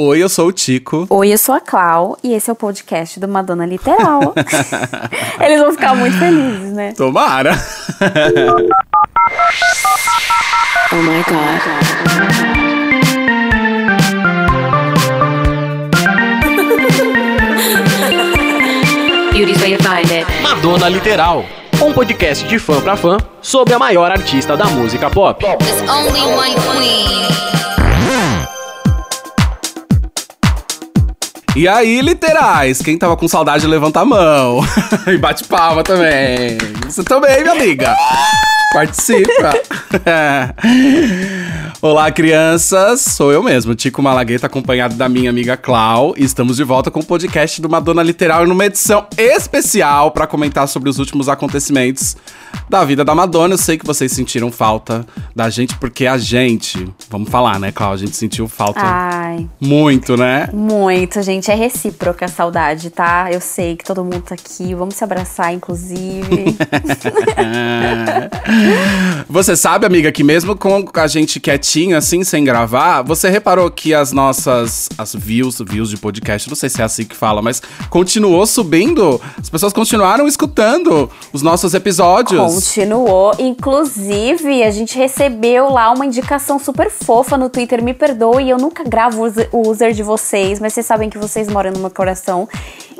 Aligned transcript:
Oi, 0.00 0.22
eu 0.22 0.28
sou 0.28 0.46
o 0.46 0.52
Tico. 0.52 1.08
Oi, 1.10 1.32
eu 1.32 1.38
sou 1.38 1.52
a 1.52 1.60
Clau 1.60 2.16
e 2.22 2.32
esse 2.32 2.48
é 2.48 2.52
o 2.52 2.54
podcast 2.54 3.18
do 3.18 3.26
Madonna 3.26 3.66
Literal. 3.66 4.32
Eles 5.44 5.60
vão 5.60 5.72
ficar 5.72 5.96
muito 5.96 6.16
felizes, 6.16 6.72
né? 6.72 6.92
Tomara. 6.92 7.50
oh 10.92 11.02
my 11.02 11.24
god. 11.24 11.58
Madonna 20.40 20.88
Literal. 20.88 21.44
Um 21.82 21.92
podcast 21.92 22.46
de 22.46 22.60
fã 22.60 22.80
pra 22.80 22.96
fã 22.96 23.16
sobre 23.42 23.74
a 23.74 23.80
maior 23.80 24.12
artista 24.12 24.56
da 24.56 24.66
música 24.66 25.10
pop. 25.10 25.44
E 31.56 31.66
aí, 31.66 32.00
literais, 32.00 32.80
quem 32.80 32.96
tava 32.96 33.16
com 33.16 33.26
saudade 33.26 33.66
levanta 33.66 34.00
a 34.00 34.04
mão. 34.04 34.60
e 35.06 35.18
bate 35.18 35.44
palma 35.44 35.82
também. 35.82 36.58
Você 36.86 37.02
também, 37.02 37.42
minha 37.42 37.52
amiga. 37.52 37.96
Participa. 38.72 39.52
Olá, 41.80 42.10
crianças. 42.10 43.00
Sou 43.00 43.32
eu 43.32 43.42
mesmo, 43.42 43.74
Tico 43.74 44.02
Malagueta, 44.02 44.46
acompanhado 44.46 44.94
da 44.94 45.08
minha 45.08 45.30
amiga 45.30 45.56
Clau. 45.56 46.12
E 46.16 46.24
estamos 46.24 46.56
de 46.56 46.64
volta 46.64 46.90
com 46.90 47.00
o 47.00 47.04
podcast 47.04 47.62
do 47.62 47.68
Madonna 47.68 48.02
Literal 48.02 48.46
numa 48.46 48.66
edição 48.66 49.06
especial 49.16 50.10
para 50.10 50.26
comentar 50.26 50.68
sobre 50.68 50.90
os 50.90 50.98
últimos 50.98 51.28
acontecimentos 51.28 52.16
da 52.68 52.84
vida 52.84 53.04
da 53.04 53.14
Madonna. 53.14 53.54
Eu 53.54 53.58
sei 53.58 53.78
que 53.78 53.86
vocês 53.86 54.12
sentiram 54.12 54.52
falta 54.52 55.06
da 55.34 55.48
gente, 55.48 55.76
porque 55.76 56.06
a 56.06 56.18
gente, 56.18 56.92
vamos 57.08 57.30
falar, 57.30 57.58
né, 57.58 57.72
Clau? 57.72 57.92
A 57.92 57.96
gente 57.96 58.16
sentiu 58.16 58.48
falta 58.48 58.80
Ai, 58.82 59.48
muito, 59.60 60.16
né? 60.16 60.50
muito, 60.52 61.22
gente. 61.22 61.50
É 61.50 61.54
recíproca 61.54 62.26
a 62.26 62.28
saudade, 62.28 62.90
tá? 62.90 63.28
Eu 63.32 63.40
sei 63.40 63.76
que 63.76 63.84
todo 63.84 64.04
mundo 64.04 64.20
tá 64.22 64.34
aqui. 64.34 64.74
Vamos 64.74 64.94
se 64.94 65.04
abraçar, 65.04 65.54
inclusive. 65.54 66.56
Você 69.28 69.56
sabe, 69.56 69.84
amiga, 69.84 70.10
que 70.10 70.24
mesmo 70.24 70.56
com 70.56 70.84
a 70.94 71.06
gente 71.06 71.38
quietinho, 71.38 71.96
assim, 71.96 72.24
sem 72.24 72.42
gravar, 72.44 73.02
você 73.02 73.28
reparou 73.28 73.70
que 73.70 73.92
as 73.94 74.12
nossas 74.12 74.88
as 74.96 75.14
views, 75.14 75.58
views 75.66 75.90
de 75.90 75.96
podcast, 75.96 76.48
não 76.48 76.56
sei 76.56 76.68
se 76.68 76.80
é 76.80 76.84
assim 76.84 77.04
que 77.04 77.14
fala, 77.16 77.42
mas 77.42 77.60
continuou 77.90 78.46
subindo. 78.46 79.20
As 79.38 79.50
pessoas 79.50 79.72
continuaram 79.72 80.26
escutando 80.26 81.10
os 81.32 81.42
nossos 81.42 81.74
episódios. 81.74 82.54
Continuou. 82.54 83.32
Inclusive, 83.38 84.62
a 84.62 84.70
gente 84.70 84.96
recebeu 84.96 85.70
lá 85.70 85.90
uma 85.90 86.06
indicação 86.06 86.58
super 86.58 86.90
fofa 86.90 87.36
no 87.36 87.48
Twitter. 87.48 87.82
Me 87.82 87.92
perdoe, 87.94 88.48
eu 88.50 88.56
nunca 88.58 88.82
gravo 88.84 89.22
o 89.52 89.68
user- 89.68 89.92
de 89.92 90.02
vocês, 90.02 90.58
mas 90.60 90.72
vocês 90.74 90.86
sabem 90.86 91.08
que 91.08 91.18
vocês 91.18 91.48
moram 91.48 91.70
no 91.72 91.78
meu 91.80 91.90
coração. 91.90 92.48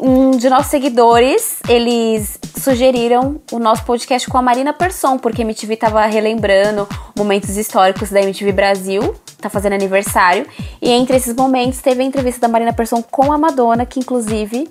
Um 0.00 0.30
de 0.30 0.48
nossos 0.48 0.70
seguidores, 0.70 1.56
eles 1.68 2.38
sugeriram 2.62 3.40
o 3.50 3.58
nosso 3.58 3.84
podcast 3.84 4.28
com 4.28 4.38
a 4.38 4.42
Marina 4.42 4.72
Persson, 4.72 5.18
porque 5.18 5.44
MTV 5.48 5.76
tava 5.76 6.04
relembrando 6.06 6.86
momentos 7.16 7.56
históricos 7.56 8.10
da 8.10 8.20
MTV 8.20 8.52
Brasil, 8.52 9.14
tá 9.40 9.48
fazendo 9.48 9.72
aniversário. 9.72 10.46
E 10.80 10.90
entre 10.90 11.16
esses 11.16 11.34
momentos 11.34 11.80
teve 11.80 12.02
a 12.02 12.04
entrevista 12.04 12.42
da 12.42 12.48
Marina 12.48 12.72
Persson 12.72 13.02
com 13.02 13.32
a 13.32 13.38
Madonna, 13.38 13.86
que 13.86 13.98
inclusive 13.98 14.68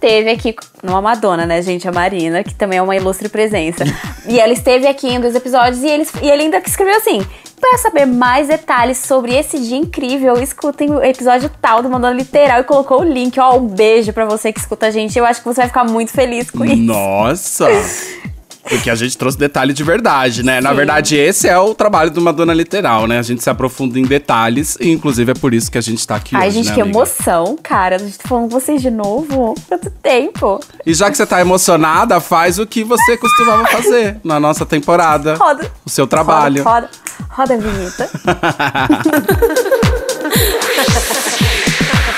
teve 0.00 0.30
aqui, 0.30 0.54
não 0.80 0.96
a 0.96 1.02
Madonna, 1.02 1.44
né, 1.44 1.60
gente, 1.60 1.88
a 1.88 1.92
Marina, 1.92 2.44
que 2.44 2.54
também 2.54 2.78
é 2.78 2.82
uma 2.82 2.94
ilustre 2.94 3.28
presença. 3.28 3.84
e 4.28 4.38
ela 4.38 4.52
esteve 4.52 4.86
aqui 4.86 5.08
em 5.08 5.18
um 5.18 5.20
dos 5.20 5.34
episódios 5.34 5.82
e, 5.82 5.88
eles, 5.88 6.12
e 6.22 6.30
ele 6.30 6.44
ainda 6.44 6.58
escreveu 6.58 6.96
assim: 6.96 7.20
para 7.60 7.76
saber 7.78 8.06
mais 8.06 8.46
detalhes 8.46 8.98
sobre 8.98 9.34
esse 9.34 9.58
dia 9.58 9.76
incrível, 9.76 10.40
escutem 10.40 10.90
o 10.90 11.02
episódio 11.02 11.50
tal 11.60 11.82
do 11.82 11.90
Madonna 11.90 12.14
Literal 12.14 12.60
e 12.60 12.64
colocou 12.64 13.00
o 13.00 13.04
link. 13.04 13.38
Ó, 13.40 13.56
um 13.56 13.66
beijo 13.66 14.12
pra 14.12 14.24
você 14.24 14.52
que 14.52 14.60
escuta 14.60 14.86
a 14.86 14.90
gente. 14.90 15.18
Eu 15.18 15.26
acho 15.26 15.40
que 15.40 15.46
você 15.46 15.62
vai 15.62 15.68
ficar 15.68 15.84
muito 15.84 16.12
feliz 16.12 16.50
com 16.50 16.64
isso. 16.64 16.76
Nossa! 16.76 17.66
Porque 18.68 18.90
a 18.90 18.94
gente 18.94 19.16
trouxe 19.16 19.38
detalhe 19.38 19.72
de 19.72 19.82
verdade, 19.82 20.42
né? 20.42 20.60
Na 20.60 20.70
Sim. 20.70 20.76
verdade, 20.76 21.16
esse 21.16 21.48
é 21.48 21.58
o 21.58 21.74
trabalho 21.74 22.10
de 22.10 22.18
uma 22.18 22.32
dona 22.32 22.52
literal, 22.52 23.06
né? 23.06 23.18
A 23.18 23.22
gente 23.22 23.42
se 23.42 23.48
aprofunda 23.50 23.98
em 23.98 24.04
detalhes 24.04 24.76
e, 24.80 24.90
inclusive, 24.90 25.32
é 25.32 25.34
por 25.34 25.54
isso 25.54 25.70
que 25.70 25.78
a 25.78 25.80
gente 25.80 26.06
tá 26.06 26.16
aqui 26.16 26.36
Ai, 26.36 26.48
hoje, 26.48 26.56
gente, 26.56 26.68
né, 26.68 26.74
que 26.74 26.80
amiga? 26.82 26.98
emoção, 26.98 27.56
cara. 27.62 27.96
A 27.96 27.98
gente 27.98 28.18
tá 28.18 28.28
falando 28.28 28.44
com 28.44 28.50
vocês 28.60 28.82
de 28.82 28.90
novo. 28.90 29.54
Quanto 29.68 29.90
tempo? 29.90 30.60
E 30.84 30.92
já 30.92 31.10
que 31.10 31.16
você 31.16 31.26
tá 31.26 31.40
emocionada, 31.40 32.20
faz 32.20 32.58
o 32.58 32.66
que 32.66 32.84
você 32.84 33.16
costumava 33.16 33.66
fazer 33.68 34.20
na 34.22 34.38
nossa 34.38 34.66
temporada. 34.66 35.36
Roda. 35.36 35.70
O 35.84 35.90
seu 35.90 36.06
trabalho. 36.06 36.62
Roda, 36.62 36.90
roda, 37.30 37.30
roda 37.30 37.54
a 37.54 37.56
vinheta. 37.56 38.10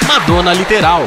Madonna 0.06 0.52
Literal. 0.52 1.04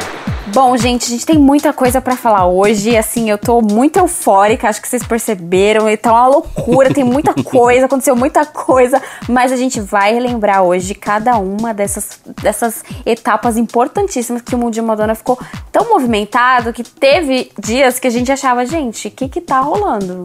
Bom, 0.54 0.76
gente, 0.76 1.06
a 1.06 1.08
gente 1.08 1.26
tem 1.26 1.36
muita 1.36 1.72
coisa 1.72 2.00
pra 2.00 2.16
falar 2.16 2.46
hoje. 2.46 2.96
Assim, 2.96 3.28
eu 3.28 3.36
tô 3.36 3.60
muito 3.60 3.98
eufórica, 3.98 4.68
acho 4.68 4.80
que 4.80 4.86
vocês 4.86 5.02
perceberam. 5.02 5.84
Tá 5.96 6.12
uma 6.12 6.28
loucura, 6.28 6.94
tem 6.94 7.02
muita 7.02 7.34
coisa, 7.42 7.86
aconteceu 7.86 8.14
muita 8.14 8.46
coisa. 8.46 9.02
Mas 9.28 9.50
a 9.50 9.56
gente 9.56 9.80
vai 9.80 10.14
relembrar 10.14 10.62
hoje 10.62 10.94
cada 10.94 11.36
uma 11.38 11.74
dessas, 11.74 12.20
dessas 12.40 12.84
etapas 13.04 13.56
importantíssimas 13.56 14.42
que 14.42 14.54
o 14.54 14.58
mundo 14.58 14.74
de 14.74 14.80
Madonna 14.80 15.16
ficou 15.16 15.36
tão 15.72 15.88
movimentado 15.88 16.72
que 16.72 16.84
teve 16.84 17.50
dias 17.58 17.98
que 17.98 18.06
a 18.06 18.10
gente 18.10 18.30
achava, 18.30 18.64
gente, 18.64 19.08
o 19.08 19.10
que 19.10 19.28
que 19.28 19.40
tá 19.40 19.58
rolando? 19.58 20.24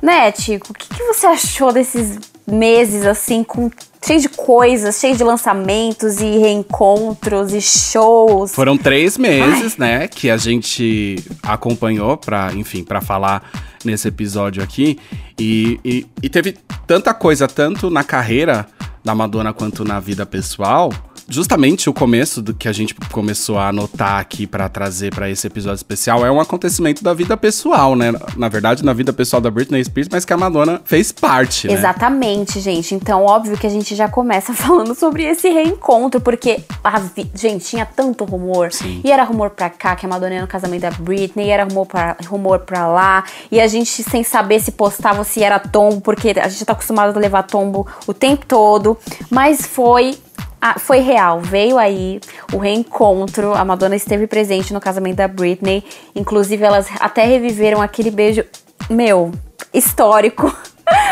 Né, 0.00 0.32
Tico? 0.32 0.68
O 0.70 0.74
que, 0.74 0.88
que 0.88 1.02
você 1.04 1.26
achou 1.26 1.70
desses 1.70 2.18
meses, 2.50 3.06
assim, 3.06 3.42
com 3.44 3.70
cheio 4.04 4.20
de 4.20 4.28
coisas, 4.28 4.98
cheio 4.98 5.16
de 5.16 5.22
lançamentos 5.22 6.20
e 6.20 6.38
reencontros 6.38 7.52
e 7.52 7.60
shows? 7.60 8.52
Foram 8.54 8.76
três 8.76 9.16
meses, 9.18 9.76
né, 9.76 10.08
que 10.08 10.30
a 10.30 10.36
gente 10.36 11.22
acompanhou 11.42 12.16
pra, 12.16 12.52
enfim, 12.54 12.82
pra 12.82 13.00
falar 13.00 13.42
nesse 13.84 14.08
episódio 14.08 14.62
aqui. 14.62 14.98
E, 15.38 15.78
e, 15.84 16.06
e 16.22 16.28
teve 16.28 16.56
tanta 16.86 17.14
coisa, 17.14 17.46
tanto 17.46 17.90
na 17.90 18.04
carreira 18.04 18.66
da 19.04 19.14
Madonna 19.14 19.52
quanto 19.52 19.84
na 19.84 20.00
vida 20.00 20.26
pessoal. 20.26 20.92
Justamente 21.30 21.88
o 21.88 21.94
começo 21.94 22.42
do 22.42 22.52
que 22.52 22.66
a 22.66 22.72
gente 22.72 22.92
começou 23.12 23.56
a 23.56 23.68
anotar 23.68 24.18
aqui 24.18 24.48
pra 24.48 24.68
trazer 24.68 25.14
pra 25.14 25.30
esse 25.30 25.46
episódio 25.46 25.76
especial 25.76 26.26
é 26.26 26.30
um 26.30 26.40
acontecimento 26.40 27.04
da 27.04 27.14
vida 27.14 27.36
pessoal, 27.36 27.94
né? 27.94 28.12
Na 28.36 28.48
verdade, 28.48 28.84
na 28.84 28.92
vida 28.92 29.12
pessoal 29.12 29.40
da 29.40 29.48
Britney 29.48 29.84
Spears, 29.84 30.08
mas 30.10 30.24
que 30.24 30.32
a 30.32 30.36
Madonna 30.36 30.82
fez 30.84 31.12
parte, 31.12 31.68
né? 31.68 31.74
Exatamente, 31.74 32.58
gente. 32.58 32.96
Então, 32.96 33.24
óbvio 33.24 33.56
que 33.56 33.66
a 33.66 33.70
gente 33.70 33.94
já 33.94 34.08
começa 34.08 34.52
falando 34.54 34.92
sobre 34.94 35.22
esse 35.22 35.48
reencontro, 35.48 36.20
porque, 36.20 36.64
a 36.82 37.00
gente, 37.34 37.64
tinha 37.64 37.86
tanto 37.86 38.24
rumor. 38.24 38.72
Sim. 38.72 39.00
E 39.04 39.12
era 39.12 39.22
rumor 39.22 39.50
pra 39.50 39.70
cá, 39.70 39.94
que 39.94 40.04
a 40.04 40.08
Madonna 40.08 40.34
ia 40.34 40.40
no 40.40 40.48
casamento 40.48 40.82
da 40.82 40.90
Britney, 40.90 41.46
e 41.46 41.50
era 41.50 41.62
rumor 41.62 41.86
pra, 41.86 42.16
rumor 42.26 42.58
pra 42.60 42.88
lá. 42.88 43.22
E 43.52 43.60
a 43.60 43.68
gente 43.68 44.02
sem 44.02 44.24
saber 44.24 44.58
se 44.58 44.72
postava 44.72 45.18
ou 45.18 45.24
se 45.24 45.44
era 45.44 45.60
tombo, 45.60 46.00
porque 46.00 46.34
a 46.40 46.48
gente 46.48 46.64
tá 46.64 46.72
acostumado 46.72 47.16
a 47.16 47.20
levar 47.20 47.44
tombo 47.44 47.86
o 48.06 48.12
tempo 48.12 48.44
todo. 48.46 48.98
Mas 49.30 49.64
foi. 49.64 50.18
Ah, 50.60 50.78
foi 50.78 50.98
real, 50.98 51.40
veio 51.40 51.78
aí 51.78 52.20
o 52.52 52.58
reencontro. 52.58 53.54
A 53.54 53.64
Madonna 53.64 53.96
esteve 53.96 54.26
presente 54.26 54.72
no 54.72 54.80
casamento 54.80 55.16
da 55.16 55.26
Britney. 55.26 55.82
Inclusive, 56.14 56.62
elas 56.62 56.86
até 57.00 57.24
reviveram 57.24 57.80
aquele 57.80 58.10
beijo, 58.10 58.44
meu, 58.88 59.32
histórico. 59.72 60.54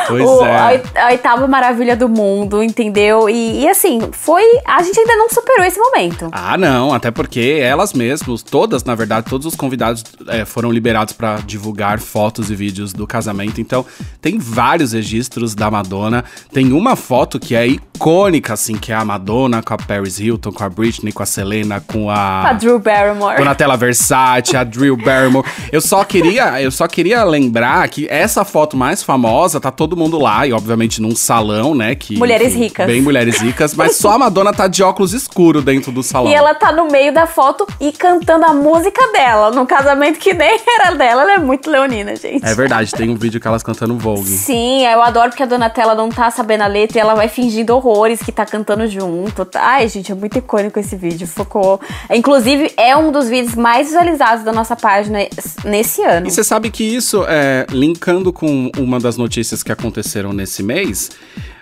Pois 0.09 0.25
O- 0.29 0.45
é. 0.45 0.83
a 0.97 1.05
a 1.05 1.11
oitava 1.11 1.47
maravilha 1.47 1.97
do 1.97 2.09
mundo, 2.09 2.63
entendeu? 2.63 3.29
E, 3.29 3.63
e 3.63 3.69
assim, 3.69 4.01
foi. 4.13 4.43
A 4.65 4.83
gente 4.83 4.99
ainda 4.99 5.17
não 5.17 5.29
superou 5.29 5.65
esse 5.67 5.79
momento. 5.79 6.29
Ah, 6.33 6.57
não, 6.57 6.93
até 6.93 7.11
porque 7.11 7.59
elas 7.63 7.93
mesmas, 7.93 8.43
todas, 8.43 8.83
na 8.85 8.95
verdade, 8.95 9.27
todos 9.29 9.47
os 9.47 9.55
convidados 9.55 10.03
é, 10.29 10.45
foram 10.45 10.71
liberados 10.71 11.13
pra 11.13 11.37
divulgar 11.37 11.99
fotos 11.99 12.51
e 12.51 12.55
vídeos 12.55 12.93
do 12.93 13.07
casamento. 13.07 13.61
Então, 13.61 13.85
tem 14.21 14.39
vários 14.39 14.93
registros 14.93 15.55
da 15.55 15.71
Madonna. 15.71 16.25
Tem 16.53 16.73
uma 16.73 16.97
foto 16.97 17.39
que 17.39 17.55
é 17.55 17.67
icônica, 17.67 18.53
assim, 18.55 18.75
que 18.77 18.93
é 18.93 18.95
a 18.95 19.05
Madonna 19.05 19.63
com 19.63 19.75
a 19.75 19.77
Paris 19.77 20.19
Hilton, 20.19 20.53
com 20.53 20.65
a 20.65 20.69
Britney, 20.69 21.13
com 21.13 21.23
a 21.23 21.27
Selena, 21.27 21.81
com 21.81 22.11
a. 22.11 22.49
A 22.49 22.53
Drew 22.53 22.79
Barrymore. 22.79 23.37
Donatella 23.37 23.77
Versace, 23.77 24.57
a 24.57 24.65
Drew 24.65 24.97
Barrymore. 24.97 25.47
Eu 25.73 25.81
só 25.81 26.05
queria, 26.05 26.61
eu 26.63 26.71
só 26.71 26.87
queria 26.87 27.25
lembrar 27.25 27.87
que 27.89 28.07
essa 28.09 28.45
foto 28.45 28.77
mais 28.77 29.03
famosa 29.03 29.61
tá 29.61 29.71
todo 29.71 29.97
mundo 29.99 30.19
lá 30.19 30.47
e 30.47 30.53
obviamente 30.53 31.01
num 31.01 31.15
salão, 31.15 31.75
né, 31.75 31.95
que 31.95 32.17
Mulheres 32.17 32.55
ricas. 32.55 32.87
Bem 32.87 33.03
mulheres 33.03 33.39
ricas, 33.39 33.75
mas 33.75 33.97
só 33.97 34.13
a 34.13 34.19
Madonna 34.19 34.53
tá 34.53 34.67
de 34.67 34.83
óculos 34.83 35.13
escuro 35.13 35.61
dentro 35.61 35.93
do 35.93 36.03
salão. 36.03 36.31
E 36.31 36.35
ela 36.35 36.55
tá 36.55 36.73
no 36.73 36.89
meio 36.89 37.13
da 37.13 37.27
foto 37.27 37.67
e 37.81 37.93
cantando 37.93 38.47
a 38.47 38.55
música 38.55 39.01
dela, 39.13 39.51
num 39.51 39.67
casamento 39.67 40.19
que 40.19 40.33
nem 40.33 40.59
era 40.67 40.95
dela. 40.95 41.23
Ela 41.23 41.33
é 41.35 41.39
muito 41.39 41.71
leonina, 41.71 42.15
gente. 42.17 42.45
É 42.45 42.55
verdade, 42.55 42.93
tem 42.93 43.11
um 43.11 43.17
vídeo 43.17 43.41
que 43.41 43.47
elas 43.47 43.63
cantando 43.63 43.97
Vogue. 43.99 44.29
Sim, 44.29 44.87
eu 44.87 45.03
adoro 45.03 45.31
porque 45.31 45.43
a 45.43 45.47
Donatella 45.47 45.95
não 45.95 46.09
tá 46.09 46.31
sabendo 46.31 46.63
a 46.63 46.67
letra 46.67 46.99
e 46.99 47.01
ela 47.01 47.15
vai 47.15 47.29
fingindo 47.29 47.75
horrores 47.75 48.23
que 48.23 48.31
tá 48.31 48.47
cantando 48.47 48.87
junto. 48.87 49.47
Ai, 49.55 49.89
gente, 49.89 50.13
é 50.13 50.15
muito 50.15 50.39
icônico 50.39 50.79
esse 50.79 50.97
vídeo. 50.97 51.27
Focou. 51.27 51.81
Inclusive, 52.11 52.73
é 52.77 52.97
um 52.97 53.11
dos 53.11 53.29
vídeos 53.29 53.55
mais 53.55 53.89
visualizados 53.89 54.45
da 54.45 54.53
nossa 54.53 54.77
página 54.77 55.19
nesse 55.65 56.03
ano. 56.03 56.27
E 56.27 56.31
você 56.31 56.45
sabe 56.45 56.71
que 56.71 56.85
isso, 56.85 57.25
é, 57.29 57.67
linkando 57.71 58.33
com 58.33 58.71
uma 58.79 59.01
das 59.01 59.17
notícias 59.17 59.63
que 59.63 59.73
aconteceram 59.89 60.33
nesse 60.33 60.63
mês, 60.63 61.11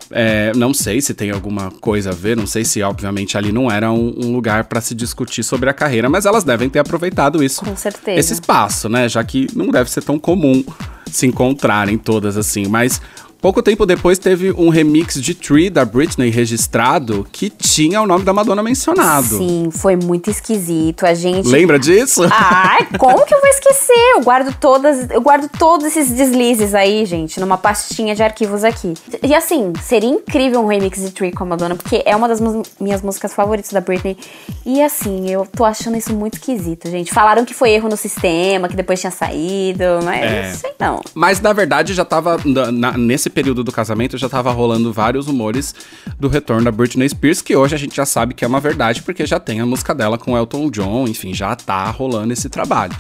É, 0.09 0.53
não 0.55 0.73
sei 0.73 1.01
se 1.01 1.13
tem 1.15 1.33
alguma 1.33 1.69
coisa 1.81 2.11
a 2.11 2.15
ver, 2.15 2.37
não 2.37 2.47
sei 2.47 2.65
se, 2.65 2.81
obviamente, 2.81 3.37
ali 3.37 3.51
não 3.51 3.69
era 3.69 3.91
um, 3.91 4.15
um 4.17 4.33
lugar 4.33 4.63
para 4.65 4.81
se 4.81 4.95
discutir 4.95 5.43
sobre 5.43 5.69
a 5.69 5.75
carreira, 5.75 6.09
mas 6.09 6.27
elas 6.27 6.45
devem 6.45 6.71
ter 6.71 6.79
aproveitado 6.79 7.43
isso. 7.43 7.65
Com 7.65 7.75
certeza. 7.75 8.17
Esse 8.17 8.33
espaço, 8.35 8.89
né? 8.89 9.09
Já 9.09 9.25
que 9.25 9.49
não 9.53 9.67
deve 9.67 9.91
ser 9.91 10.05
tão 10.05 10.17
comum 10.17 10.65
se 11.11 11.27
encontrarem 11.27 11.99
todas 11.99 12.37
assim. 12.37 12.69
Mas 12.69 13.03
Pouco 13.47 13.63
tempo 13.63 13.87
depois 13.87 14.19
teve 14.19 14.51
um 14.59 14.71
remix 14.71 15.23
de 15.23 15.33
Tree 15.33 15.71
da 15.71 15.85
Britney 15.85 16.31
registrado 16.31 17.25
que 17.31 17.49
tinha 17.49 18.03
o 18.03 18.07
nome 18.07 18.25
da 18.25 18.33
Madonna 18.33 18.61
mencionado. 18.61 19.39
Sim, 19.39 19.69
foi 19.71 19.95
muito 19.95 20.29
esquisito. 20.29 21.07
A 21.07 21.15
gente. 21.15 21.47
Lembra 21.47 21.79
disso? 21.79 22.23
Ai, 22.29 22.89
como 22.99 23.25
que 23.25 23.33
eu 23.33 23.41
vou 23.41 23.49
esquecer? 23.51 23.95
Eu 24.17 24.23
guardo 24.23 24.53
todas, 24.59 25.09
eu 25.11 25.21
guardo 25.21 25.49
todos 25.57 25.87
esses 25.87 26.11
deslizes 26.11 26.75
aí, 26.75 27.07
gente, 27.07 27.39
numa 27.39 27.57
pastinha 27.57 28.17
de 28.17 28.23
arquivos 28.25 28.65
aqui. 28.65 28.95
E 29.23 29.33
assim, 29.33 29.73
seria 29.81 30.11
incrível 30.11 30.61
um 30.61 30.67
remix 30.67 30.99
de 31.01 31.13
Tree 31.13 31.31
com 31.31 31.45
a 31.45 31.47
Madonna, 31.47 31.77
porque 31.77 32.03
é 32.05 32.17
uma 32.17 32.27
das 32.27 32.41
minhas 32.81 33.01
músicas 33.01 33.33
favoritas 33.33 33.71
da 33.71 33.81
Britney. 33.81 34.17
E 34.65 34.83
assim, 34.83 35.31
eu 35.31 35.47
tô 35.47 35.65
achando 35.65 35.97
isso 35.97 36.13
muito 36.13 36.35
esquisito, 36.35 36.91
gente. 36.91 37.15
Falaram 37.15 37.45
que 37.45 37.55
foi 37.55 37.71
erro 37.71 37.89
no 37.89 37.97
sistema, 37.97 38.69
que 38.69 38.75
depois 38.75 38.99
tinha 39.01 39.13
saído, 39.13 39.85
mas 40.03 40.21
É. 40.25 40.49
não 40.49 40.59
sei 40.59 40.71
não. 40.81 41.01
Mas 41.15 41.41
na 41.41 41.53
verdade 41.53 41.95
já 41.95 42.05
tava. 42.05 42.41
na- 42.45 42.73
na- 42.73 42.99
nesse 42.99 43.36
período 43.37 43.63
do 43.63 43.71
casamento 43.71 44.17
já 44.17 44.31
tava 44.31 44.51
rolando 44.51 44.91
vários 44.91 45.27
rumores 45.27 45.75
do 46.19 46.27
retorno 46.27 46.65
da 46.65 46.73
Britney 46.73 47.07
Spears, 47.07 47.43
que 47.43 47.55
hoje 47.55 47.75
a 47.75 47.79
gente 47.79 47.95
já 47.95 48.07
sabe 48.07 48.33
que 48.33 48.43
é 48.43 48.49
uma 48.49 48.61
verdade, 48.61 49.03
porque 49.03 49.27
já 49.27 49.39
tem 49.39 49.61
a 49.61 49.67
música 49.67 49.95
dela 49.95 50.17
com 50.17 50.35
Elton 50.35 50.71
John, 50.71 51.07
enfim, 51.07 51.35
já 51.35 51.55
tá 51.55 51.91
rolando 51.91 52.33
esse 52.33 52.49
trabalho. 52.49 52.97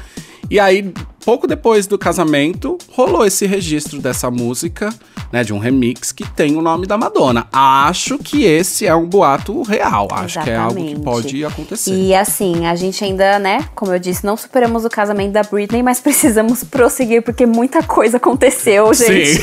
E 0.50 0.60
aí, 0.60 0.92
pouco 1.26 1.48
depois 1.48 1.88
do 1.88 1.98
casamento, 1.98 2.78
rolou 2.92 3.26
esse 3.26 3.46
registro 3.46 4.00
dessa 4.00 4.30
música, 4.30 4.94
né, 5.32 5.42
de 5.42 5.52
um 5.52 5.58
remix 5.58 6.12
que 6.12 6.24
tem 6.24 6.54
o 6.54 6.62
nome 6.62 6.86
da 6.86 6.96
Madonna. 6.96 7.48
Acho 7.52 8.16
que 8.16 8.44
esse 8.44 8.86
é 8.86 8.94
um 8.94 9.06
boato 9.06 9.60
real, 9.62 10.06
acho 10.12 10.40
que 10.40 10.50
é 10.50 10.54
algo 10.54 10.76
que 10.76 10.92
Exatamente. 10.92 11.04
pode 11.04 11.44
acontecer. 11.44 11.92
E 11.92 12.14
assim, 12.14 12.64
a 12.66 12.76
gente 12.76 13.02
ainda, 13.02 13.40
né, 13.40 13.64
como 13.74 13.92
eu 13.92 13.98
disse, 13.98 14.24
não 14.24 14.36
superamos 14.36 14.84
o 14.84 14.88
casamento 14.88 15.32
da 15.32 15.42
Britney, 15.42 15.82
mas 15.82 15.98
precisamos 15.98 16.62
prosseguir 16.62 17.22
porque 17.22 17.44
muita 17.44 17.82
coisa 17.82 18.18
aconteceu, 18.18 18.94
gente. 18.94 19.40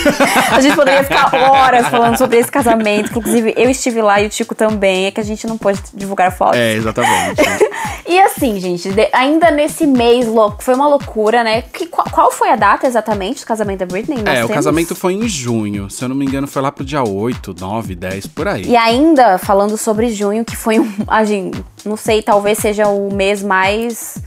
A 0.53 0.62
gente 0.62 0.77
poderia 0.77 1.03
ficar 1.03 1.36
horas 1.36 1.89
falando 1.89 2.18
sobre 2.18 2.38
esse 2.38 2.50
casamento. 2.50 3.12
Inclusive, 3.18 3.53
eu 3.57 3.69
estive 3.69 4.01
lá 4.01 4.21
e 4.21 4.27
o 4.27 4.29
Tico 4.29 4.56
também. 4.56 5.07
É 5.07 5.12
que 5.12 5.19
a 5.19 5.24
gente 5.24 5.45
não 5.45 5.57
pode 5.57 5.81
divulgar 5.94 6.31
fotos. 6.31 6.57
É, 6.57 6.75
exatamente. 6.75 7.41
E 8.06 8.19
assim, 8.19 8.59
gente, 8.59 8.89
ainda 9.12 9.50
nesse 9.50 9.88
mês 9.88 10.27
louco, 10.27 10.62
foi 10.62 10.75
uma 10.75 10.88
loucura, 10.88 11.44
né? 11.44 11.63
Que, 11.73 11.87
qual, 11.87 12.07
qual 12.11 12.31
foi 12.31 12.49
a 12.49 12.55
data 12.55 12.85
exatamente 12.85 13.41
do 13.41 13.47
casamento 13.47 13.79
da 13.79 13.85
Britney? 13.87 14.17
Nós 14.17 14.27
é, 14.27 14.31
o 14.43 14.47
temos? 14.47 14.53
casamento 14.53 14.95
foi 14.95 15.13
em 15.13 15.27
junho. 15.27 15.89
Se 15.89 16.05
eu 16.05 16.09
não 16.09 16.15
me 16.15 16.23
engano, 16.25 16.47
foi 16.47 16.61
lá 16.61 16.71
pro 16.71 16.85
dia 16.85 17.03
8, 17.03 17.55
9, 17.59 17.95
10, 17.95 18.27
por 18.27 18.47
aí. 18.47 18.65
E 18.65 18.75
ainda 18.77 19.39
falando 19.39 19.75
sobre 19.75 20.11
junho, 20.13 20.45
que 20.45 20.55
foi 20.55 20.79
um. 20.79 20.93
A 21.07 21.23
gente, 21.25 21.63
não 21.83 21.97
sei, 21.97 22.21
talvez 22.21 22.59
seja 22.59 22.87
o 22.87 23.11
mês 23.13 23.41
mais 23.41 24.21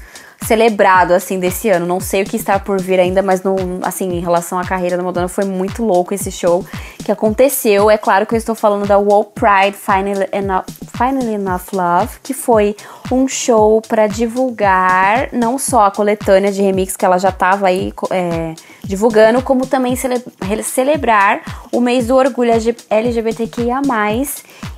celebrado, 0.44 1.12
assim, 1.12 1.38
desse 1.38 1.68
ano. 1.68 1.86
Não 1.86 2.00
sei 2.00 2.22
o 2.22 2.24
que 2.24 2.36
está 2.36 2.58
por 2.58 2.80
vir 2.80 3.00
ainda, 3.00 3.22
mas, 3.22 3.42
no, 3.42 3.56
assim, 3.82 4.08
em 4.10 4.20
relação 4.20 4.58
à 4.58 4.64
carreira 4.64 4.96
da 4.96 5.02
Madonna, 5.02 5.28
foi 5.28 5.44
muito 5.44 5.84
louco 5.84 6.14
esse 6.14 6.30
show 6.30 6.64
que 7.04 7.10
aconteceu. 7.10 7.90
É 7.90 7.98
claro 7.98 8.26
que 8.26 8.34
eu 8.34 8.38
estou 8.38 8.54
falando 8.54 8.86
da 8.86 8.98
World 8.98 9.30
Pride 9.34 9.76
Finally 9.76 10.28
Enough, 10.32 10.64
Finally 10.96 11.34
Enough 11.34 11.72
Love, 11.72 12.18
que 12.22 12.34
foi 12.34 12.76
um 13.10 13.26
show 13.28 13.80
para 13.80 14.06
divulgar 14.06 15.28
não 15.32 15.58
só 15.58 15.86
a 15.86 15.90
coletânea 15.90 16.50
de 16.50 16.62
remix 16.62 16.96
que 16.96 17.04
ela 17.04 17.18
já 17.18 17.28
estava 17.28 17.68
aí 17.68 17.92
é, 18.10 18.54
divulgando, 18.84 19.42
como 19.42 19.66
também 19.66 19.96
cele 19.96 20.22
celebrar 20.62 21.68
o 21.72 21.80
mês 21.80 22.06
do 22.06 22.16
orgulho 22.16 22.52
LGBTQIA+. 22.90 23.82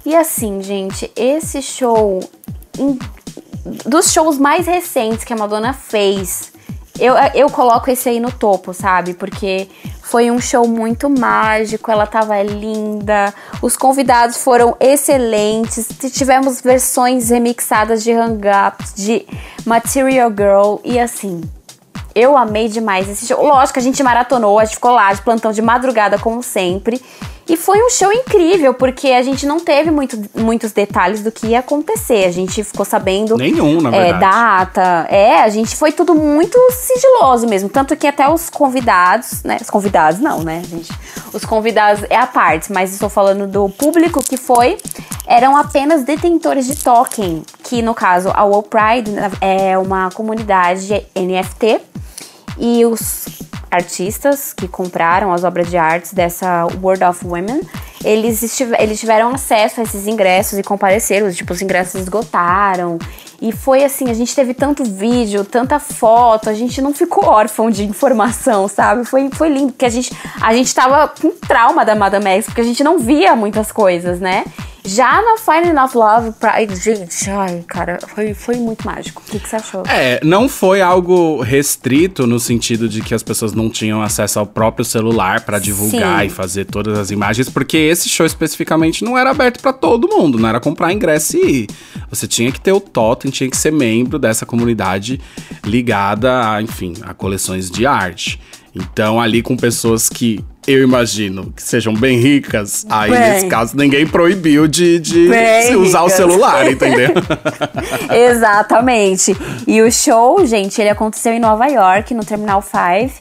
E 0.05 0.17
assim, 0.17 0.63
gente, 0.63 1.11
esse 1.17 1.61
show 1.61 2.21
dos 3.65 4.13
shows 4.13 4.39
mais 4.39 4.67
recentes 4.67 5.25
que 5.25 5.33
a 5.33 5.37
Madonna 5.37 5.73
fez, 5.73 6.53
eu, 6.99 7.15
eu 7.35 7.49
coloco 7.49 7.91
esse 7.91 8.09
aí 8.09 8.19
no 8.19 8.33
topo, 8.33 8.75
sabe? 8.75 9.15
Porque 9.15 9.69
foi 10.03 10.31
um 10.31 10.41
show 10.41 10.67
muito 10.67 11.09
mágico, 11.09 11.91
ela 11.91 12.07
tava 12.07 12.43
linda, 12.43 13.33
os 13.63 13.77
convidados 13.77 14.39
foram 14.39 14.77
excelentes, 14.81 15.87
tivemos 16.13 16.61
versões 16.61 17.31
remixadas 17.31 18.03
de 18.03 18.13
Hang 18.13 18.41
Up, 18.49 18.85
de 18.97 19.27
Material 19.65 20.31
Girl, 20.31 20.77
e 20.83 20.99
assim, 20.99 21.41
eu 22.15 22.37
amei 22.37 22.69
demais 22.69 23.09
esse 23.09 23.27
show. 23.27 23.47
Lógico 23.47 23.79
a 23.79 23.83
gente 23.83 24.03
maratonou, 24.03 24.59
a 24.59 24.65
gente 24.65 24.75
ficou 24.75 24.91
lá 24.91 25.13
de 25.13 25.23
plantão 25.23 25.53
de 25.53 25.63
madrugada, 25.63 26.19
como 26.19 26.43
sempre. 26.43 27.01
E 27.49 27.57
foi 27.57 27.83
um 27.83 27.89
show 27.89 28.13
incrível, 28.13 28.75
porque 28.75 29.09
a 29.09 29.23
gente 29.23 29.47
não 29.47 29.59
teve 29.59 29.91
muito, 29.91 30.23
muitos 30.35 30.71
detalhes 30.73 31.23
do 31.23 31.33
que 31.33 31.49
ia 31.49 31.61
acontecer. 31.61 32.27
A 32.27 32.31
gente 32.31 32.63
ficou 32.63 32.85
sabendo. 32.85 33.39
Nenhum, 33.39 33.81
na 33.81 33.89
é, 33.89 34.05
verdade. 34.05 34.21
data. 34.21 35.07
É, 35.09 35.41
a 35.41 35.49
gente 35.49 35.75
foi 35.75 35.91
tudo 35.91 36.15
muito 36.15 36.59
sigiloso 36.73 37.47
mesmo. 37.49 37.71
Tanto 37.71 37.97
que 37.97 38.07
até 38.07 38.29
os 38.29 38.51
convidados, 38.51 39.43
né? 39.43 39.57
Os 39.61 39.71
convidados 39.71 40.21
não, 40.21 40.43
né, 40.43 40.63
gente? 40.69 40.93
Os 41.33 41.45
convidados 41.45 42.05
é 42.11 42.17
a 42.17 42.27
parte, 42.27 42.71
mas 42.71 42.93
estou 42.93 43.09
falando 43.09 43.47
do 43.47 43.69
público 43.71 44.23
que 44.23 44.37
foi. 44.37 44.77
Eram 45.27 45.57
apenas 45.57 46.05
detentores 46.05 46.67
de 46.67 46.77
token, 46.77 47.43
que 47.63 47.81
no 47.81 47.95
caso 47.95 48.31
a 48.35 48.45
World 48.45 48.69
Pride 48.69 49.11
é 49.41 49.79
uma 49.79 50.11
comunidade 50.11 51.07
NFT 51.15 51.81
e 52.59 52.85
os 52.85 53.27
artistas 53.71 54.53
que 54.53 54.67
compraram 54.67 55.33
as 55.33 55.45
obras 55.45 55.69
de 55.69 55.77
artes 55.77 56.13
dessa 56.13 56.67
World 56.83 57.05
of 57.05 57.27
Women, 57.27 57.63
eles, 58.05 58.61
eles 58.79 59.01
tiveram 59.01 59.31
acesso 59.31 59.81
a 59.81 59.83
esses 59.83 60.07
ingressos 60.07 60.59
e 60.59 60.63
compareceram, 60.63 61.31
tipo, 61.31 61.53
os 61.53 61.61
ingressos 61.61 62.03
esgotaram. 62.03 62.99
E 63.41 63.53
foi 63.53 63.85
assim, 63.85 64.11
a 64.11 64.15
gente 64.15 64.35
teve 64.35 64.53
tanto 64.53 64.85
vídeo, 64.85 65.45
tanta 65.45 65.79
foto, 65.79 66.51
a 66.51 66.55
gente 66.55 66.83
não 66.83 66.93
ficou 66.93 67.25
órfão 67.25 67.71
de 67.71 67.85
informação, 67.85 68.67
sabe? 68.67 69.05
Foi, 69.05 69.31
foi 69.31 69.49
lindo, 69.49 69.73
porque 69.73 69.85
a 69.85 69.91
gente, 69.91 70.13
a 70.41 70.53
gente 70.53 70.75
tava 70.75 71.09
com 71.09 71.31
trauma 71.31 71.85
da 71.85 71.95
Madame 71.95 72.27
X, 72.31 72.47
porque 72.47 72.61
a 72.61 72.65
gente 72.65 72.83
não 72.83 72.99
via 72.99 73.37
muitas 73.37 73.71
coisas, 73.71 74.19
né? 74.19 74.45
Já 74.89 75.21
na 75.21 75.37
Finding 75.37 75.69
Enough 75.69 75.95
Love, 75.95 76.33
Pride, 76.41 76.75
gente, 76.77 77.29
ai, 77.29 77.63
cara, 77.69 77.99
foi, 78.15 78.33
foi 78.33 78.57
muito 78.57 78.87
mágico. 78.87 79.23
O 79.27 79.31
que, 79.31 79.39
que 79.39 79.47
você 79.47 79.57
achou? 79.57 79.83
É, 79.87 80.19
não 80.25 80.49
foi 80.49 80.81
algo 80.81 81.43
restrito 81.43 82.27
no 82.27 82.41
sentido 82.41 82.89
de 82.89 83.03
que 83.03 83.15
as 83.15 83.23
pessoas 83.23 83.53
não 83.53 83.69
tinham 83.69 84.01
acesso 84.01 84.39
ao 84.39 84.47
próprio 84.47 84.87
celular 84.87 85.43
pra 85.43 85.59
divulgar 85.59 86.21
Sim. 86.21 86.27
e 86.29 86.31
fazer 86.31 86.65
todas 86.65 86.99
as 86.99 87.11
imagens, 87.11 87.51
porque 87.51 87.77
esse 87.77 88.09
show 88.09 88.25
especificamente 88.25 89.05
não 89.05 89.19
era 89.19 89.31
aberto 89.31 89.61
pra 89.61 89.75
todo 89.75 90.09
mundo, 90.09 90.39
não 90.39 90.49
era 90.49 90.59
comprar 90.59 90.91
ingresso 90.91 91.37
e 91.37 91.65
ir. 91.65 91.67
Você 92.09 92.27
tinha 92.27 92.51
que 92.51 92.59
ter 92.61 92.73
o 92.73 92.81
totem, 92.81 93.31
tinha 93.31 93.51
que 93.51 93.59
ser 93.59 93.71
membro 93.71 94.19
dessa 94.19 94.47
comunidade 94.47 95.21
ligada, 95.67 96.51
a, 96.51 96.63
enfim, 96.63 96.95
a 97.03 97.13
coleções 97.13 97.71
de 97.71 97.85
arte. 97.85 98.41
Então, 98.75 99.21
ali 99.21 99.43
com 99.43 99.55
pessoas 99.55 100.09
que 100.09 100.43
eu 100.69 100.83
imagino 100.83 101.51
que 101.57 101.63
sejam 101.63 101.95
bem 101.95 102.19
ricas, 102.19 102.85
aí 102.91 103.11
Bem. 103.11 103.21
nesse 103.21 103.47
caso 103.47 103.75
ninguém 103.75 104.07
proibiu 104.07 104.69
de, 104.69 104.99
de 104.99 105.31
usar 105.77 106.03
o 106.03 106.05
ricas. 106.05 106.17
celular, 106.17 106.71
entendeu? 106.71 107.11
Exatamente. 108.13 109.35
E 109.67 109.81
o 109.81 109.91
show, 109.91 110.45
gente, 110.45 110.79
ele 110.79 110.91
aconteceu 110.91 111.33
em 111.33 111.41
Nova 111.41 111.67
York, 111.67 112.13
no 112.13 112.23
Terminal 112.23 112.63
5. 112.63 113.15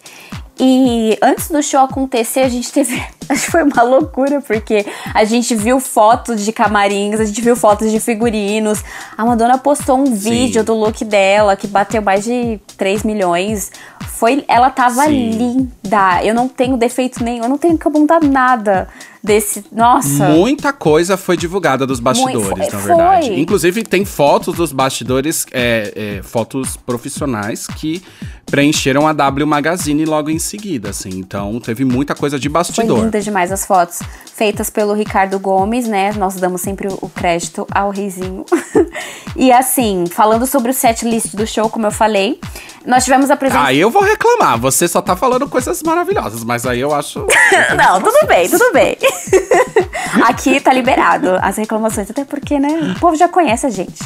E 0.59 1.17
antes 1.21 1.49
do 1.49 1.63
show 1.63 1.81
acontecer, 1.81 2.41
a 2.41 2.49
gente 2.49 2.71
teve. 2.71 3.01
Acho 3.29 3.45
que 3.45 3.51
foi 3.51 3.63
uma 3.63 3.83
loucura, 3.83 4.41
porque 4.41 4.85
a 5.13 5.23
gente 5.23 5.53
viu 5.55 5.79
fotos 5.79 6.43
de 6.43 6.51
camarins, 6.51 7.19
a 7.19 7.25
gente 7.25 7.41
viu 7.41 7.55
fotos 7.55 7.91
de 7.91 7.99
figurinos. 7.99 8.83
A 9.17 9.25
Madonna 9.25 9.57
postou 9.57 9.97
um 9.97 10.13
vídeo 10.13 10.63
do 10.63 10.73
look 10.73 11.03
dela, 11.03 11.55
que 11.55 11.67
bateu 11.67 12.01
mais 12.01 12.23
de 12.23 12.59
3 12.77 13.03
milhões. 13.03 13.71
Foi, 14.07 14.43
ela 14.47 14.69
tava 14.69 15.03
Sim. 15.05 15.31
linda. 15.31 16.23
Eu 16.23 16.33
não 16.33 16.47
tenho 16.47 16.77
defeito 16.77 17.23
nenhum, 17.23 17.43
eu 17.43 17.49
não 17.49 17.57
tenho 17.57 17.77
que 17.77 17.87
apontar 17.87 18.23
nada 18.23 18.87
desse. 19.23 19.65
Nossa. 19.71 20.29
Muita 20.29 20.71
coisa 20.73 21.17
foi 21.17 21.35
divulgada 21.37 21.85
dos 21.85 21.99
bastidores, 21.99 22.47
Muito- 22.49 22.73
na 22.73 22.79
foi. 22.79 22.87
verdade. 22.95 23.39
Inclusive, 23.39 23.83
tem 23.83 24.05
fotos 24.05 24.55
dos 24.55 24.71
bastidores, 24.71 25.45
é, 25.51 26.17
é, 26.19 26.23
fotos 26.23 26.77
profissionais 26.77 27.67
que 27.67 28.01
preencheram 28.49 29.05
a 29.07 29.11
W 29.13 29.45
Magazine 29.45 30.05
logo 30.05 30.29
em 30.29 30.39
seguida, 30.39 30.89
assim. 30.91 31.09
Então, 31.09 31.59
teve 31.59 31.83
muita 31.83 32.15
coisa 32.15 32.39
de 32.39 32.47
Foi 32.47 32.53
bastidor. 32.53 33.03
linda 33.03 33.19
demais 33.19 33.51
as 33.51 33.65
fotos 33.65 33.99
feitas 34.33 34.69
pelo 34.69 34.93
Ricardo 34.93 35.37
Gomes, 35.39 35.87
né? 35.87 36.13
Nós 36.13 36.35
damos 36.35 36.61
sempre 36.61 36.87
o- 36.87 37.09
crédito 37.09 37.67
ao 37.71 37.89
Reizinho. 37.89 38.45
e 39.35 39.51
assim, 39.51 40.05
falando 40.09 40.45
sobre 40.47 40.71
o 40.71 40.73
set 40.73 41.03
list 41.05 41.35
do 41.35 41.45
show, 41.45 41.69
como 41.69 41.87
eu 41.87 41.91
falei, 41.91 42.39
nós 42.85 43.03
tivemos 43.03 43.29
a 43.29 43.35
presença. 43.35 43.63
Aí 43.65 43.79
eu 43.79 43.89
vou 43.89 44.01
reclamar. 44.03 44.57
Você 44.59 44.87
só 44.87 45.01
tá 45.01 45.15
falando 45.15 45.49
coisas 45.49 45.83
maravilhosas, 45.83 46.43
mas 46.45 46.65
aí 46.65 46.79
eu 46.79 46.93
acho. 46.93 47.25
Não, 47.75 48.01
tudo 48.01 48.25
bem, 48.27 48.47
tudo 48.49 48.71
bem. 48.71 48.95
Aqui 50.27 50.59
tá 50.59 50.73
liberado 50.73 51.37
as 51.41 51.57
reclamações, 51.57 52.09
até 52.09 52.25
porque, 52.25 52.59
né? 52.59 52.93
O 52.95 52.99
povo 52.99 53.15
já 53.15 53.27
conhece 53.27 53.65
a 53.65 53.69
gente. 53.69 53.99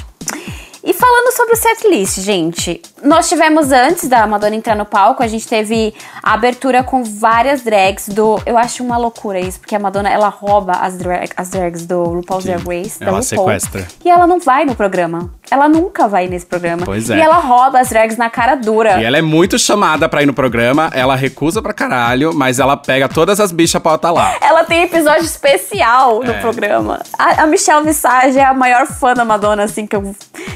E 0.83 0.93
falando 0.93 1.31
sobre 1.31 1.53
o 1.53 1.55
setlist, 1.55 2.21
gente, 2.21 2.81
nós 3.03 3.29
tivemos 3.29 3.71
antes 3.71 4.09
da 4.09 4.25
Madonna 4.25 4.55
entrar 4.55 4.75
no 4.75 4.83
palco, 4.83 5.21
a 5.21 5.27
gente 5.27 5.47
teve 5.47 5.93
a 6.23 6.33
abertura 6.33 6.83
com 6.83 7.03
várias 7.03 7.61
drags 7.61 8.09
do. 8.09 8.41
Eu 8.47 8.57
acho 8.57 8.83
uma 8.83 8.97
loucura 8.97 9.39
isso, 9.39 9.59
porque 9.59 9.75
a 9.75 9.79
Madonna 9.79 10.09
ela 10.09 10.27
rouba 10.27 10.73
as, 10.73 10.97
drag, 10.97 11.29
as 11.37 11.49
drags 11.49 11.85
do 11.85 12.03
RuPaul's 12.03 12.45
Drag 12.45 12.63
Race. 12.67 12.97
ela 12.99 13.19
RuPaul, 13.19 13.23
sequestra. 13.23 13.87
E 14.03 14.09
ela 14.09 14.25
não 14.25 14.39
vai 14.39 14.65
no 14.65 14.73
programa. 14.73 15.31
Ela 15.51 15.67
nunca 15.67 16.07
vai 16.07 16.27
nesse 16.27 16.45
programa. 16.45 16.83
Pois 16.85 17.09
é. 17.09 17.17
E 17.17 17.21
ela 17.21 17.37
rouba 17.39 17.79
as 17.81 17.89
drags 17.89 18.15
na 18.17 18.29
cara 18.29 18.55
dura. 18.55 19.01
E 19.01 19.03
ela 19.03 19.17
é 19.17 19.21
muito 19.21 19.59
chamada 19.59 20.07
pra 20.07 20.23
ir 20.23 20.25
no 20.25 20.33
programa, 20.33 20.89
ela 20.93 21.13
recusa 21.15 21.61
pra 21.61 21.73
caralho, 21.73 22.33
mas 22.33 22.57
ela 22.57 22.77
pega 22.77 23.09
todas 23.09 23.37
as 23.39 23.51
bichas 23.51 23.81
pra 23.81 23.95
estar 23.95 24.11
lá. 24.11 24.33
Ela 24.41 24.63
tem 24.63 24.83
episódio 24.83 25.25
especial 25.25 26.21
no 26.23 26.31
É. 26.31 26.39
programa. 26.39 27.01
A, 27.19 27.43
a 27.43 27.47
Michelle 27.47 27.83
Visage 27.85 28.39
é 28.39 28.45
a 28.45 28.53
maior 28.53 28.87
fã 28.87 29.13
da 29.13 29.25
Madonna, 29.25 29.63
assim, 29.65 29.85
que 29.85 29.95
eu, 29.95 30.15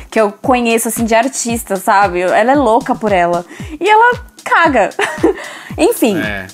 que 0.10 0.20
eu 0.22 0.32
conheço, 0.42 0.88
assim, 0.88 1.04
de 1.04 1.14
artista, 1.14 1.76
sabe? 1.76 2.22
Ela 2.22 2.54
é 2.54 2.56
louca 2.56 2.96
por 2.96 3.12
ela. 3.12 3.46
E 3.80 3.90
ela 3.90 4.16
caga. 4.44 4.92
Enfim, 5.78 6.18
É. 6.22 6.48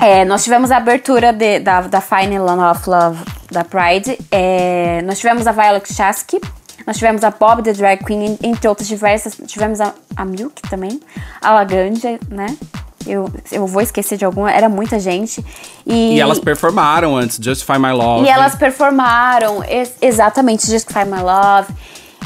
é, 0.00 0.24
nós 0.24 0.42
tivemos 0.42 0.70
a 0.72 0.78
abertura 0.78 1.32
de- 1.32 1.60
da, 1.60 1.82
da 1.82 2.00
Final 2.00 2.48
of 2.72 2.90
Love 2.90 3.18
da 3.52 3.62
Pride. 3.64 4.18
É, 4.32 5.00
nós 5.04 5.18
tivemos 5.18 5.46
a 5.46 5.52
Violet 5.52 5.92
Chachki. 5.92 6.40
Nós 6.88 6.96
tivemos 6.96 7.22
a 7.22 7.30
Bob 7.30 7.62
the 7.62 7.74
Drag 7.74 8.02
Queen, 8.02 8.24
en- 8.24 8.38
entre 8.48 8.66
outras 8.66 8.88
diversas. 8.88 9.36
Tivemos 9.46 9.78
a, 9.78 9.92
a 10.16 10.24
Milk 10.24 10.62
também. 10.70 10.98
A 11.42 11.50
Laganja, 11.52 12.18
né? 12.30 12.56
Eu, 13.06 13.30
eu 13.52 13.66
vou 13.66 13.82
esquecer 13.82 14.16
de 14.16 14.24
alguma. 14.24 14.50
Era 14.50 14.70
muita 14.70 14.98
gente. 14.98 15.44
E, 15.86 16.14
E 16.16 16.20
elas 16.20 16.38
performaram 16.40 17.14
antes, 17.14 17.38
Justify 17.40 17.78
My 17.78 17.92
Love. 17.92 18.24
e 18.26 18.30
elas 18.30 18.54
performaram, 18.54 19.62
ex- 19.64 19.96
exatamente, 20.00 20.66
Justify 20.66 21.04
My 21.04 21.20
Love. 21.22 21.68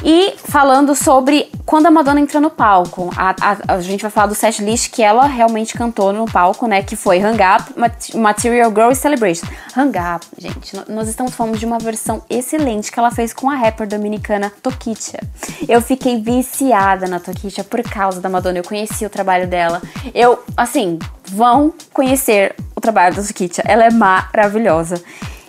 E 0.04 0.34
falando 0.36 0.94
sobre 0.96 1.48
quando 1.64 1.86
a 1.86 1.90
Madonna 1.90 2.20
entra 2.20 2.40
no 2.40 2.50
palco. 2.50 3.10
A, 3.16 3.30
a- 3.40 3.74
a 3.74 3.80
gente 3.80 4.02
vai 4.02 4.10
falar 4.10 4.26
do 4.26 4.34
set 4.34 4.60
list 4.62 4.90
que 4.90 5.02
ela 5.02 5.26
realmente 5.26 5.74
cantou 5.74 6.12
no 6.12 6.26
palco, 6.26 6.66
né? 6.66 6.82
Que 6.82 6.96
foi 6.96 7.20
Hang 7.20 7.38
Up, 7.40 7.78
Mat- 7.78 8.14
Material 8.14 8.70
Girl 8.70 8.90
e 8.90 8.96
Celebration. 8.96 9.46
Hang 9.76 9.96
Up, 9.98 10.26
gente, 10.36 10.72
nós 10.88 11.08
estamos 11.08 11.34
falando 11.34 11.56
de 11.56 11.64
uma 11.64 11.78
versão 11.78 12.22
excelente 12.28 12.90
que 12.90 12.98
ela 12.98 13.12
fez 13.12 13.32
com 13.32 13.48
a 13.48 13.54
rapper 13.54 13.86
dominicana 13.86 14.52
Toquicha. 14.60 15.18
Eu 15.68 15.80
fiquei 15.80 16.20
viciada 16.20 17.06
na 17.06 17.20
Toquicha 17.20 17.62
por 17.62 17.80
causa 17.82 18.20
da 18.20 18.28
Madonna. 18.28 18.58
Eu 18.58 18.64
conheci 18.64 19.06
o 19.06 19.10
trabalho 19.10 19.46
dela. 19.46 19.80
Eu, 20.12 20.42
assim, 20.56 20.98
vão 21.26 21.72
conhecer 21.92 22.54
o 22.74 22.80
trabalho 22.80 23.14
da 23.14 23.22
Toquicha. 23.22 23.62
Ela 23.64 23.84
é 23.84 23.90
maravilhosa. 23.90 25.00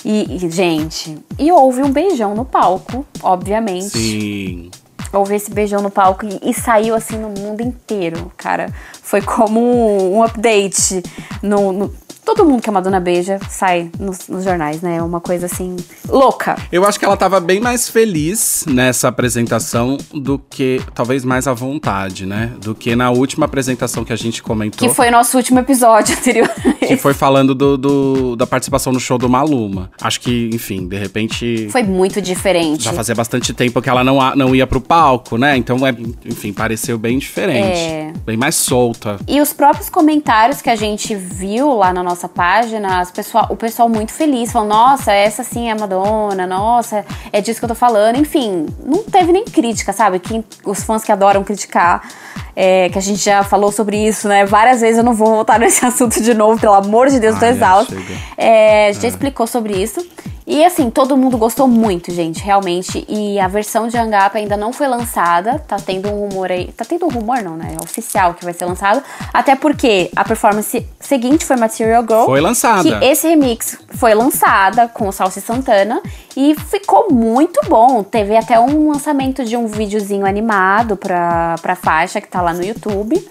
E, 0.05 0.35
e, 0.45 0.49
gente, 0.49 1.17
e 1.39 1.51
houve 1.51 1.81
um 1.81 1.91
beijão 1.91 2.35
no 2.35 2.43
palco, 2.45 3.05
obviamente. 3.21 3.89
Sim. 3.89 4.71
Houve 5.13 5.35
esse 5.35 5.51
beijão 5.51 5.81
no 5.81 5.91
palco 5.91 6.25
e, 6.25 6.39
e 6.49 6.53
saiu 6.53 6.95
assim 6.95 7.17
no 7.17 7.29
mundo 7.29 7.61
inteiro, 7.61 8.31
cara. 8.35 8.73
Foi 9.01 9.21
como 9.21 9.59
um, 9.59 10.17
um 10.17 10.23
update 10.23 11.03
no, 11.41 11.71
no- 11.71 11.93
Todo 12.25 12.45
mundo 12.45 12.61
que 12.61 12.69
a 12.69 12.73
Madonna 12.73 12.99
beija 12.99 13.39
sai 13.49 13.89
nos, 13.99 14.27
nos 14.27 14.43
jornais, 14.43 14.81
né? 14.81 14.97
É 14.97 15.01
uma 15.01 15.19
coisa 15.19 15.45
assim 15.45 15.75
louca. 16.07 16.55
Eu 16.71 16.85
acho 16.85 16.97
que 16.99 17.05
ela 17.05 17.17
tava 17.17 17.39
bem 17.39 17.59
mais 17.59 17.89
feliz 17.89 18.63
nessa 18.67 19.07
apresentação 19.09 19.97
do 20.13 20.39
que, 20.39 20.81
talvez 20.95 21.25
mais 21.25 21.47
à 21.47 21.53
vontade, 21.53 22.25
né? 22.25 22.51
Do 22.61 22.73
que 22.73 22.95
na 22.95 23.11
última 23.11 23.45
apresentação 23.45 24.05
que 24.05 24.13
a 24.13 24.15
gente 24.15 24.41
comentou. 24.41 24.87
Que 24.87 24.93
foi 24.93 25.09
o 25.09 25.11
nosso 25.11 25.35
último 25.37 25.59
episódio 25.59 26.15
anterior. 26.17 26.49
que 26.79 26.95
foi 26.97 27.13
falando 27.13 27.53
do, 27.53 27.77
do- 27.77 28.35
da 28.35 28.47
participação 28.47 28.93
no 28.93 28.99
show 28.99 29.17
do 29.17 29.27
Maluma. 29.29 29.91
Acho 30.01 30.21
que, 30.21 30.49
enfim, 30.53 30.87
de 30.87 30.97
repente. 30.97 31.67
Foi 31.71 31.83
muito 31.83 32.21
diferente. 32.21 32.83
Já 32.83 32.93
fazia 32.93 33.15
bastante 33.15 33.53
tempo 33.53 33.81
que 33.81 33.89
ela 33.89 34.03
não, 34.03 34.17
não 34.35 34.55
ia 34.55 34.65
pro 34.65 34.79
palco, 34.81 35.37
né? 35.37 35.57
Então, 35.57 35.85
é, 35.85 35.93
enfim, 36.25 36.53
pareceu 36.53 36.97
bem 36.97 37.17
diferente. 37.17 37.79
É. 37.79 38.13
Bem 38.25 38.37
mais 38.37 38.55
solta. 38.55 39.17
E 39.27 39.41
os 39.41 39.51
próprios 39.51 39.89
comentários 39.89 40.61
que 40.61 40.69
a 40.69 40.75
gente 40.75 41.13
viu 41.15 41.75
lá 41.75 41.91
na 41.93 42.01
nossa 42.03 42.12
página, 42.15 42.99
as 42.99 43.11
pessoal, 43.11 43.47
o 43.49 43.55
pessoal 43.55 43.89
muito 43.89 44.11
feliz, 44.11 44.51
falando, 44.51 44.69
nossa, 44.69 45.11
essa 45.11 45.43
sim 45.43 45.69
é 45.69 45.71
a 45.71 45.75
Madonna, 45.75 46.45
nossa, 46.45 47.05
é 47.31 47.41
disso 47.41 47.59
que 47.59 47.65
eu 47.65 47.69
tô 47.69 47.75
falando. 47.75 48.17
Enfim, 48.17 48.65
não 48.85 49.03
teve 49.03 49.31
nem 49.31 49.45
crítica, 49.45 49.91
sabe? 49.93 50.19
Quem, 50.19 50.43
os 50.65 50.83
fãs 50.83 51.03
que 51.03 51.11
adoram 51.11 51.43
criticar, 51.43 52.07
é, 52.55 52.89
que 52.89 52.97
a 52.97 53.01
gente 53.01 53.23
já 53.23 53.43
falou 53.43 53.71
sobre 53.71 53.97
isso, 53.97 54.27
né? 54.27 54.45
Várias 54.45 54.81
vezes 54.81 54.97
eu 54.97 55.03
não 55.03 55.13
vou 55.13 55.27
voltar 55.27 55.57
nesse 55.59 55.85
assunto 55.85 56.21
de 56.21 56.33
novo, 56.33 56.59
pelo 56.59 56.73
amor 56.73 57.09
de 57.09 57.19
Deus, 57.19 57.37
tô 57.37 57.45
Ai, 57.45 57.51
é, 57.51 57.53
exausta. 57.53 57.95
chega. 57.95 58.19
É, 58.37 58.87
a 58.87 58.91
gente 58.91 59.01
já 59.01 59.07
explicou 59.07 59.47
sobre 59.47 59.73
isso. 59.73 60.05
E 60.45 60.63
assim, 60.63 60.89
todo 60.89 61.15
mundo 61.15 61.37
gostou 61.37 61.67
muito, 61.67 62.11
gente, 62.11 62.43
realmente. 62.43 63.05
E 63.07 63.39
a 63.39 63.47
versão 63.47 63.87
de 63.87 63.97
Hang 63.97 64.15
Up 64.15 64.37
ainda 64.37 64.57
não 64.57 64.73
foi 64.73 64.87
lançada. 64.87 65.59
Tá 65.59 65.77
tendo 65.77 66.09
um 66.09 66.27
rumor 66.27 66.51
aí. 66.51 66.71
Tá 66.73 66.83
tendo 66.83 67.05
um 67.05 67.09
rumor, 67.09 67.41
não, 67.41 67.55
né? 67.55 67.75
É 67.79 67.83
oficial 67.83 68.33
que 68.33 68.43
vai 68.43 68.53
ser 68.53 68.65
lançado. 68.65 69.01
Até 69.33 69.55
porque 69.55 70.11
a 70.15 70.23
performance 70.23 70.85
seguinte 70.99 71.45
foi 71.45 71.55
Material 71.55 72.03
Girl. 72.03 72.25
Foi 72.25 72.41
lançada. 72.41 72.99
Que 72.99 73.05
esse 73.05 73.27
remix 73.27 73.77
foi 73.89 74.13
lançada 74.13 74.87
com 74.87 75.07
o 75.07 75.11
Salsi 75.11 75.39
Santana. 75.39 76.01
E 76.35 76.55
ficou 76.55 77.11
muito 77.11 77.61
bom. 77.69 78.03
Teve 78.03 78.35
até 78.35 78.59
um 78.59 78.89
lançamento 78.89 79.45
de 79.45 79.55
um 79.55 79.67
videozinho 79.67 80.25
animado 80.25 80.97
pra, 80.97 81.55
pra 81.61 81.75
faixa 81.75 82.19
que 82.19 82.27
tá 82.27 82.41
lá 82.41 82.53
no 82.53 82.63
YouTube. 82.63 83.23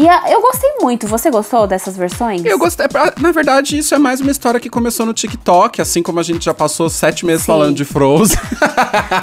E 0.00 0.08
a- 0.08 0.30
eu 0.30 0.40
gostei 0.40 0.70
muito. 0.80 1.06
Você 1.06 1.30
gostou 1.30 1.66
dessas 1.66 1.94
versões? 1.94 2.42
Eu 2.42 2.58
gostei. 2.58 2.88
pra- 2.88 3.12
Na 3.20 3.32
verdade, 3.32 3.76
isso 3.76 3.94
é 3.94 3.98
mais 3.98 4.18
uma 4.22 4.30
história 4.30 4.58
que 4.58 4.70
começou 4.70 5.04
no 5.04 5.12
TikTok, 5.12 5.78
assim 5.82 6.02
como 6.02 6.18
a 6.18 6.22
gente 6.22 6.42
já 6.46 6.54
passou 6.54 6.88
sete 6.88 7.26
meses 7.26 7.42
Sim. 7.42 7.46
falando 7.48 7.74
de 7.76 7.84
Frozen. 7.84 8.38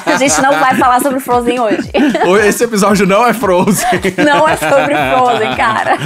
A 0.06 0.18
gente 0.18 0.40
não 0.40 0.52
vai 0.52 0.76
falar 0.76 1.02
sobre 1.02 1.20
Frozen 1.20 1.60
hoje. 1.60 1.90
Esse 2.48 2.64
episódio 2.64 3.08
não 3.08 3.26
é 3.26 3.34
Frozen. 3.34 3.88
Não 4.24 4.48
é 4.48 4.56
sobre 4.56 4.94
Frozen, 4.96 5.56
cara. 5.56 5.98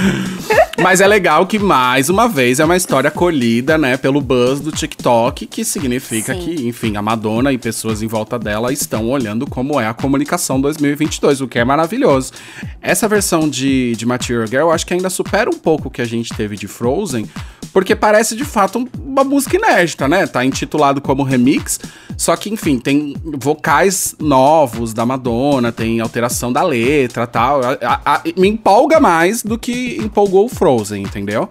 Mas 0.82 1.02
é 1.02 1.06
legal 1.06 1.46
que, 1.46 1.58
mais 1.58 2.08
uma 2.08 2.26
vez, 2.26 2.58
é 2.58 2.64
uma 2.64 2.76
história 2.76 3.10
colhida, 3.10 3.76
né, 3.76 3.96
pelo 3.98 4.20
buzz 4.22 4.58
do 4.60 4.72
TikTok, 4.72 5.46
que 5.46 5.64
significa 5.64 6.32
Sim. 6.34 6.40
que, 6.40 6.66
enfim, 6.68 6.96
a 6.96 7.02
Madonna 7.02 7.52
e 7.52 7.58
pessoas 7.58 8.02
em 8.02 8.06
volta 8.06 8.38
dela 8.38 8.72
estão 8.72 9.08
olhando 9.10 9.46
como 9.46 9.78
é 9.78 9.86
a 9.86 9.92
comunicação 9.94 10.58
2022, 10.60 11.40
o 11.42 11.46
que 11.46 11.58
é 11.58 11.64
maravilhoso. 11.64 12.32
Essa 12.80 13.06
versão 13.06 13.48
de, 13.48 13.94
de 13.96 14.06
Material 14.06 14.46
Girl, 14.46 14.61
eu 14.62 14.70
acho 14.72 14.86
que 14.86 14.94
ainda 14.94 15.10
supera 15.10 15.50
um 15.50 15.58
pouco 15.58 15.88
o 15.88 15.90
que 15.90 16.00
a 16.02 16.06
gente 16.06 16.32
teve 16.34 16.56
de 16.56 16.66
Frozen, 16.66 17.28
porque 17.72 17.94
parece 17.96 18.36
de 18.36 18.44
fato 18.44 18.78
um- 18.78 18.88
uma 19.06 19.24
música 19.24 19.56
inédita, 19.56 20.06
né? 20.08 20.26
Tá 20.26 20.44
intitulado 20.44 21.00
como 21.00 21.22
remix, 21.22 21.80
só 22.16 22.36
que, 22.36 22.50
enfim, 22.50 22.78
tem 22.78 23.14
vocais 23.24 24.14
novos 24.20 24.92
da 24.92 25.04
Madonna, 25.06 25.72
tem 25.72 26.00
alteração 26.00 26.52
da 26.52 26.62
letra 26.62 27.26
tal. 27.26 27.60
A- 27.62 27.78
a- 27.82 28.00
a- 28.16 28.22
me 28.36 28.48
empolga 28.48 28.98
mais 29.00 29.42
do 29.42 29.58
que 29.58 29.96
empolgou 29.98 30.46
o 30.46 30.48
Frozen, 30.48 31.02
entendeu? 31.02 31.48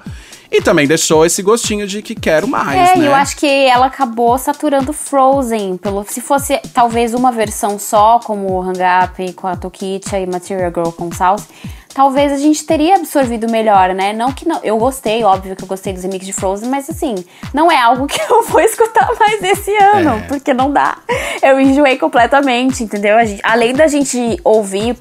E 0.53 0.62
também 0.62 0.86
deixou 0.86 1.25
esse 1.25 1.41
gostinho 1.41 1.88
de 1.88 2.01
que 2.01 2.13
quero 2.13 2.46
mais, 2.46 2.89
É, 2.89 2.98
né? 2.98 3.03
e 3.06 3.08
eu 3.08 3.15
acho 3.15 3.38
que 3.38 3.46
ela 3.48 3.86
acabou 3.86 4.38
saturando 4.38 4.91
Frozen. 4.91 5.77
Pelo, 5.77 6.03
se 6.03 6.20
fosse 6.20 6.60
talvez 6.74 7.13
uma 7.13 7.32
versão 7.32 7.80
só, 7.80 8.20
como 8.20 8.51
o 8.51 8.62
Hang 8.62 8.80
Up 9.06 9.32
com 9.34 9.48
a 9.48 9.56
Tokicha 9.56 10.20
e 10.20 10.25
Material 10.27 10.70
Girl 10.75 10.89
com 10.91 11.10
Salsa, 11.13 11.48
talvez 11.93 12.31
a 12.31 12.38
gente 12.38 12.63
teria 12.65 12.95
absorvido 12.95 13.50
melhor, 13.50 13.93
né? 13.93 14.13
Não 14.13 14.31
que 14.31 14.48
não. 14.48 14.60
Eu 14.63 14.77
gostei, 14.77 15.24
óbvio 15.24 15.55
que 15.55 15.63
eu 15.63 15.67
gostei 15.67 15.93
dos 15.93 16.03
remixes 16.03 16.27
de 16.27 16.33
Frozen, 16.33 16.69
mas 16.69 16.89
assim, 16.89 17.15
não 17.53 17.71
é 17.71 17.77
algo 17.79 18.07
que 18.07 18.19
eu 18.21 18.43
vou 18.43 18.62
escutar 18.62 19.10
mais 19.19 19.41
esse 19.43 19.75
ano, 19.77 20.12
É. 20.17 20.21
porque 20.27 20.53
não 20.53 20.71
dá. 20.71 20.98
Eu 21.41 21.60
enjoei 21.60 21.98
completamente, 21.98 22.83
entendeu? 22.83 23.17
Gente- 23.25 23.41
além 23.43 23.74
da 23.74 23.88
gente 23.88 24.39
ouvir 24.43 24.98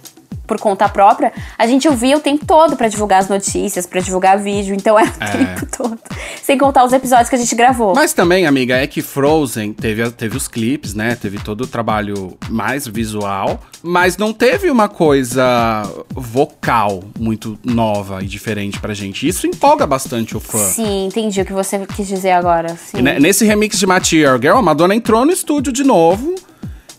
por 0.51 0.59
conta 0.59 0.89
própria, 0.89 1.33
a 1.57 1.65
gente 1.65 1.87
ouvia 1.87 2.17
o 2.17 2.21
tempo 2.21 2.45
todo 2.45 2.75
pra 2.77 2.89
divulgar 2.89 3.21
as 3.21 3.29
notícias, 3.29 3.87
pra 3.87 4.01
divulgar 4.01 4.37
vídeo, 4.37 4.75
então 4.75 4.99
é 4.99 5.05
o 5.05 5.07
É. 5.21 5.27
tempo 5.55 5.67
todo. 5.77 5.97
Sem 6.43 6.59
contar 6.59 6.85
os 6.85 6.93
episódios 6.93 7.29
que 7.29 7.37
a 7.37 7.39
gente 7.39 7.55
gravou. 7.55 7.95
Mas 7.95 8.13
também, 8.13 8.49
amiga, 8.49 8.77
é 8.77 8.85
que 8.89 9.01
Frozen 9.01 9.73
teve, 9.73 10.11
teve 10.11 10.37
os 10.37 10.49
clipes, 10.49 10.93
né? 10.93 11.15
Teve 11.15 11.39
todo 11.39 11.61
o 11.61 11.67
trabalho 11.69 12.37
mais 12.49 12.85
visual, 12.89 13.61
mas 13.81 14.17
não 14.17 14.33
teve 14.33 14.69
uma 14.69 14.89
coisa 14.89 15.83
vocal 16.11 17.05
muito 17.17 17.57
nova 17.65 18.21
e 18.21 18.27
diferente 18.27 18.81
pra 18.81 18.93
gente. 18.93 19.29
Isso 19.29 19.47
empolga 19.47 19.87
bastante 19.87 20.37
o 20.37 20.41
fã. 20.41 20.59
Sim, 20.59 21.07
entendi 21.07 21.41
o 21.41 21.45
que 21.45 21.53
você 21.53 21.87
quis 21.95 22.09
dizer 22.09 22.33
agora. 22.33 22.77
Nesse 23.21 23.45
remix 23.45 23.79
de 23.79 23.87
Material 23.87 24.37
Girl, 24.43 24.57
a 24.57 24.63
Madonna 24.63 24.97
entrou 24.97 25.25
no 25.25 25.31
estúdio 25.31 25.73
de 25.73 25.85
novo. 25.85 26.35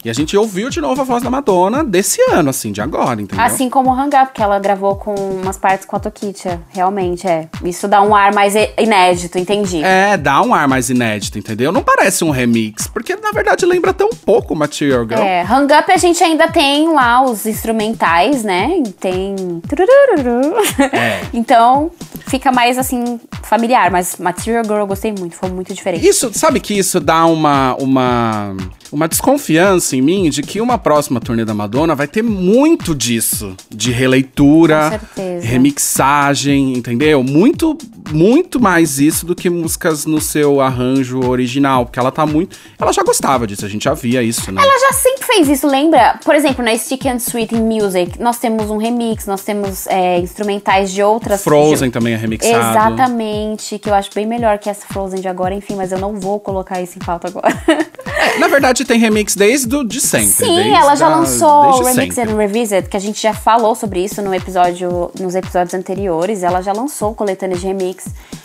E 0.03 0.09
a 0.09 0.13
gente 0.13 0.35
ouviu 0.35 0.69
de 0.69 0.81
novo 0.81 1.01
a 1.01 1.03
voz 1.03 1.21
da 1.21 1.29
Madonna 1.29 1.83
desse 1.83 2.19
ano, 2.31 2.49
assim, 2.49 2.71
de 2.71 2.81
agora, 2.81 3.21
entendeu? 3.21 3.45
Assim 3.45 3.69
como 3.69 3.89
o 3.89 3.93
Hang 3.93 4.15
Up, 4.15 4.31
que 4.33 4.41
ela 4.41 4.57
gravou 4.57 4.95
com 4.95 5.13
umas 5.13 5.57
partes 5.57 5.85
com 5.85 5.95
a 5.95 5.99
Tokicha. 5.99 6.59
Realmente, 6.69 7.27
é. 7.27 7.47
Isso 7.63 7.87
dá 7.87 8.01
um 8.01 8.15
ar 8.15 8.33
mais 8.33 8.55
inédito, 8.77 9.37
entendi. 9.37 9.83
É, 9.83 10.17
dá 10.17 10.41
um 10.41 10.55
ar 10.55 10.67
mais 10.67 10.89
inédito, 10.89 11.37
entendeu? 11.37 11.71
Não 11.71 11.83
parece 11.83 12.23
um 12.23 12.31
remix, 12.31 12.87
porque 12.87 13.15
na 13.15 13.31
verdade 13.31 13.65
lembra 13.65 13.93
tão 13.93 14.09
pouco 14.09 14.55
Material 14.55 15.03
Girl. 15.07 15.21
É, 15.21 15.43
Hang 15.43 15.71
Up 15.71 15.91
a 15.91 15.97
gente 15.97 16.23
ainda 16.23 16.47
tem 16.47 16.91
lá 16.91 17.21
os 17.23 17.45
instrumentais, 17.45 18.43
né? 18.43 18.81
Tem. 18.99 19.35
É. 20.91 21.21
Então, 21.33 21.91
fica 22.27 22.51
mais 22.51 22.77
assim, 22.77 23.19
familiar. 23.43 23.91
Mas 23.91 24.17
Material 24.17 24.63
Girl 24.63 24.79
eu 24.79 24.87
gostei 24.87 25.11
muito, 25.11 25.35
foi 25.35 25.49
muito 25.49 25.73
diferente. 25.73 26.07
Isso, 26.07 26.31
sabe 26.33 26.59
que 26.59 26.73
isso 26.73 26.99
dá 26.99 27.25
uma, 27.25 27.75
uma, 27.75 28.55
uma 28.91 29.07
desconfiança 29.07 29.90
em 29.95 30.01
mim 30.01 30.29
de 30.29 30.41
que 30.41 30.61
uma 30.61 30.77
próxima 30.77 31.19
turnê 31.19 31.45
da 31.45 31.53
Madonna 31.53 31.95
vai 31.95 32.07
ter 32.07 32.21
muito 32.21 32.95
disso. 32.95 33.55
De 33.69 33.91
releitura, 33.91 35.01
remixagem, 35.41 36.73
entendeu? 36.73 37.23
Muito, 37.23 37.77
muito 38.11 38.59
mais 38.59 38.99
isso 38.99 39.25
do 39.25 39.35
que 39.35 39.49
músicas 39.49 40.05
no 40.05 40.19
seu 40.21 40.61
arranjo 40.61 41.19
original. 41.27 41.85
Porque 41.85 41.99
ela 41.99 42.11
tá 42.11 42.25
muito. 42.25 42.57
Ela 42.79 42.91
já 42.91 43.03
gostava 43.03 43.45
disso, 43.47 43.65
a 43.65 43.69
gente 43.69 43.83
já 43.85 43.93
via 43.93 44.21
isso, 44.23 44.51
né? 44.51 44.61
Ela 44.61 44.79
já 44.79 44.93
sempre 44.93 45.25
fez 45.25 45.47
isso, 45.49 45.67
lembra? 45.67 46.19
Por 46.23 46.35
exemplo, 46.35 46.63
na 46.63 46.75
Stick 46.77 47.05
and 47.05 47.17
Sweet 47.17 47.55
in 47.55 47.61
Music, 47.61 48.19
nós 48.21 48.37
temos 48.39 48.69
um 48.69 48.77
remix, 48.77 49.25
nós 49.25 49.41
temos 49.41 49.87
é, 49.87 50.19
instrumentais 50.19 50.91
de 50.91 51.01
outras. 51.03 51.43
Frozen 51.43 51.89
de- 51.89 51.93
também 51.93 52.13
é 52.13 52.17
remixado. 52.17 52.57
Exatamente, 52.57 53.79
que 53.79 53.89
eu 53.89 53.93
acho 53.93 54.09
bem 54.13 54.25
melhor 54.25 54.57
que 54.59 54.69
essa 54.69 54.85
Frozen 54.87 55.21
de 55.21 55.27
agora, 55.27 55.53
enfim, 55.55 55.75
mas 55.75 55.91
eu 55.91 55.99
não 55.99 56.19
vou 56.19 56.39
colocar 56.39 56.81
isso 56.81 56.97
em 56.97 57.05
pauta 57.05 57.27
agora. 57.27 57.55
Na 58.39 58.47
verdade, 58.47 58.85
tem 58.85 58.99
remix 58.99 59.35
desde 59.35 59.75
o 59.75 59.83
de 59.83 59.99
sempre. 59.99 60.27
Sim, 60.27 60.73
ela 60.75 60.95
já 60.95 61.07
a- 61.07 61.09
lançou 61.17 61.83
Remix 61.83 62.15
sempre. 62.15 62.33
and 62.33 62.37
Revisit, 62.37 62.89
que 62.89 62.97
a 62.97 62.99
gente 62.99 63.21
já 63.21 63.33
falou 63.33 63.75
sobre 63.75 64.03
isso 64.03 64.21
no 64.21 64.33
episódio, 64.33 65.11
nos 65.19 65.35
episódios 65.35 65.73
anteriores. 65.73 66.43
Ela 66.43 66.61
já 66.61 66.71
lançou 66.73 67.13
coletânea 67.13 67.57
de 67.57 67.65
remix. 67.65 68.00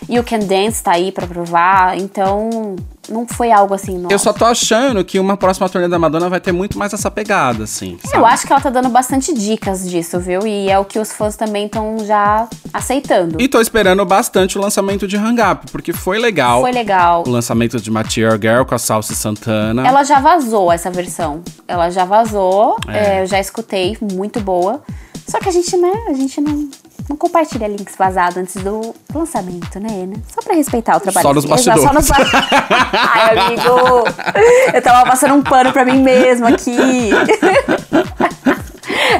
You 0.09 0.23
Can 0.23 0.39
Dance 0.39 0.81
tá 0.81 0.93
aí 0.93 1.11
pra 1.11 1.27
provar, 1.27 1.97
então 1.97 2.77
não 3.09 3.27
foi 3.27 3.51
algo 3.51 3.73
assim, 3.73 3.97
nossa. 3.97 4.13
Eu 4.13 4.19
só 4.19 4.31
tô 4.31 4.45
achando 4.45 5.03
que 5.03 5.19
uma 5.19 5.35
próxima 5.35 5.67
turnê 5.67 5.87
da 5.89 5.99
Madonna 5.99 6.29
vai 6.29 6.39
ter 6.39 6.53
muito 6.53 6.77
mais 6.77 6.93
essa 6.93 7.11
pegada, 7.11 7.65
assim. 7.65 7.97
Eu 8.13 8.25
acho 8.25 8.47
que 8.47 8.53
ela 8.53 8.61
tá 8.61 8.69
dando 8.69 8.87
bastante 8.89 9.33
dicas 9.33 9.89
disso, 9.89 10.17
viu? 10.19 10.47
E 10.47 10.69
é 10.69 10.79
o 10.79 10.85
que 10.85 10.97
os 10.97 11.11
fãs 11.11 11.35
também 11.35 11.65
estão 11.65 11.97
já 12.05 12.47
aceitando. 12.73 13.35
E 13.41 13.49
tô 13.49 13.59
esperando 13.59 14.05
bastante 14.05 14.57
o 14.57 14.61
lançamento 14.61 15.05
de 15.07 15.17
Hang 15.17 15.41
Up, 15.41 15.69
porque 15.71 15.91
foi 15.91 16.19
legal. 16.19 16.61
Foi 16.61 16.71
legal. 16.71 17.23
O 17.27 17.29
lançamento 17.29 17.79
de 17.79 17.91
Material 17.91 18.33
Girl 18.41 18.63
com 18.63 18.75
a 18.75 18.79
Salsa 18.79 19.13
Santana. 19.13 19.85
Ela 19.85 20.03
já 20.05 20.19
vazou 20.21 20.71
essa 20.71 20.89
versão. 20.89 21.41
Ela 21.67 21.89
já 21.89 22.05
vazou, 22.05 22.77
É. 22.87 23.17
é, 23.17 23.21
eu 23.23 23.25
já 23.25 23.39
escutei, 23.39 23.97
muito 24.01 24.39
boa. 24.39 24.81
Só 25.27 25.39
que 25.39 25.49
a 25.49 25.51
gente, 25.51 25.75
né, 25.75 25.91
a 26.07 26.13
gente 26.13 26.39
não, 26.39 26.69
não 27.09 27.15
compartilha 27.15 27.67
links 27.67 27.95
vazados 27.97 28.37
antes 28.37 28.55
do 28.61 28.93
lançamento, 29.13 29.79
né, 29.79 30.05
né? 30.05 30.15
Só 30.33 30.41
pra 30.41 30.55
respeitar 30.55 30.97
o 30.97 30.99
trabalho. 30.99 31.23
Só 31.23 31.33
nos 31.33 31.45
Exato, 31.45 31.81
Só 31.81 31.93
nos 31.93 32.07
ba- 32.07 32.17
Ai, 33.13 33.39
amigo! 33.39 34.03
Eu 34.73 34.81
tava 34.81 35.09
passando 35.09 35.33
um 35.35 35.41
pano 35.41 35.71
pra 35.71 35.85
mim 35.85 36.01
mesma 36.01 36.49
aqui. 36.49 36.77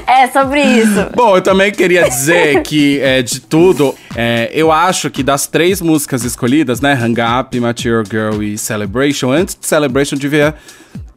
É 0.05 0.27
sobre 0.27 0.61
isso. 0.61 1.07
Bom, 1.15 1.35
eu 1.35 1.41
também 1.41 1.71
queria 1.71 2.07
dizer 2.09 2.61
que, 2.63 2.99
é, 3.01 3.21
de 3.21 3.39
tudo, 3.39 3.93
é, 4.15 4.49
eu 4.53 4.71
acho 4.71 5.09
que 5.09 5.21
das 5.21 5.47
três 5.47 5.81
músicas 5.81 6.23
escolhidas, 6.23 6.81
né, 6.81 6.93
Hang 6.93 7.19
Up, 7.21 7.59
Material 7.59 8.03
Girl 8.09 8.41
e 8.41 8.57
Celebration, 8.57 9.31
antes 9.31 9.55
de 9.59 9.65
Celebration 9.65 10.15
devia... 10.17 10.55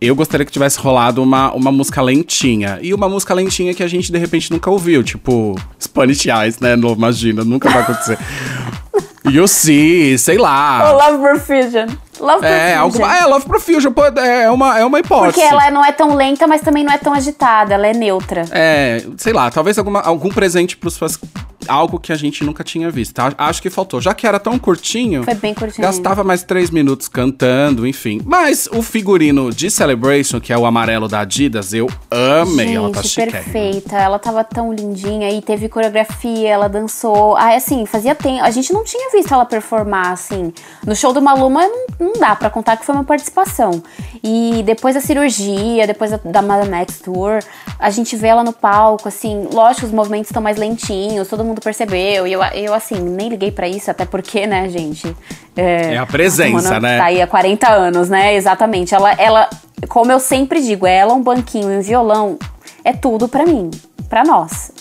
Eu 0.01 0.15
gostaria 0.17 0.47
que 0.47 0.53
tivesse 0.53 0.79
rolado 0.79 1.23
uma, 1.23 1.53
uma 1.53 1.71
música 1.71 2.01
lentinha. 2.01 2.79
E 2.81 2.95
uma 2.95 3.09
música 3.09 3.35
lentinha 3.35 3.75
que 3.75 3.83
a 3.83 3.89
gente, 3.89 4.11
de 4.11 4.19
repente, 4.19 4.51
nunca 4.51 4.71
ouviu. 4.71 5.03
Tipo, 5.03 5.55
Spanish 5.81 6.25
Eyes, 6.27 6.59
né? 6.59 6.75
Não, 6.75 6.93
imagina, 6.93 7.45
nunca 7.45 7.69
vai 7.69 7.83
acontecer. 7.83 8.19
You 9.31 9.47
See, 9.47 10.17
sei 10.17 10.39
lá. 10.39 10.91
O 10.91 10.97
Love 10.97 11.19
Profusion. 11.19 11.87
Love 12.19 12.45
É, 12.47 12.73
Profusion. 12.75 12.81
alguma, 12.81 13.17
é, 13.19 13.27
Love 13.27 13.47
Profusion, 13.47 13.93
pô, 13.93 14.07
é 14.07 14.51
uma, 14.51 14.79
é 14.79 14.85
uma 14.85 14.99
hipótese. 14.99 15.35
Porque 15.35 15.47
ela 15.47 15.71
não 15.71 15.85
é 15.85 15.93
tão 15.93 16.15
lenta, 16.15 16.47
mas 16.47 16.63
também 16.63 16.83
não 16.83 16.93
é 16.93 16.97
tão 16.97 17.13
agitada. 17.13 17.75
Ela 17.75 17.89
é 17.89 17.93
neutra. 17.93 18.47
É, 18.51 19.05
sei 19.19 19.35
lá, 19.35 19.51
talvez 19.51 19.79
alguma, 19.79 20.01
algum 20.01 20.31
presente 20.31 20.75
pros 20.77 20.97
fãs. 20.97 21.19
Algo 21.71 22.01
que 22.01 22.13
a 22.13 22.17
gente 22.17 22.43
nunca 22.45 22.65
tinha 22.65 22.91
visto. 22.91 23.15
tá? 23.15 23.33
Acho 23.39 23.63
que 23.63 23.71
faltou. 23.71 24.01
Já 24.01 24.13
que 24.13 24.27
era 24.27 24.41
tão 24.41 24.59
curtinho. 24.59 25.23
Foi 25.23 25.35
bem 25.35 25.55
curtinho. 25.55 25.87
Gastava 25.87 26.25
mais 26.25 26.43
três 26.43 26.69
minutos 26.71 27.09
cantando, 27.09 27.87
enfim. 27.87 28.21
Mas 28.25 28.69
o 28.73 28.83
figurino 28.83 29.51
de 29.53 29.71
Celebration, 29.71 30.41
que 30.41 30.53
é 30.53 30.59
o 30.59 30.67
amarelo 30.67 31.07
da 31.07 31.21
Adidas, 31.21 31.73
eu 31.73 31.87
amei. 32.11 32.67
Gente, 32.67 32.77
ela 32.77 32.91
tá 32.93 33.03
chique. 33.03 33.31
perfeita. 33.31 33.97
Ela 33.97 34.19
tava 34.19 34.43
tão 34.43 34.73
lindinha 34.73 35.31
e 35.31 35.41
teve 35.41 35.69
coreografia, 35.69 36.49
ela 36.49 36.69
dançou. 36.69 37.37
Ah, 37.37 37.55
assim, 37.55 37.87
fazia 37.87 38.15
tempo. 38.15 38.43
A 38.43 38.51
gente 38.51 38.73
não 38.73 38.83
tinha 38.85 39.11
visto 39.13 39.33
ela 39.33 39.45
performar, 39.45 40.13
assim. 40.13 40.53
No 40.85 40.97
show 40.97 41.13
do 41.13 41.23
Maluma 41.23 41.63
não, 41.67 41.87
não 41.99 42.13
dá 42.15 42.35
pra 42.35 42.51
contar 42.51 42.77
que 42.77 42.85
foi 42.85 42.95
uma 42.95 43.05
participação. 43.05 43.83
E 44.23 44.63
depois 44.65 44.95
da 44.95 45.01
cirurgia, 45.01 45.87
depois 45.87 46.11
da, 46.11 46.17
da 46.19 46.43
Madame 46.43 46.75
X 46.83 46.99
Tour, 47.01 47.39
a 47.79 47.91
gente 47.91 48.17
vê 48.17 48.29
ela 48.29 48.43
no 48.43 48.53
palco, 48.53 49.09
assim. 49.09 49.49
Lógico, 49.53 49.87
os 49.87 49.93
movimentos 49.93 50.31
estão 50.31 50.43
mais 50.43 50.57
lentinhos, 50.59 51.29
todo 51.29 51.45
mundo 51.45 51.60
percebeu. 51.61 52.27
E 52.27 52.33
eu, 52.33 52.43
eu 52.43 52.75
assim, 52.75 53.01
nem 53.01 53.29
liguei 53.29 53.51
pra 53.51 53.69
isso, 53.69 53.91
até 53.91 54.05
porque, 54.05 54.47
né, 54.47 54.69
gente. 54.69 55.15
É 55.57 55.99
a 55.99 56.07
presença, 56.07 56.71
Mano, 56.71 56.81
né? 56.81 56.99
Tá 56.99 57.05
aí 57.05 57.21
há 57.21 57.27
40 57.27 57.69
anos, 57.69 58.09
né? 58.09 58.35
Exatamente. 58.35 58.95
Ela, 58.95 59.13
ela, 59.13 59.51
como 59.89 60.11
eu 60.11 60.19
sempre 60.19 60.63
digo, 60.63 60.87
ela, 60.87 61.13
um 61.13 61.23
banquinho 61.23 61.73
e 61.73 61.77
um 61.79 61.83
violão 61.83 62.39
é 62.85 62.93
tudo 62.93 63.29
pra 63.29 63.45
mim, 63.45 63.71
pra 64.09 64.25
nós. 64.25 64.73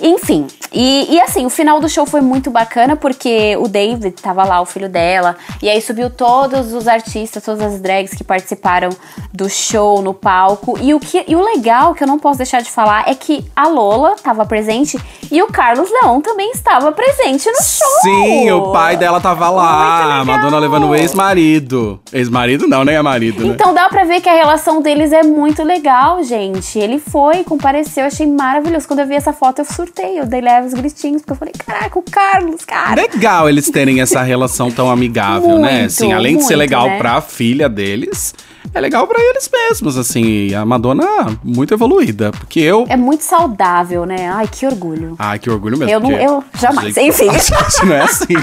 Enfim, 0.00 0.46
e, 0.72 1.14
e 1.14 1.20
assim, 1.20 1.46
o 1.46 1.50
final 1.50 1.80
do 1.80 1.88
show 1.88 2.06
foi 2.06 2.20
muito 2.20 2.50
bacana 2.50 2.96
porque 2.96 3.56
o 3.56 3.68
David 3.68 4.12
tava 4.22 4.44
lá, 4.44 4.60
o 4.60 4.66
filho 4.66 4.88
dela, 4.88 5.36
e 5.62 5.68
aí 5.68 5.80
subiu 5.80 6.10
todos 6.10 6.72
os 6.72 6.88
artistas, 6.88 7.42
todas 7.42 7.74
as 7.74 7.80
drags 7.80 8.14
que 8.14 8.24
participaram 8.24 8.90
do 9.32 9.48
show 9.48 10.02
no 10.02 10.14
palco. 10.14 10.78
E 10.80 10.94
o, 10.94 11.00
que, 11.00 11.24
e 11.26 11.36
o 11.36 11.42
legal 11.42 11.94
que 11.94 12.02
eu 12.02 12.08
não 12.08 12.18
posso 12.18 12.38
deixar 12.38 12.62
de 12.62 12.70
falar 12.70 13.08
é 13.08 13.14
que 13.14 13.44
a 13.54 13.68
Lola 13.68 14.16
tava 14.22 14.44
presente 14.44 14.98
e 15.30 15.42
o 15.42 15.46
Carlos 15.48 15.90
Leão 15.90 16.20
também 16.20 16.50
estava 16.52 16.92
presente 16.92 17.48
no 17.50 17.62
show. 17.62 18.00
Sim, 18.02 18.50
o 18.52 18.72
pai 18.72 18.96
dela 18.96 19.20
tava 19.20 19.48
lá. 19.50 20.24
Madonna 20.24 20.58
levando 20.58 20.88
o 20.88 20.94
ex-marido. 20.94 22.00
Ex-marido 22.12 22.66
não, 22.66 22.84
nem 22.84 22.96
é 22.96 23.02
marido, 23.02 23.44
né? 23.44 23.54
Então 23.54 23.74
dá 23.74 23.88
pra 23.88 24.04
ver 24.04 24.20
que 24.20 24.28
a 24.28 24.34
relação 24.34 24.80
deles 24.80 25.12
é 25.12 25.22
muito 25.22 25.62
legal, 25.62 26.22
gente. 26.22 26.78
Ele 26.78 26.98
foi, 26.98 27.44
compareceu, 27.44 28.04
eu 28.04 28.08
achei 28.08 28.26
maravilhoso. 28.26 28.86
Quando 28.86 29.00
eu 29.00 29.06
vi 29.06 29.14
essa 29.14 29.32
foto, 29.32 29.60
eu 29.60 29.64
surtei, 29.64 30.18
eu 30.18 30.26
dei 30.26 30.40
leves 30.56 30.74
gritinhos, 30.74 31.22
porque 31.22 31.32
eu 31.32 31.36
falei, 31.36 31.54
caraca, 31.66 31.98
o 31.98 32.02
Carlos, 32.02 32.64
cara. 32.64 33.00
Legal 33.02 33.48
eles 33.48 33.70
terem 33.70 34.00
essa 34.00 34.22
relação 34.22 34.70
tão 34.70 34.90
amigável, 34.90 35.58
né? 35.58 35.72
Muito, 35.80 35.86
Assim, 35.86 36.12
além 36.12 36.36
de 36.36 36.42
ser 36.44 36.56
muito, 36.56 36.58
legal 36.58 36.86
né? 36.88 36.98
pra 36.98 37.20
filha 37.20 37.68
deles, 37.68 38.34
é 38.74 38.80
legal 38.80 39.06
pra 39.06 39.20
eles 39.22 39.48
mesmos, 39.52 39.96
assim. 39.96 40.52
A 40.54 40.64
Madonna 40.64 41.38
muito 41.42 41.72
evoluída, 41.74 42.30
porque 42.32 42.60
eu 42.60 42.84
É 42.88 42.96
muito 42.96 43.22
saudável, 43.22 44.04
né? 44.06 44.28
Ai, 44.28 44.48
que 44.50 44.66
orgulho. 44.66 45.14
Ai, 45.18 45.38
que 45.38 45.48
orgulho 45.50 45.76
mesmo. 45.78 45.92
Eu 45.92 46.00
não- 46.00 46.10
eu 46.12 46.44
jamais, 46.58 46.96
enfim. 46.96 47.28
A 47.30 47.38
gente 47.38 47.86
não 47.86 47.94
é 47.94 48.00
assim. 48.02 48.26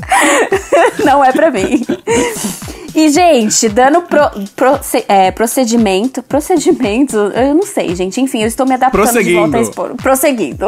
Não 1.04 1.24
é 1.24 1.32
pra 1.32 1.50
mim. 1.50 1.84
E, 2.94 3.08
gente, 3.08 3.68
dando 3.70 4.02
pro- 4.02 4.30
proce- 4.54 5.04
é, 5.08 5.30
procedimento. 5.30 6.22
Procedimento? 6.22 7.16
Eu 7.16 7.54
não 7.54 7.62
sei, 7.64 7.94
gente. 7.96 8.20
Enfim, 8.20 8.42
eu 8.42 8.46
estou 8.48 8.66
me 8.66 8.74
adaptando 8.74 9.02
de 9.24 9.34
volta 9.34 9.56
a 9.56 9.60
expor. 9.62 9.94
Prosseguindo. 9.96 10.66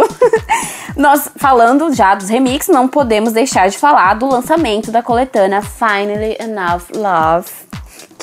Nós, 0.97 1.29
falando 1.37 1.93
já 1.93 2.15
dos 2.15 2.29
remix, 2.31 2.69
não 2.69 2.89
podemos 2.89 3.33
deixar 3.33 3.69
de 3.69 3.77
falar 3.77 4.15
do 4.15 4.27
lançamento 4.27 4.91
da 4.91 5.03
coletânea 5.03 5.61
Finally 5.61 6.37
Enough 6.41 6.85
Love. 6.97 7.49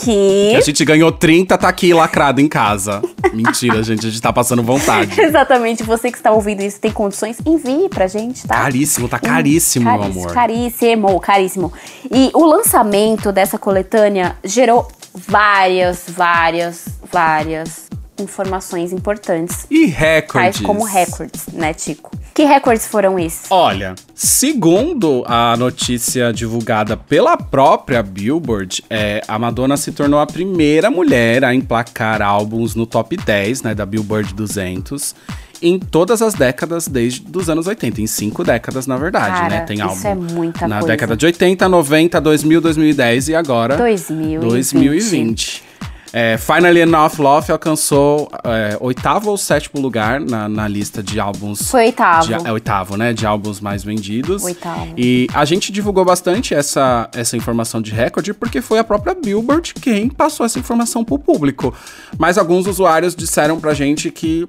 Que. 0.03 0.55
a 0.55 0.61
gente 0.61 0.83
ganhou 0.83 1.11
30, 1.11 1.57
tá 1.57 1.67
aqui 1.67 1.93
lacrado 1.93 2.41
em 2.41 2.47
casa. 2.47 3.01
Mentira, 3.33 3.81
gente, 3.83 4.05
a 4.05 4.09
gente 4.09 4.21
tá 4.21 4.33
passando 4.33 4.63
vontade. 4.63 5.19
Exatamente, 5.19 5.83
você 5.83 6.11
que 6.11 6.17
está 6.17 6.31
ouvindo 6.31 6.61
isso 6.61 6.79
tem 6.79 6.91
condições, 6.91 7.37
envie 7.45 7.89
pra 7.89 8.07
gente, 8.07 8.47
tá? 8.47 8.55
Caríssimo, 8.55 9.07
tá 9.07 9.19
caríssimo, 9.19 9.85
meu 9.85 9.99
Caríssimo, 9.99 10.21
amor. 10.21 10.33
Caríssimo, 10.33 11.19
caríssimo. 11.19 11.73
E 12.11 12.31
o 12.33 12.45
lançamento 12.45 13.31
dessa 13.31 13.57
coletânea 13.57 14.35
gerou 14.43 14.87
várias, 15.13 16.03
várias, 16.07 16.85
várias 17.11 17.89
informações 18.19 18.91
importantes. 18.93 19.65
E 19.69 19.85
recordes. 19.85 20.57
Tais 20.57 20.65
como 20.65 20.83
records, 20.83 21.47
né, 21.53 21.73
Tico? 21.73 22.11
Que 22.33 22.43
recordes 22.43 22.87
foram 22.87 23.19
esses? 23.19 23.47
Olha, 23.49 23.93
segundo 24.15 25.23
a 25.27 25.55
notícia 25.57 26.31
divulgada 26.31 26.95
pela 26.95 27.35
própria 27.35 28.01
Billboard, 28.01 28.83
é, 28.89 29.21
a 29.27 29.37
Madonna 29.37 29.75
se 29.75 29.91
tornou 29.91 30.19
a 30.19 30.25
primeira 30.25 30.89
mulher 30.89 31.43
a 31.43 31.53
emplacar 31.53 32.21
álbuns 32.21 32.73
no 32.73 32.85
top 32.85 33.17
10 33.17 33.63
né, 33.63 33.75
da 33.75 33.85
Billboard 33.85 34.33
200 34.33 35.13
em 35.61 35.77
todas 35.77 36.21
as 36.21 36.33
décadas 36.33 36.87
desde 36.87 37.23
os 37.37 37.49
anos 37.49 37.67
80, 37.67 38.01
em 38.01 38.07
cinco 38.07 38.43
décadas 38.43 38.87
na 38.87 38.97
verdade, 38.97 39.41
Cara, 39.41 39.49
né? 39.49 39.61
Tem 39.61 39.75
isso 39.77 39.85
álbum 39.85 40.07
é 40.07 40.15
muita 40.15 40.67
na 40.67 40.79
coisa. 40.79 40.87
década 40.87 41.15
de 41.15 41.25
80, 41.25 41.69
90, 41.69 42.19
2000, 42.19 42.61
2010 42.61 43.29
e 43.29 43.35
agora 43.35 43.77
2020. 43.77 44.49
2020. 44.49 45.70
É, 46.13 46.37
Finally 46.37 46.81
Enough 46.81 47.19
Love 47.19 47.51
alcançou 47.51 48.29
é, 48.43 48.77
oitavo 48.81 49.29
ou 49.29 49.37
sétimo 49.37 49.81
lugar 49.81 50.19
na, 50.19 50.49
na 50.49 50.67
lista 50.67 51.01
de 51.01 51.19
álbuns 51.19 51.69
Foi 51.69 51.85
oitavo. 51.85 52.27
de- 52.27 52.33
é 52.47 52.51
oitavo, 52.51 52.97
né? 52.97 53.13
De 53.13 53.25
álbuns 53.25 53.61
mais 53.61 53.83
vendidos. 53.83 54.43
Oitavo. 54.43 54.93
E 54.97 55.27
a 55.33 55.45
gente 55.45 55.71
divulgou 55.71 56.03
bastante 56.03 56.53
essa, 56.53 57.09
essa 57.13 57.37
informação 57.37 57.81
de 57.81 57.91
recorde 57.91 58.33
porque 58.33 58.61
foi 58.61 58.79
a 58.79 58.83
própria 58.83 59.15
Billboard 59.15 59.73
quem 59.75 60.09
passou 60.09 60.45
essa 60.45 60.59
informação 60.59 61.03
pro 61.05 61.17
público. 61.17 61.73
Mas 62.17 62.37
alguns 62.37 62.67
usuários 62.67 63.15
disseram 63.15 63.59
pra 63.59 63.73
gente 63.73 64.11
que 64.11 64.45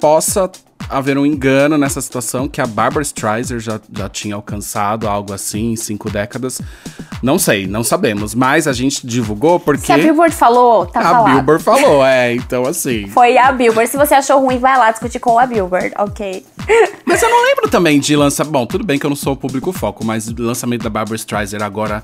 possa 0.00 0.50
haver 0.88 1.16
um 1.16 1.24
engano 1.24 1.78
nessa 1.78 2.00
situação, 2.00 2.48
que 2.48 2.60
a 2.60 2.66
Barbara 2.66 3.02
Streisand 3.02 3.60
já, 3.60 3.80
já 3.92 4.08
tinha 4.08 4.34
alcançado 4.34 5.06
algo 5.06 5.32
assim 5.32 5.72
em 5.72 5.76
cinco 5.76 6.10
décadas. 6.10 6.60
Não 7.22 7.38
sei, 7.38 7.66
não 7.66 7.84
sabemos, 7.84 8.34
mas 8.34 8.66
a 8.66 8.72
gente 8.72 9.06
divulgou 9.06 9.60
porque 9.60 9.86
Se 9.86 9.92
a 9.92 9.98
Billboard 9.98 10.34
falou, 10.34 10.86
tá 10.86 11.00
a 11.00 11.02
falado. 11.02 11.34
Billboard 11.34 11.62
falou, 11.62 12.04
é, 12.06 12.34
então 12.34 12.64
assim. 12.64 13.06
Foi 13.08 13.36
a 13.36 13.52
Billboard. 13.52 13.90
Se 13.90 13.96
você 13.96 14.14
achou 14.14 14.40
ruim, 14.40 14.58
vai 14.58 14.76
lá 14.78 14.90
discutir 14.90 15.20
com 15.20 15.38
a 15.38 15.46
Billboard, 15.46 15.92
ok? 15.98 16.44
Mas 17.04 17.22
eu 17.22 17.28
não 17.28 17.44
lembro 17.44 17.68
também 17.68 18.00
de 18.00 18.16
lançar. 18.16 18.44
Bom, 18.44 18.66
tudo 18.66 18.84
bem 18.84 18.98
que 18.98 19.06
eu 19.06 19.10
não 19.10 19.16
sou 19.16 19.34
o 19.34 19.36
público 19.36 19.72
foco, 19.72 20.04
mas 20.04 20.28
o 20.28 20.34
lançamento 20.38 20.82
da 20.82 20.90
Barbara 20.90 21.16
Streisand 21.16 21.62
agora 21.62 22.02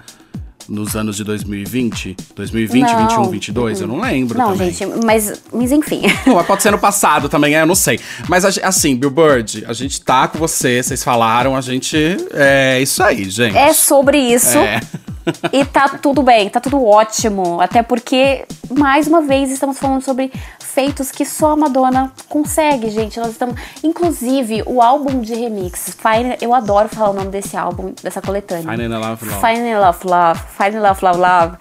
nos 0.68 0.96
anos 0.96 1.16
de 1.16 1.24
2020, 1.24 2.16
2020, 2.35 2.83
Não. 2.83 3.09
21, 3.09 3.31
22, 3.31 3.81
eu 3.81 3.87
não 3.87 4.00
lembro 4.00 4.38
Não, 4.38 4.52
também. 4.52 4.70
gente, 4.70 5.05
mas, 5.05 5.42
mas 5.52 5.72
enfim. 5.72 6.02
Não, 6.26 6.42
pode 6.44 6.62
ser 6.62 6.70
no 6.70 6.79
passado 6.79 7.29
também, 7.29 7.57
é, 7.57 7.62
eu 7.62 7.66
não 7.66 7.74
sei. 7.74 8.00
Mas 8.29 8.44
assim, 8.44 8.96
Billboard, 8.96 9.64
a 9.66 9.72
gente 9.72 10.00
tá 10.00 10.29
com 10.29 10.38
você, 10.38 10.83
vocês 10.83 11.02
falaram, 11.02 11.57
a 11.57 11.61
gente. 11.61 11.96
É 12.33 12.81
isso 12.81 13.02
aí, 13.02 13.29
gente. 13.29 13.57
É 13.57 13.72
sobre 13.72 14.18
isso. 14.18 14.59
É. 14.59 14.81
E 15.52 15.64
tá 15.64 15.88
tudo 15.88 16.22
bem, 16.22 16.48
tá 16.48 16.61
tudo 16.61 16.85
ótimo. 16.85 17.61
Até 17.61 17.83
porque, 17.83 18.44
mais 18.70 19.09
uma 19.09 19.20
vez, 19.22 19.50
estamos 19.50 19.76
falando 19.76 20.02
sobre 20.02 20.31
feitos 20.76 21.10
que 21.10 21.24
só 21.24 21.52
a 21.52 21.56
Madonna 21.56 22.12
consegue, 22.28 22.90
gente. 22.90 23.18
Nós 23.18 23.30
estamos. 23.30 23.58
Inclusive, 23.82 24.62
o 24.66 24.82
álbum 24.82 25.22
de 25.22 25.34
remix. 25.34 25.96
Fine, 25.96 26.36
eu 26.38 26.52
adoro 26.52 26.86
falar 26.86 27.10
o 27.10 27.12
nome 27.14 27.30
desse 27.30 27.56
álbum, 27.56 27.94
dessa 28.02 28.20
coletânea. 28.20 28.70
Fine 28.70 28.88
Love, 28.88 29.24
Love. 29.24 29.40
Fine 29.40 29.74
Love 29.74 29.98
Love. 30.04 30.40
Fine 30.58 30.78
Love 30.78 31.00
Love 31.02 31.18
Love. 31.18 31.56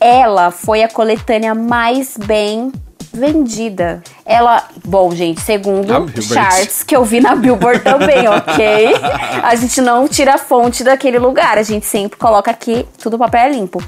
Ela 0.00 0.50
foi 0.50 0.82
a 0.82 0.88
coletânea 0.88 1.54
mais 1.54 2.16
bem 2.16 2.72
vendida. 3.14 4.02
Ela, 4.26 4.66
bom, 4.84 5.14
gente, 5.14 5.40
segundo 5.40 6.10
charts 6.20 6.82
que 6.82 6.96
eu 6.96 7.04
vi 7.04 7.20
na 7.20 7.36
Billboard 7.36 7.84
também, 7.84 8.26
ok? 8.26 8.94
A 9.44 9.54
gente 9.54 9.80
não 9.80 10.08
tira 10.08 10.34
a 10.34 10.38
fonte 10.38 10.82
daquele 10.82 11.18
lugar, 11.18 11.58
a 11.58 11.62
gente 11.62 11.84
sempre 11.84 12.18
coloca 12.18 12.50
aqui 12.50 12.86
tudo 12.98 13.18
papel 13.18 13.52
limpo. 13.52 13.82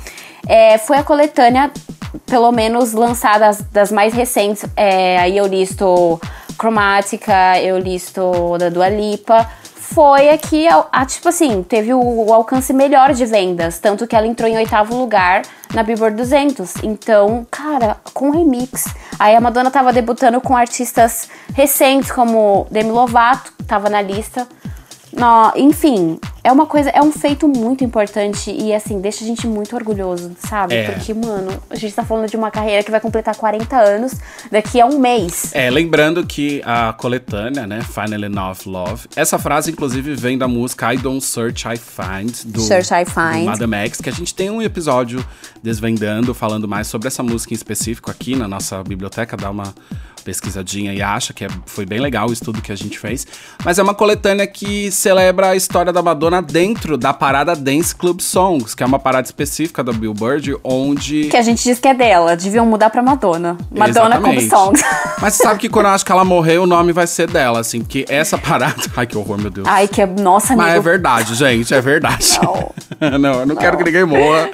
É, 0.46 0.76
foi 0.76 0.98
a 0.98 1.02
coletânea, 1.02 1.72
pelo 2.26 2.50
menos 2.52 2.92
lançada 2.92 3.50
das, 3.72 3.90
mais 3.90 4.12
recentes. 4.14 4.64
É, 4.76 5.18
aí 5.18 5.36
eu 5.36 5.46
listo 5.46 6.20
Chromatica, 6.58 7.60
eu 7.60 7.78
listo 7.78 8.56
da 8.58 8.68
Dua 8.68 8.88
Lipa. 8.88 9.48
Foi 9.94 10.30
a 10.30 10.38
que, 10.38 10.66
a, 10.66 11.06
tipo 11.06 11.28
assim, 11.28 11.62
teve 11.62 11.92
o, 11.92 12.00
o 12.00 12.32
alcance 12.32 12.72
melhor 12.72 13.12
de 13.12 13.24
vendas. 13.26 13.78
Tanto 13.78 14.06
que 14.06 14.16
ela 14.16 14.26
entrou 14.26 14.48
em 14.48 14.56
oitavo 14.56 14.96
lugar 14.96 15.42
na 15.72 15.82
Billboard 15.82 16.16
200. 16.16 16.76
Então, 16.82 17.46
cara, 17.50 17.96
com 18.12 18.30
remix. 18.30 18.86
Aí 19.18 19.36
a 19.36 19.40
Madonna 19.40 19.70
tava 19.70 19.92
debutando 19.92 20.40
com 20.40 20.56
artistas 20.56 21.28
recentes, 21.52 22.10
como 22.10 22.66
Demi 22.70 22.90
Lovato, 22.90 23.52
tava 23.66 23.88
na 23.88 24.00
lista. 24.00 24.48
Nó, 25.12 25.52
enfim, 25.54 26.18
é 26.44 26.52
uma 26.52 26.66
coisa, 26.66 26.90
é 26.90 27.00
um 27.00 27.10
feito 27.10 27.48
muito 27.48 27.82
importante 27.82 28.50
e 28.50 28.74
assim, 28.74 29.00
deixa 29.00 29.24
a 29.24 29.26
gente 29.26 29.46
muito 29.46 29.74
orgulhoso, 29.74 30.36
sabe? 30.38 30.74
É. 30.74 30.90
Porque, 30.90 31.14
mano, 31.14 31.50
a 31.70 31.74
gente 31.74 31.94
tá 31.94 32.04
falando 32.04 32.28
de 32.28 32.36
uma 32.36 32.50
carreira 32.50 32.82
que 32.82 32.90
vai 32.90 33.00
completar 33.00 33.34
40 33.34 33.74
anos 33.74 34.12
daqui 34.52 34.78
a 34.78 34.84
um 34.84 34.98
mês. 34.98 35.50
É, 35.54 35.70
lembrando 35.70 36.24
que 36.26 36.60
a 36.66 36.92
coletânea, 36.92 37.66
né, 37.66 37.80
Finally 37.80 38.26
Enough 38.26 38.66
Love, 38.66 39.08
essa 39.16 39.38
frase 39.38 39.70
inclusive 39.70 40.14
vem 40.14 40.36
da 40.36 40.46
música 40.46 40.92
I 40.92 40.98
Don't 40.98 41.24
Search, 41.24 41.66
I 41.66 41.78
Find, 41.78 42.44
do, 42.44 42.60
Search, 42.60 42.92
I 42.92 43.06
Find. 43.06 43.40
do 43.40 43.46
Madame 43.46 43.76
X, 43.76 44.02
que 44.02 44.10
a 44.10 44.12
gente 44.12 44.34
tem 44.34 44.50
um 44.50 44.60
episódio 44.60 45.24
desvendando, 45.62 46.34
falando 46.34 46.68
mais 46.68 46.86
sobre 46.88 47.08
essa 47.08 47.22
música 47.22 47.54
em 47.54 47.56
específico 47.56 48.10
aqui 48.10 48.36
na 48.36 48.46
nossa 48.46 48.82
biblioteca, 48.84 49.34
dá 49.34 49.50
uma 49.50 49.74
pesquisadinha 50.24 50.92
e 50.94 51.02
acha 51.02 51.32
que 51.32 51.44
é- 51.44 51.48
foi 51.66 51.84
bem 51.84 52.00
legal 52.00 52.28
o 52.28 52.32
estudo 52.32 52.62
que 52.62 52.72
a 52.72 52.76
gente 52.76 52.98
fez. 52.98 53.26
Mas 53.64 53.78
é 53.78 53.82
uma 53.82 53.94
coletânea 53.94 54.46
que 54.46 54.90
celebra 54.90 55.50
a 55.50 55.56
história 55.56 55.92
da 55.92 56.02
Madonna 56.02 56.40
dentro 56.40 56.96
da 56.96 57.12
parada 57.12 57.54
Dance 57.54 57.94
Club 57.94 58.20
Songs, 58.20 58.74
que 58.74 58.82
é 58.82 58.86
uma 58.86 58.98
parada 58.98 59.26
específica 59.26 59.84
da 59.84 59.92
Billboard, 59.92 60.56
onde... 60.64 61.28
Que 61.28 61.36
a 61.36 61.42
gente 61.42 61.62
diz 61.62 61.78
que 61.78 61.88
é 61.88 61.94
dela, 61.94 62.36
deviam 62.36 62.66
mudar 62.66 62.90
pra 62.90 63.02
Madonna. 63.02 63.56
Madonna 63.70 64.18
Club 64.18 64.38
Exatamente. 64.38 64.48
Songs. 64.48 64.84
Mas 65.20 65.34
você 65.34 65.42
sabe 65.42 65.60
que 65.60 65.68
quando 65.68 65.86
eu 65.86 65.92
acho 65.92 66.04
que 66.04 66.12
ela 66.12 66.24
morrer, 66.24 66.58
o 66.58 66.66
nome 66.66 66.92
vai 66.92 67.06
ser 67.06 67.28
dela, 67.28 67.60
assim, 67.60 67.80
porque 67.80 68.04
essa 68.08 68.38
parada. 68.38 68.74
Ai, 68.96 69.06
que 69.06 69.16
horror, 69.16 69.38
meu 69.40 69.50
Deus. 69.50 69.66
Ai, 69.68 69.86
que 69.88 70.02
é. 70.02 70.06
Nossa, 70.06 70.52
amigo. 70.52 70.66
Mas 70.66 70.76
é 70.76 70.80
verdade, 70.80 71.34
gente, 71.34 71.74
é 71.74 71.80
verdade. 71.80 72.38
Não. 72.42 72.74
Não, 73.18 73.40
eu 73.40 73.46
não, 73.46 73.56
quero 73.56 73.76
que 73.76 73.84
ninguém 73.84 74.04
morra, 74.04 74.48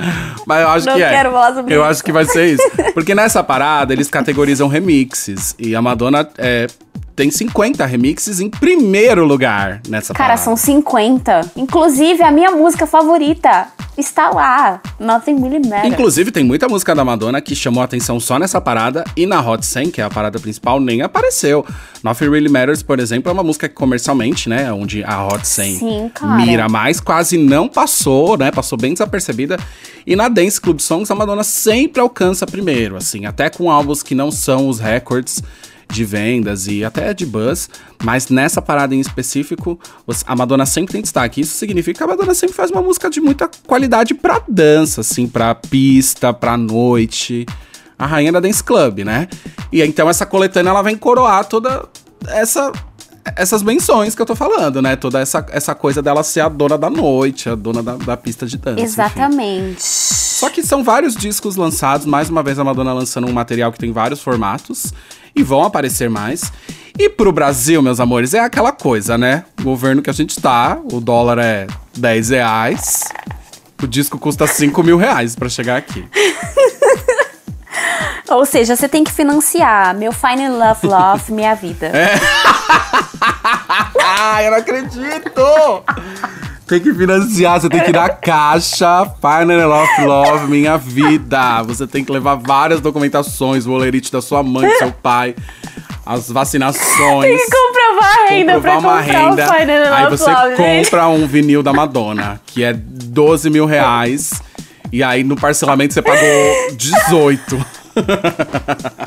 mas 0.46 0.62
eu 0.62 0.68
acho 0.68 0.86
Não 0.86 0.94
que 0.96 1.02
é. 1.02 1.22
eu 1.68 1.84
acho 1.84 2.02
que 2.02 2.10
vai 2.10 2.24
ser 2.24 2.54
isso. 2.54 2.62
Porque 2.94 3.14
nessa 3.14 3.44
parada, 3.44 3.92
eles 3.92 4.08
categorizam 4.08 4.66
remixes. 4.66 5.54
E 5.60 5.74
a 5.76 5.82
Madonna 5.82 6.26
é, 6.38 6.66
tem 7.20 7.30
50 7.30 7.84
remixes 7.84 8.40
em 8.40 8.48
primeiro 8.48 9.26
lugar 9.26 9.82
nessa 9.86 10.14
Cara, 10.14 10.30
parada. 10.30 10.42
são 10.42 10.56
50. 10.56 11.52
Inclusive, 11.54 12.22
a 12.22 12.30
minha 12.30 12.50
música 12.50 12.86
favorita 12.86 13.68
está 13.98 14.30
lá. 14.30 14.80
Nothing 14.98 15.38
Really 15.38 15.68
Matters. 15.68 15.92
Inclusive, 15.92 16.30
tem 16.30 16.42
muita 16.42 16.66
música 16.66 16.94
da 16.94 17.04
Madonna 17.04 17.42
que 17.42 17.54
chamou 17.54 17.82
a 17.82 17.84
atenção 17.84 18.18
só 18.18 18.38
nessa 18.38 18.58
parada 18.58 19.04
e 19.14 19.26
na 19.26 19.38
Hot 19.46 19.66
100, 19.66 19.90
que 19.90 20.00
é 20.00 20.04
a 20.04 20.08
parada 20.08 20.38
principal, 20.38 20.80
nem 20.80 21.02
apareceu. 21.02 21.62
Nothing 22.02 22.30
Really 22.30 22.48
Matters, 22.48 22.82
por 22.82 22.98
exemplo, 22.98 23.28
é 23.28 23.34
uma 23.34 23.42
música 23.42 23.68
que 23.68 23.74
comercialmente, 23.74 24.48
né, 24.48 24.72
onde 24.72 25.04
a 25.04 25.26
Hot 25.26 25.46
100 25.46 25.74
Sim, 25.76 26.10
mira 26.38 26.70
mais, 26.70 27.00
quase 27.00 27.36
não 27.36 27.68
passou, 27.68 28.38
né, 28.38 28.50
passou 28.50 28.78
bem 28.78 28.94
desapercebida. 28.94 29.58
E 30.06 30.16
na 30.16 30.28
Dance 30.30 30.58
Club 30.58 30.80
Songs, 30.80 31.10
a 31.10 31.14
Madonna 31.14 31.44
sempre 31.44 32.00
alcança 32.00 32.46
primeiro, 32.46 32.96
assim, 32.96 33.26
até 33.26 33.50
com 33.50 33.70
álbuns 33.70 34.02
que 34.02 34.14
não 34.14 34.30
são 34.30 34.70
os 34.70 34.78
records 34.78 35.42
de 35.90 36.04
vendas 36.04 36.66
e 36.66 36.84
até 36.84 37.12
de 37.12 37.26
buzz, 37.26 37.68
mas 38.02 38.28
nessa 38.28 38.62
parada 38.62 38.94
em 38.94 39.00
específico, 39.00 39.78
a 40.26 40.36
Madonna 40.36 40.64
sempre 40.64 40.92
tem 40.92 41.02
destaque. 41.02 41.40
Isso 41.40 41.56
significa 41.56 41.98
que 41.98 42.04
a 42.04 42.06
Madonna 42.06 42.34
sempre 42.34 42.54
faz 42.56 42.70
uma 42.70 42.82
música 42.82 43.10
de 43.10 43.20
muita 43.20 43.50
qualidade 43.66 44.14
pra 44.14 44.40
dança, 44.48 45.00
assim, 45.00 45.26
pra 45.26 45.54
pista, 45.54 46.32
pra 46.32 46.56
noite. 46.56 47.46
A 47.98 48.06
rainha 48.06 48.32
da 48.32 48.40
Dance 48.40 48.64
Club, 48.64 49.00
né? 49.00 49.28
E 49.70 49.82
então 49.82 50.08
essa 50.08 50.24
coletânea 50.24 50.70
ela 50.70 50.82
vem 50.82 50.96
coroar 50.96 51.44
toda 51.44 51.86
essa 52.28 52.72
essas 53.36 53.62
menções 53.62 54.14
que 54.14 54.22
eu 54.22 54.26
tô 54.26 54.34
falando, 54.34 54.80
né? 54.80 54.96
Toda 54.96 55.20
essa, 55.20 55.44
essa 55.50 55.74
coisa 55.74 56.00
dela 56.00 56.22
ser 56.22 56.40
a 56.40 56.48
dona 56.48 56.78
da 56.78 56.88
noite, 56.88 57.48
a 57.48 57.54
dona 57.54 57.82
da, 57.82 57.96
da 57.96 58.16
pista 58.16 58.46
de 58.46 58.56
dança. 58.56 58.80
enfim. 58.80 58.84
Exatamente. 58.84 59.82
Só 59.82 60.48
que 60.48 60.62
são 60.62 60.82
vários 60.82 61.14
discos 61.14 61.56
lançados, 61.56 62.06
mais 62.06 62.30
uma 62.30 62.42
vez 62.42 62.58
a 62.58 62.64
Madonna 62.64 62.94
lançando 62.94 63.26
um 63.26 63.32
material 63.32 63.70
que 63.70 63.78
tem 63.78 63.92
vários 63.92 64.22
formatos 64.22 64.92
e 65.34 65.42
vão 65.42 65.62
aparecer 65.62 66.10
mais. 66.10 66.52
E 66.98 67.08
pro 67.08 67.32
Brasil, 67.32 67.80
meus 67.80 68.00
amores, 68.00 68.34
é 68.34 68.40
aquela 68.40 68.72
coisa, 68.72 69.16
né? 69.16 69.44
O 69.60 69.64
governo 69.64 70.02
que 70.02 70.10
a 70.10 70.12
gente 70.12 70.40
tá, 70.40 70.78
o 70.92 71.00
dólar 71.00 71.38
é 71.38 71.66
10 71.96 72.30
reais, 72.30 73.04
o 73.82 73.86
disco 73.86 74.18
custa 74.18 74.46
5 74.46 74.82
mil 74.82 74.98
reais 74.98 75.34
pra 75.34 75.48
chegar 75.48 75.76
aqui. 75.76 76.06
Ou 78.28 78.46
seja, 78.46 78.76
você 78.76 78.88
tem 78.88 79.02
que 79.02 79.10
financiar 79.10 79.94
meu 79.94 80.12
Fine 80.12 80.50
Love 80.50 80.86
Love, 80.86 81.32
minha 81.32 81.54
vida. 81.54 81.86
É. 81.86 82.14
Ai, 84.02 84.46
eu 84.46 84.50
não 84.52 84.58
acredito! 84.58 85.40
Tem 86.70 86.78
que 86.78 86.94
financiar, 86.94 87.60
você 87.60 87.68
tem 87.68 87.80
que 87.80 87.90
ir 87.90 87.92
na 87.92 88.08
caixa, 88.08 89.04
Final 89.20 89.68
Love 89.68 90.04
Love, 90.04 90.46
minha 90.46 90.78
vida. 90.78 91.64
Você 91.64 91.84
tem 91.84 92.04
que 92.04 92.12
levar 92.12 92.36
várias 92.36 92.80
documentações, 92.80 93.66
o 93.66 93.72
olerite 93.72 94.12
da 94.12 94.22
sua 94.22 94.40
mãe, 94.40 94.68
do 94.68 94.76
seu 94.76 94.92
pai, 94.92 95.34
as 96.06 96.30
vacinações. 96.30 97.24
Tem 97.24 97.36
que 97.38 97.50
comprovar 97.50 98.16
a 98.16 98.30
renda 98.30 98.60
pra 98.60 98.74
comprovar 98.76 99.04
comprar 99.04 99.48
o 99.48 99.58
Fine 99.58 99.72
Aí 99.72 100.04
Love 100.04 100.16
você 100.16 100.30
Love. 100.30 100.56
gente. 100.56 100.84
compra 100.84 101.08
um 101.08 101.26
vinil 101.26 101.60
da 101.60 101.72
Madonna, 101.72 102.40
que 102.46 102.62
é 102.62 102.72
12 102.72 103.50
mil 103.50 103.66
reais. 103.66 104.40
E 104.92 105.02
aí 105.02 105.24
no 105.24 105.34
parcelamento 105.34 105.92
você 105.92 106.02
pagou 106.02 106.22
18. 106.76 107.66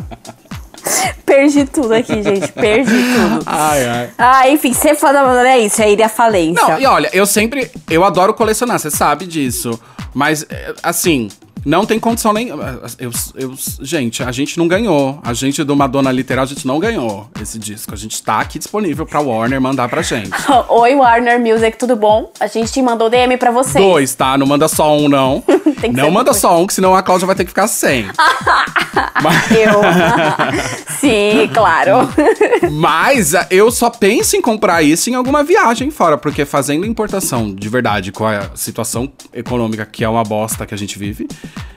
Perdi 1.34 1.65
tudo 1.65 1.93
aqui, 1.93 2.22
gente. 2.22 2.52
Perdi 2.52 2.91
tudo. 2.91 3.43
Ai, 3.48 3.86
ai. 3.86 4.10
Ah, 4.17 4.50
enfim, 4.50 4.72
ser 4.72 4.96
fã 4.96 5.12
da 5.12 5.24
Madonna 5.24 5.50
é 5.50 5.60
isso, 5.60 5.82
é 5.82 5.91
ir 5.91 6.02
à 6.04 6.08
falência. 6.10 6.62
Não, 6.67 6.80
e 6.80 6.86
olha, 6.86 7.10
eu 7.12 7.26
sempre. 7.26 7.72
Eu 7.89 8.04
adoro 8.04 8.34
colecionar, 8.34 8.78
você 8.78 8.91
sabe 8.91 9.26
disso. 9.26 9.80
Mas, 10.13 10.46
é, 10.50 10.74
assim. 10.84 11.30
Não 11.65 11.86
tem 11.86 11.98
condição 11.98 12.34
nem. 12.34 12.50
Eu, 12.50 12.60
eu- 13.36 13.54
gente, 13.80 14.22
a 14.22 14.34
gente 14.34 14.58
não 14.58 14.67
ganhou. 14.67 15.17
A 15.24 15.34
gente 15.34 15.63
do 15.63 15.74
Madonna 15.78 16.12
Literal, 16.12 16.43
a 16.43 16.46
gente 16.46 16.67
não 16.67 16.78
ganhou 16.78 17.30
esse 17.41 17.58
disco. 17.58 17.93
A 17.93 17.96
gente 17.96 18.22
tá 18.22 18.41
aqui 18.41 18.60
disponível 18.60 19.06
pra 19.06 19.22
Warner 19.22 19.62
mandar 19.62 19.88
pra 19.88 20.02
gente. 20.02 20.30
Oi, 20.67 20.93
Warner 20.96 21.39
Music, 21.39 21.78
tudo 21.78 21.96
bom? 21.96 22.30
A 22.38 22.48
gente 22.48 22.82
mandou 22.82 23.10
DM 23.10 23.38
pra 23.38 23.50
vocês. 23.50 23.82
Dois, 23.82 24.13
tá? 24.13 24.38
Não 24.38 24.46
manda 24.46 24.67
só 24.67 24.93
um, 24.98 25.08
não. 25.08 25.41
Tem 25.84 25.91
que 25.91 25.98
não 25.98 26.10
manda 26.10 26.34
só 26.34 26.62
um, 26.62 26.65
que 26.65 26.74
senão 26.74 26.96
a 26.96 27.04
Cláudia 27.04 27.28
vai 27.28 27.36
ter 27.36 27.43
que 27.43 27.50
ficar 27.50 27.67
sem. 27.67 28.06
Mas- 29.22 29.52
Eu. 29.52 29.82
Sim, 31.00 31.50
claro. 31.54 32.10
Mas 32.72 33.36
ah, 33.36 33.46
eu 33.50 33.69
só 33.72 33.89
penso 33.89 34.36
em 34.38 34.41
comprar 34.41 34.82
isso 34.82 35.10
em 35.10 35.15
alguma 35.15 35.43
viagem 35.43 35.91
fora, 35.91 36.17
porque 36.17 36.46
fazendo 36.46 36.86
importação 36.86 37.54
de 37.54 37.67
verdade 37.67 38.12
com 38.12 38.26
a 38.26 38.52
situação 38.56 39.12
econômica 39.34 39.86
que 39.86 40.04
é 40.04 40.10
uma 40.10 40.24
bosta 40.24 40.65
que 40.65 40.74
a 40.74 40.78
gente 40.78 40.98
vive, 40.98 41.28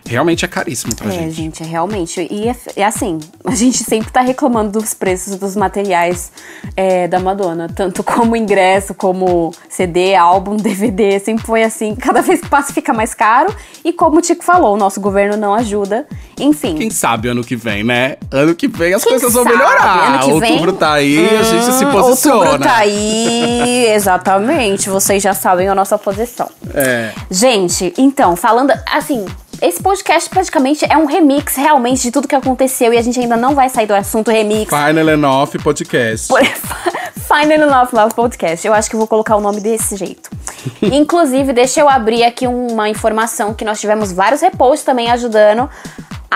realmente 0.07 0.45
é 0.45 0.49
caríssimo 0.49 0.95
pra 0.95 1.09
É, 1.09 1.11
gente. 1.11 1.33
gente, 1.33 1.63
é 1.63 1.67
realmente. 1.67 2.27
E 2.31 2.49
é, 2.49 2.57
é 2.77 2.85
assim, 2.85 3.19
a 3.45 3.55
gente 3.55 3.79
sempre 3.79 4.11
tá 4.13 4.21
reclamando 4.21 4.79
dos 4.79 4.95
preços 4.95 5.35
dos 5.37 5.57
materiais 5.57 6.31
é, 6.77 7.09
da 7.09 7.19
Madonna. 7.19 7.69
Tanto 7.75 8.05
como 8.05 8.37
ingresso, 8.37 8.95
como 8.95 9.53
CD, 9.69 10.15
álbum, 10.15 10.55
DVD. 10.57 11.19
Sempre 11.19 11.45
foi 11.45 11.65
assim. 11.65 11.97
Cada 11.97 12.23
vez 12.23 12.41
que 12.41 12.49
passa 12.49 12.73
fica 12.73 12.93
mais 12.93 13.13
caro. 13.15 13.53
E 13.85 13.93
como 13.97 14.19
o 14.19 14.23
Tico 14.23 14.45
falou, 14.45 14.75
o 14.75 14.77
nosso 14.77 15.01
governo 15.01 15.37
não 15.37 15.55
ajuda. 15.55 16.07
Enfim. 16.39 16.77
Quem 16.77 16.91
sabe 16.91 17.29
ano 17.29 17.43
que 17.43 17.57
vem, 17.57 17.83
né? 17.83 18.17
Ano 18.31 18.55
que 18.55 18.69
vem 18.69 18.95
as 18.95 19.03
Quem 19.03 19.13
coisas 19.13 19.33
vão 19.33 19.43
sabe? 19.43 19.57
melhorar. 19.57 20.23
Ano 20.23 20.35
Outubro 20.35 20.73
tá 20.75 20.93
aí, 20.93 21.19
a 21.37 21.43
gente 21.43 21.73
se 21.73 21.85
Hum, 21.85 21.91
posiciona. 21.93 22.37
Outubro 22.39 22.59
tá 22.69 22.77
aí, 22.77 23.87
exatamente. 23.95 24.89
Vocês 24.89 25.23
já 25.23 25.35
sabem 25.35 25.69
a 25.69 25.75
nossa 25.75 25.97
posição. 25.99 26.49
É. 26.75 27.11
Gente, 27.31 27.93
então, 27.99 28.37
falando 28.37 28.73
assim, 28.93 29.25
esse 29.63 29.83
podcast 29.83 30.29
praticamente 30.29 30.85
é 30.89 30.97
um 30.97 31.07
remix 31.07 31.57
realmente 31.57 32.03
de 32.03 32.11
tudo 32.11 32.29
que 32.29 32.35
aconteceu 32.35 32.93
e 32.93 32.99
a 32.99 33.03
gente 33.03 33.19
ainda 33.19 33.37
não 33.37 33.55
vai 33.55 33.69
sair 33.71 33.87
do 33.87 33.95
assunto 33.95 34.31
remix. 34.31 34.71
Final 34.71 35.31
Off 35.43 35.59
Podcast. 35.59 36.29
Final 37.27 37.69
Love 37.69 37.97
Love 37.97 38.15
Podcast. 38.15 38.67
Eu 38.67 38.75
acho 38.75 38.89
que 38.89 38.97
vou 38.97 39.07
colocar 39.07 39.35
o 39.37 39.41
nome 39.41 39.61
desse 39.61 39.97
jeito. 39.97 40.31
Inclusive, 40.83 41.53
deixa 41.53 41.81
eu 41.81 41.89
abrir 41.89 42.25
aqui 42.25 42.47
uma 42.47 42.89
informação 42.89 43.55
que 43.55 43.65
nós 43.65 43.81
tivemos 43.81 44.13
vários 44.13 44.41
reposts 44.41 44.85
também 44.85 45.11
ajudando 45.11 45.69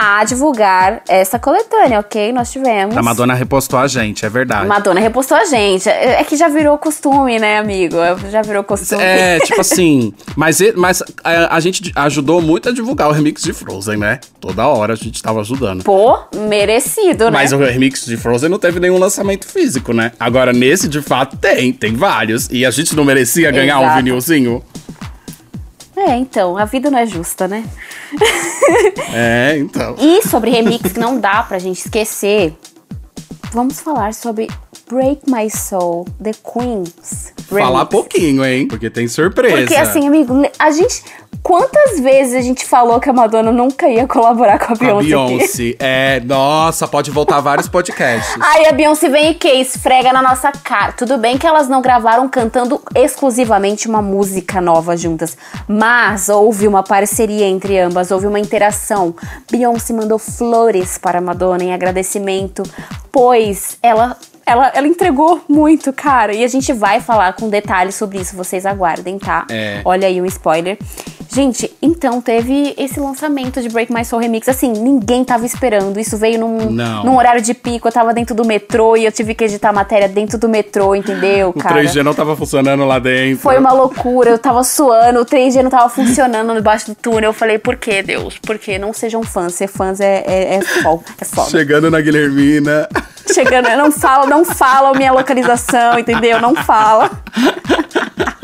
a 0.01 0.25
divulgar 0.25 1.03
essa 1.07 1.39
coletânea, 1.39 2.01
ok? 2.01 2.33
Nós 2.33 2.51
tivemos. 2.51 2.97
A 2.97 3.03
Madonna 3.03 3.35
repostou 3.35 3.79
a 3.79 3.87
gente, 3.87 4.25
é 4.25 4.31
verdade. 4.31 4.67
Madonna 4.67 4.99
repostou 4.99 5.37
a 5.37 5.45
gente. 5.45 5.89
É 5.89 6.21
é 6.21 6.25
que 6.25 6.37
já 6.37 6.49
virou 6.49 6.79
costume, 6.79 7.39
né, 7.39 7.59
amigo? 7.59 7.97
Já 8.31 8.41
virou 8.41 8.65
costume. 8.65 9.03
É, 9.03 9.39
tipo 9.45 9.61
assim, 9.61 10.13
mas, 10.37 10.59
mas 10.75 11.03
a, 11.25 11.57
a 11.57 11.61
gente 11.61 11.93
ajudou 11.95 12.41
muito 12.41 12.69
a 12.69 12.73
divulgar 12.73 13.09
o 13.09 13.13
remix 13.13 13.43
de 13.43 13.53
Frozen, 13.53 13.99
né? 13.99 14.21
Toda 14.41 14.67
hora 14.67 14.93
a 14.95 14.97
gente 14.97 15.23
tava 15.23 15.41
ajudando. 15.41 15.83
Pô, 15.83 16.19
merecido, 16.49 17.27
né? 17.27 17.31
Mas 17.31 17.53
o 17.53 17.59
remix 17.59 18.07
de 18.07 18.17
Frozen 18.17 18.49
não 18.49 18.59
teve 18.59 18.81
nenhum 18.81 18.99
lançamento 18.99 19.47
físico, 19.47 19.93
né? 19.93 20.13
Agora, 20.19 20.53
nesse, 20.53 20.89
de 20.89 21.03
fato, 21.03 21.37
tem. 21.37 21.73
Tem 21.73 21.95
vários. 21.95 22.49
E 22.51 22.65
a 22.65 22.71
gente 22.71 22.97
não 22.97 23.05
merecia 23.05 23.51
ganhar 23.51 23.79
um 23.79 23.85
Exato. 23.85 23.97
vinilzinho? 23.97 24.63
É, 26.01 26.17
então, 26.17 26.57
a 26.57 26.65
vida 26.65 26.91
não 26.91 26.99
é 26.99 27.05
justa, 27.05 27.47
né? 27.47 27.63
É, 29.13 29.59
então. 29.59 29.97
E 29.99 30.27
sobre 30.27 30.51
remix 30.51 30.93
que 30.93 30.99
não 30.99 31.21
dá 31.21 31.43
pra 31.43 31.59
gente 31.59 31.79
esquecer, 31.79 32.57
vamos 33.53 33.81
falar 33.81 34.15
sobre 34.15 34.49
Break 34.89 35.31
My 35.31 35.51
Soul, 35.51 36.07
The 36.23 36.33
Queens. 36.33 37.35
Falar 37.49 37.81
remix. 37.81 37.91
pouquinho, 37.91 38.45
hein? 38.45 38.67
Porque 38.67 38.89
tem 38.89 39.09
surpresa. 39.09 39.59
Porque 39.59 39.75
assim, 39.77 40.07
amigo, 40.07 40.35
a 40.59 40.71
gente. 40.71 41.03
Quantas 41.43 41.99
vezes 42.01 42.35
a 42.35 42.41
gente 42.41 42.65
falou 42.67 43.01
que 43.01 43.09
a 43.09 43.13
Madonna 43.13 43.51
nunca 43.51 43.89
ia 43.89 44.07
colaborar 44.07 44.59
com 44.59 44.75
a 44.75 44.77
Com 44.77 44.85
a 44.85 45.03
Beyoncé? 45.03 45.07
Beyoncé. 45.07 45.77
É, 45.79 46.21
nossa, 46.21 46.87
pode 46.87 47.11
voltar 47.11 47.41
vários 47.41 47.69
podcasts. 47.69 48.37
Aí 48.41 48.67
a 48.67 48.73
Beyoncé 48.73 49.09
vem 49.09 49.31
e 49.31 49.35
que 49.35 49.49
esfrega 49.49 50.13
na 50.13 50.23
nossa 50.23 50.53
cara. 50.53 50.93
Tudo 50.93 51.17
bem 51.19 51.39
que 51.39 51.47
elas 51.47 51.69
não 51.69 51.81
gravaram 51.81 52.29
cantando 52.29 52.81
exclusivamente 52.95 53.89
uma 53.89 54.03
música 54.03 54.61
nova 54.61 54.97
juntas, 54.97 55.37
mas 55.67 56.29
houve 56.29 56.69
uma 56.69 56.83
parceria 56.83 57.47
entre 57.47 57.79
ambas, 57.79 58.11
houve 58.11 58.27
uma 58.27 58.39
interação. 58.39 59.15
Beyoncé 59.51 59.93
mandou 59.93 60.19
flores 60.19 60.99
para 60.99 61.19
a 61.19 61.23
Madonna 61.23 61.65
em 61.65 61.73
agradecimento, 61.73 62.63
pois 63.11 63.79
ela 63.83 64.17
ela, 64.51 64.73
ela 64.75 64.89
entregou 64.89 65.41
muito, 65.49 65.93
cara. 65.93 66.35
E 66.35 66.43
a 66.43 66.49
gente 66.49 66.73
vai 66.73 67.01
falar 67.01 67.33
com 67.35 67.49
detalhes 67.49 67.95
sobre 67.95 68.19
isso, 68.19 68.37
vocês 68.37 68.67
aguardem, 68.67 69.17
tá? 69.17 69.47
É. 69.49 69.81
Olha 69.85 70.09
aí 70.09 70.21
um 70.21 70.27
spoiler. 70.27 70.77
Gente, 71.33 71.73
então 71.81 72.21
teve 72.21 72.75
esse 72.77 72.99
lançamento 72.99 73.63
de 73.63 73.69
Break 73.69 73.93
My 73.93 74.05
Soul 74.05 74.21
Remix. 74.21 74.49
Assim, 74.49 74.73
ninguém 74.73 75.25
tava 75.25 75.47
esperando. 75.47 75.99
Isso 76.01 76.17
veio 76.17 76.41
num, 76.41 76.71
Não. 76.71 77.05
num 77.05 77.17
horário 77.17 77.41
de 77.41 77.55
pico. 77.55 77.87
Eu 77.87 77.93
tava 77.93 78.13
dentro 78.13 78.35
do 78.35 78.45
metrô 78.45 78.97
e 78.97 79.05
eu 79.05 79.13
tive 79.13 79.33
que 79.35 79.45
editar 79.45 79.69
a 79.71 79.73
matéria 79.73 80.09
dentro 80.09 80.37
do 80.37 80.49
metrô, 80.49 80.93
entendeu, 80.95 81.51
O 81.55 81.59
cara? 81.59 81.81
3G 81.83 82.03
não 82.03 82.13
tava 82.15 82.35
funcionando 82.37 82.85
lá 82.85 82.99
dentro. 82.99 83.39
Foi 83.43 83.57
uma 83.59 83.73
loucura, 83.73 84.31
eu 84.31 84.39
tava 84.39 84.65
suando, 84.65 85.21
o 85.21 85.25
3G 85.25 85.63
não 85.63 85.71
tava 85.71 85.89
funcionando 85.89 86.53
debaixo 86.53 86.87
do 86.89 86.95
túnel. 86.97 87.31
Eu 87.31 87.33
falei, 87.35 87.59
por 87.59 87.77
que, 87.77 88.03
Deus? 88.03 88.37
Por 88.39 88.59
que? 88.59 88.77
Não 88.77 88.93
sejam 88.93 89.23
fãs, 89.23 89.55
ser 89.55 89.69
fãs 89.69 90.01
é, 90.01 90.25
é, 90.27 90.55
é, 90.57 90.61
fo- 90.63 91.03
é 91.21 91.25
foda. 91.25 91.51
Chegando 91.51 91.91
na 91.93 92.01
Guilhermina. 92.01 92.89
Chegando, 93.33 93.69
não 93.77 93.93
fala, 93.93 94.27
não 94.27 94.45
fala 94.45 94.89
a 94.91 94.95
minha 94.95 95.13
localização, 95.13 95.97
entendeu? 95.97 96.41
Não 96.41 96.57
fala. 96.57 97.09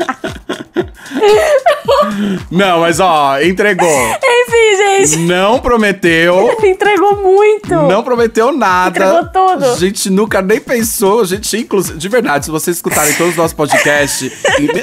Não, 2.51 2.81
mas 2.81 2.99
ó, 2.99 3.39
entregou. 3.41 3.87
Enfim, 3.87 4.77
gente, 4.77 5.17
Não 5.19 5.59
prometeu. 5.59 6.57
entregou 6.63 7.21
muito. 7.21 7.69
Não 7.69 8.03
prometeu 8.03 8.51
nada. 8.51 9.05
Entregou 9.05 9.25
tudo. 9.31 9.65
A 9.65 9.75
gente 9.75 10.09
nunca 10.09 10.41
nem 10.41 10.59
pensou. 10.59 11.21
A 11.21 11.25
gente, 11.25 11.57
inclusive, 11.57 11.97
de 11.97 12.09
verdade, 12.09 12.45
se 12.45 12.51
vocês 12.51 12.77
escutarem 12.77 13.13
todos 13.13 13.31
os 13.31 13.37
nossos 13.37 13.53
podcasts, 13.53 14.31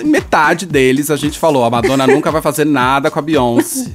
metade 0.04 0.66
deles 0.66 1.10
a 1.10 1.16
gente 1.16 1.38
falou: 1.38 1.64
a 1.64 1.70
Madonna 1.70 2.06
nunca 2.06 2.30
vai 2.30 2.42
fazer 2.42 2.64
nada 2.64 3.10
com 3.10 3.18
a 3.18 3.22
Beyoncé. 3.22 3.90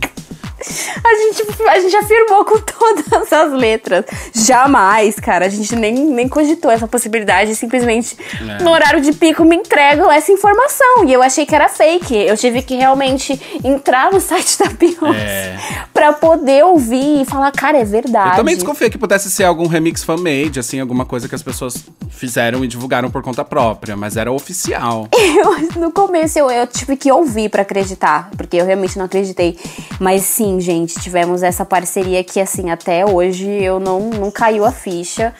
A 1.03 1.15
gente, 1.15 1.67
a 1.67 1.79
gente 1.79 1.95
afirmou 1.95 2.45
com 2.45 2.59
todas 2.59 3.31
as 3.33 3.51
letras. 3.53 4.05
Jamais, 4.33 5.15
cara. 5.19 5.45
A 5.45 5.49
gente 5.49 5.75
nem, 5.75 5.93
nem 5.93 6.27
cogitou 6.27 6.69
essa 6.71 6.87
possibilidade. 6.87 7.55
Simplesmente, 7.55 8.17
É. 8.41 8.61
no 8.63 8.71
horário 8.71 9.01
de 9.01 9.13
pico, 9.13 9.43
me 9.45 9.55
entregam 9.55 10.11
essa 10.11 10.31
informação. 10.31 11.05
E 11.05 11.13
eu 11.13 11.21
achei 11.23 11.45
que 11.45 11.55
era 11.55 11.69
fake. 11.69 12.15
Eu 12.15 12.35
tive 12.37 12.61
que 12.61 12.75
realmente 12.75 13.39
entrar 13.63 14.11
no 14.11 14.19
site 14.21 14.57
da 14.59 14.65
Beyoncé 14.69 15.17
É. 15.19 15.57
pra 15.99 16.13
poder 16.13 16.63
ouvir 16.63 17.23
e 17.23 17.25
falar, 17.25 17.51
cara, 17.51 17.77
é 17.77 17.83
verdade. 17.83 18.29
Eu 18.29 18.35
também 18.37 18.55
desconfiei 18.55 18.89
que 18.89 18.97
pudesse 18.97 19.29
ser 19.29 19.43
algum 19.43 19.67
remix 19.67 20.01
fan-made, 20.01 20.57
assim, 20.57 20.79
alguma 20.79 21.03
coisa 21.05 21.27
que 21.27 21.35
as 21.35 21.43
pessoas 21.43 21.83
fizeram 22.09 22.63
e 22.63 22.69
divulgaram 22.69 23.11
por 23.11 23.21
conta 23.21 23.43
própria, 23.43 23.97
mas 23.97 24.15
era 24.15 24.31
oficial. 24.31 25.09
Eu, 25.39 25.79
no 25.79 25.91
começo 25.91 26.39
eu, 26.39 26.49
eu 26.49 26.67
tive 26.67 26.97
que 26.97 27.11
ouvir 27.11 27.49
pra 27.49 27.61
acreditar, 27.61 28.29
porque 28.35 28.57
eu 28.57 28.65
realmente 28.65 28.97
não 28.97 29.05
acreditei. 29.05 29.57
Mas 29.99 30.23
sim, 30.23 30.59
gente, 30.59 30.99
tivemos 30.99 31.43
essa 31.43 31.63
parceria 31.63 32.23
que, 32.23 32.39
assim, 32.39 32.69
até 32.69 33.05
hoje 33.05 33.47
eu 33.47 33.79
não, 33.79 34.09
não 34.09 34.31
caiu 34.31 34.65
a 34.65 34.71
ficha. 34.71 35.33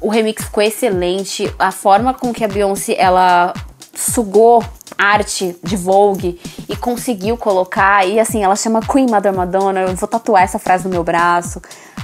O 0.00 0.08
remix 0.08 0.44
ficou 0.44 0.62
excelente. 0.62 1.52
A 1.58 1.70
forma 1.70 2.12
com 2.12 2.32
que 2.32 2.44
a 2.44 2.48
Beyoncé, 2.48 2.96
ela 2.98 3.54
sugou 3.96 4.62
arte 4.98 5.56
de 5.62 5.76
Vogue 5.76 6.40
e 6.68 6.76
conseguiu 6.76 7.36
colocar. 7.36 8.06
E 8.06 8.18
assim, 8.18 8.42
ela 8.42 8.56
chama 8.56 8.80
Queen 8.80 9.06
Mother 9.06 9.34
Madonna. 9.34 9.80
Eu 9.80 9.94
vou 9.94 10.08
tatuar 10.08 10.42
essa 10.42 10.58
frase 10.58 10.84
no 10.84 10.90
meu 10.90 11.04
braço. 11.04 11.60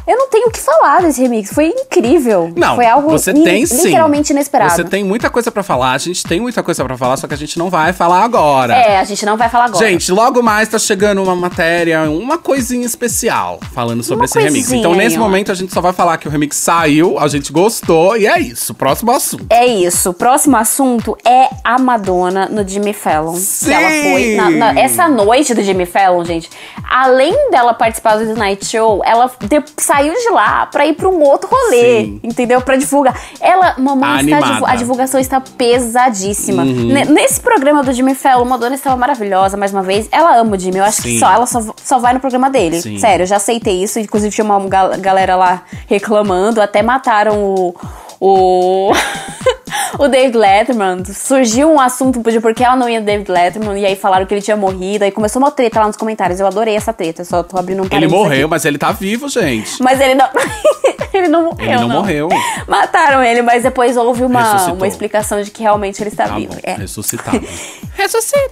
Eu 0.06 0.16
não 0.16 0.28
tenho 0.28 0.48
o 0.48 0.50
que 0.50 0.58
falar 0.58 1.02
desse 1.02 1.22
remix. 1.22 1.52
Foi 1.52 1.66
incrível. 1.66 2.52
Não, 2.56 2.74
Foi 2.74 2.86
algo 2.86 3.10
você 3.10 3.32
tem 3.32 3.64
sim. 3.64 3.84
literalmente 3.84 4.32
inesperado. 4.32 4.72
Você 4.74 4.84
tem 4.84 5.04
muita 5.04 5.30
coisa 5.30 5.50
pra 5.50 5.62
falar, 5.62 5.92
a 5.92 5.98
gente 5.98 6.24
tem 6.24 6.40
muita 6.40 6.62
coisa 6.62 6.84
pra 6.84 6.96
falar, 6.96 7.16
só 7.16 7.28
que 7.28 7.34
a 7.34 7.36
gente 7.36 7.56
não 7.56 7.70
vai 7.70 7.92
falar 7.92 8.24
agora. 8.24 8.74
É, 8.74 8.98
a 8.98 9.04
gente 9.04 9.24
não 9.24 9.36
vai 9.36 9.48
falar 9.48 9.66
agora. 9.66 9.86
Gente, 9.86 10.10
logo 10.10 10.42
mais 10.42 10.68
tá 10.68 10.78
chegando 10.78 11.22
uma 11.22 11.36
matéria, 11.36 12.02
uma 12.10 12.36
coisinha 12.36 12.84
especial 12.84 13.60
falando 13.72 14.02
sobre 14.02 14.22
Uma 14.22 14.24
esse 14.24 14.40
remix. 14.40 14.72
Então, 14.72 14.94
nesse 14.94 15.16
momento, 15.16 15.52
a 15.52 15.54
gente 15.54 15.72
só 15.72 15.80
vai 15.80 15.92
falar 15.92 16.16
que 16.16 16.26
o 16.26 16.30
remix 16.30 16.56
saiu, 16.56 17.18
a 17.18 17.28
gente 17.28 17.52
gostou 17.52 18.16
e 18.16 18.26
é 18.26 18.40
isso. 18.40 18.74
Próximo 18.74 19.12
assunto. 19.12 19.46
É 19.50 19.64
isso. 19.66 20.10
O 20.10 20.14
próximo 20.14 20.56
assunto 20.56 21.16
é 21.24 21.48
a 21.62 21.78
Madonna 21.82 22.46
no 22.50 22.66
Jimmy 22.66 22.92
Fallon. 22.92 23.34
Sim! 23.34 23.66
Que 23.66 23.72
ela 23.72 23.90
foi. 24.10 24.34
na- 24.36 24.50
na- 24.72 24.80
essa 24.80 25.08
noite 25.08 25.52
do 25.54 25.62
Jimmy 25.62 25.84
Fallon, 25.86 26.24
gente, 26.24 26.48
além 26.90 27.50
dela 27.50 27.74
participar 27.74 28.16
do 28.16 28.26
The 28.26 28.34
Night 28.34 28.64
Show, 28.64 29.02
ela 29.04 29.30
de- 29.40 29.62
saiu 29.76 30.14
de 30.14 30.30
lá 30.30 30.66
pra 30.66 30.86
ir 30.86 30.94
pra 30.94 31.08
um 31.08 31.20
outro 31.22 31.48
rolê. 31.50 32.04
Sim. 32.04 32.20
Entendeu? 32.22 32.60
Pra 32.60 32.76
divulgar. 32.76 33.18
Ela, 33.40 33.74
mamãe, 33.78 34.20
está 34.24 34.36
Animada. 34.36 34.54
divu- 34.54 34.66
a 34.66 34.76
divulgação 34.76 35.20
está 35.20 35.40
pesadíssima. 35.40 36.62
Uhum. 36.62 36.92
Ne- 36.92 37.04
Nesse 37.06 37.40
programa 37.40 37.82
do 37.82 37.92
Jimmy 37.92 38.14
Fallon, 38.14 38.44
Madonna 38.44 38.74
estava 38.74 38.96
maravilhosa 38.96 39.56
mais 39.56 39.72
uma 39.72 39.82
vez. 39.82 40.08
Ela 40.12 40.36
ama 40.36 40.56
o 40.56 40.58
Jimmy. 40.58 40.78
Eu 40.78 40.84
acho 40.84 41.02
Sim. 41.02 41.14
que 41.14 41.18
só 41.18 41.30
ela 41.32 41.46
só, 41.46 41.60
só 41.82 41.98
vai 41.98 42.14
no 42.14 42.20
programa 42.20 42.48
dele. 42.48 42.80
Sim. 42.80 42.98
Sério, 42.98 43.22
eu 43.24 43.26
já 43.26 43.36
aceitei 43.36 43.82
isso. 43.82 43.98
Inclusive, 43.98 44.34
tinha 44.34 44.44
uma 44.44 44.58
gal- 44.68 44.96
galera 44.98 45.36
lá 45.36 45.62
reclamando. 45.88 46.60
Até 46.60 46.82
mataram 46.82 47.36
o. 47.42 47.74
O. 48.20 48.92
o 49.98 50.08
David 50.08 50.36
Letterman. 50.36 51.02
Surgiu 51.12 51.70
um 51.70 51.80
assunto 51.80 52.22
de 52.30 52.40
por 52.40 52.54
que 52.54 52.64
ela 52.64 52.76
não 52.76 52.88
ia 52.88 53.00
David 53.00 53.30
Letterman. 53.30 53.78
E 53.80 53.86
aí 53.86 53.96
falaram 53.96 54.26
que 54.26 54.34
ele 54.34 54.42
tinha 54.42 54.56
morrido. 54.56 55.04
Aí 55.04 55.10
começou 55.10 55.40
uma 55.40 55.50
treta 55.50 55.80
lá 55.80 55.86
nos 55.86 55.96
comentários. 55.96 56.40
Eu 56.40 56.46
adorei 56.46 56.76
essa 56.76 56.92
treta. 56.92 57.24
Só 57.24 57.42
tô 57.42 57.58
abrindo 57.58 57.82
um 57.82 57.86
Ele 57.90 58.08
morreu, 58.08 58.46
aqui. 58.46 58.50
mas 58.50 58.64
ele 58.64 58.78
tá 58.78 58.92
vivo, 58.92 59.28
gente. 59.28 59.82
Mas 59.82 60.00
ele 60.00 60.14
não. 60.14 60.28
ele 61.12 61.28
não 61.28 61.44
morreu. 61.44 61.68
Ele 61.70 61.80
não 61.80 61.88
morreu. 61.88 62.28
Mataram 62.66 63.22
ele, 63.22 63.42
mas 63.42 63.62
depois 63.62 63.96
houve 63.96 64.24
uma, 64.24 64.42
Ressuscitou. 64.42 64.74
uma 64.76 64.88
explicação 64.88 65.42
de 65.42 65.50
que 65.50 65.62
realmente 65.62 66.02
ele 66.02 66.10
está 66.10 66.28
Tá 66.28 66.34
vivo. 66.36 66.54
É. 66.62 66.74
ressuscitado. 66.74 67.40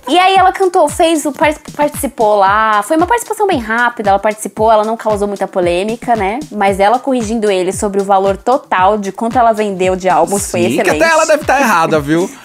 E 0.09 0.19
aí 0.19 0.37
ela 0.37 0.53
cantou, 0.53 0.89
fez, 0.89 1.25
o 1.25 1.33
par- 1.33 1.55
participou 1.77 2.37
lá. 2.37 2.83
Foi 2.83 2.97
uma 2.97 3.07
participação 3.07 3.47
bem 3.47 3.59
rápida, 3.59 4.11
ela 4.11 4.19
participou, 4.19 4.71
ela 4.71 4.85
não 4.85 4.97
causou 4.97 5.27
muita 5.27 5.49
polêmica, 5.49 6.15
né? 6.15 6.39
Mas 6.53 6.79
ela 6.79 6.99
corrigindo 6.99 7.51
ele 7.51 7.73
sobre 7.73 8.01
o 8.01 8.05
valor 8.05 8.37
total 8.37 8.97
de 8.99 9.11
quanto 9.11 9.39
ela 9.39 9.53
vendeu 9.53 9.97
de 9.97 10.09
álbuns 10.09 10.51
foi 10.51 10.61
Sim, 10.63 10.67
que 10.69 10.81
excelente. 10.83 11.03
até 11.03 11.13
ela 11.13 11.27
deve 11.31 11.43
estar 11.43 11.61
errada, 11.61 12.01
viu? 12.01 12.29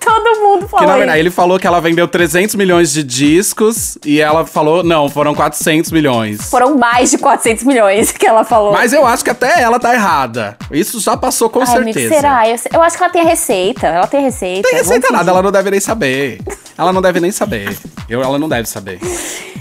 Todo 0.00 0.40
mundo 0.40 0.68
falou 0.68 0.86
Que 0.86 0.92
na 0.92 0.96
verdade 0.96 1.18
ele 1.18 1.30
falou 1.30 1.58
que 1.58 1.66
ela 1.66 1.80
vendeu 1.80 2.06
300 2.06 2.54
milhões 2.54 2.92
de 2.92 3.02
discos 3.02 3.98
e 4.04 4.20
ela 4.20 4.46
falou, 4.46 4.84
não, 4.84 5.08
foram 5.08 5.34
400 5.34 5.90
milhões. 5.90 6.48
Foram 6.48 6.76
mais 6.76 7.10
de 7.10 7.18
400 7.18 7.64
milhões 7.64 8.12
que 8.12 8.26
ela 8.26 8.44
falou. 8.44 8.72
Mas 8.72 8.92
eu 8.92 9.04
acho 9.04 9.24
que 9.24 9.30
até 9.30 9.60
ela 9.60 9.80
tá 9.80 9.92
errada. 9.94 10.56
Isso 10.70 11.00
já 11.00 11.16
passou 11.16 11.50
com 11.50 11.60
Ai, 11.60 11.76
amigo, 11.76 11.92
certeza. 11.98 12.14
será? 12.14 12.48
Eu, 12.48 12.56
eu 12.74 12.82
acho 12.82 12.96
que 12.96 13.02
ela 13.02 13.12
tem 13.12 13.22
a 13.22 13.24
receita. 13.24 13.86
Ela 13.86 14.06
tem 14.06 14.22
receita. 14.22 14.68
Tem 14.68 14.78
receita 14.78 15.10
nada, 15.10 15.30
ela 15.30 15.42
não 15.42 15.50
deve 15.52 15.70
nem 15.70 15.80
saber. 15.80 16.40
Ela 16.78 16.92
não 16.92 17.02
deve 17.02 17.18
nem 17.18 17.32
saber. 17.32 17.76
Eu, 18.08 18.22
ela 18.22 18.38
não 18.38 18.48
deve 18.48 18.68
saber. 18.68 19.00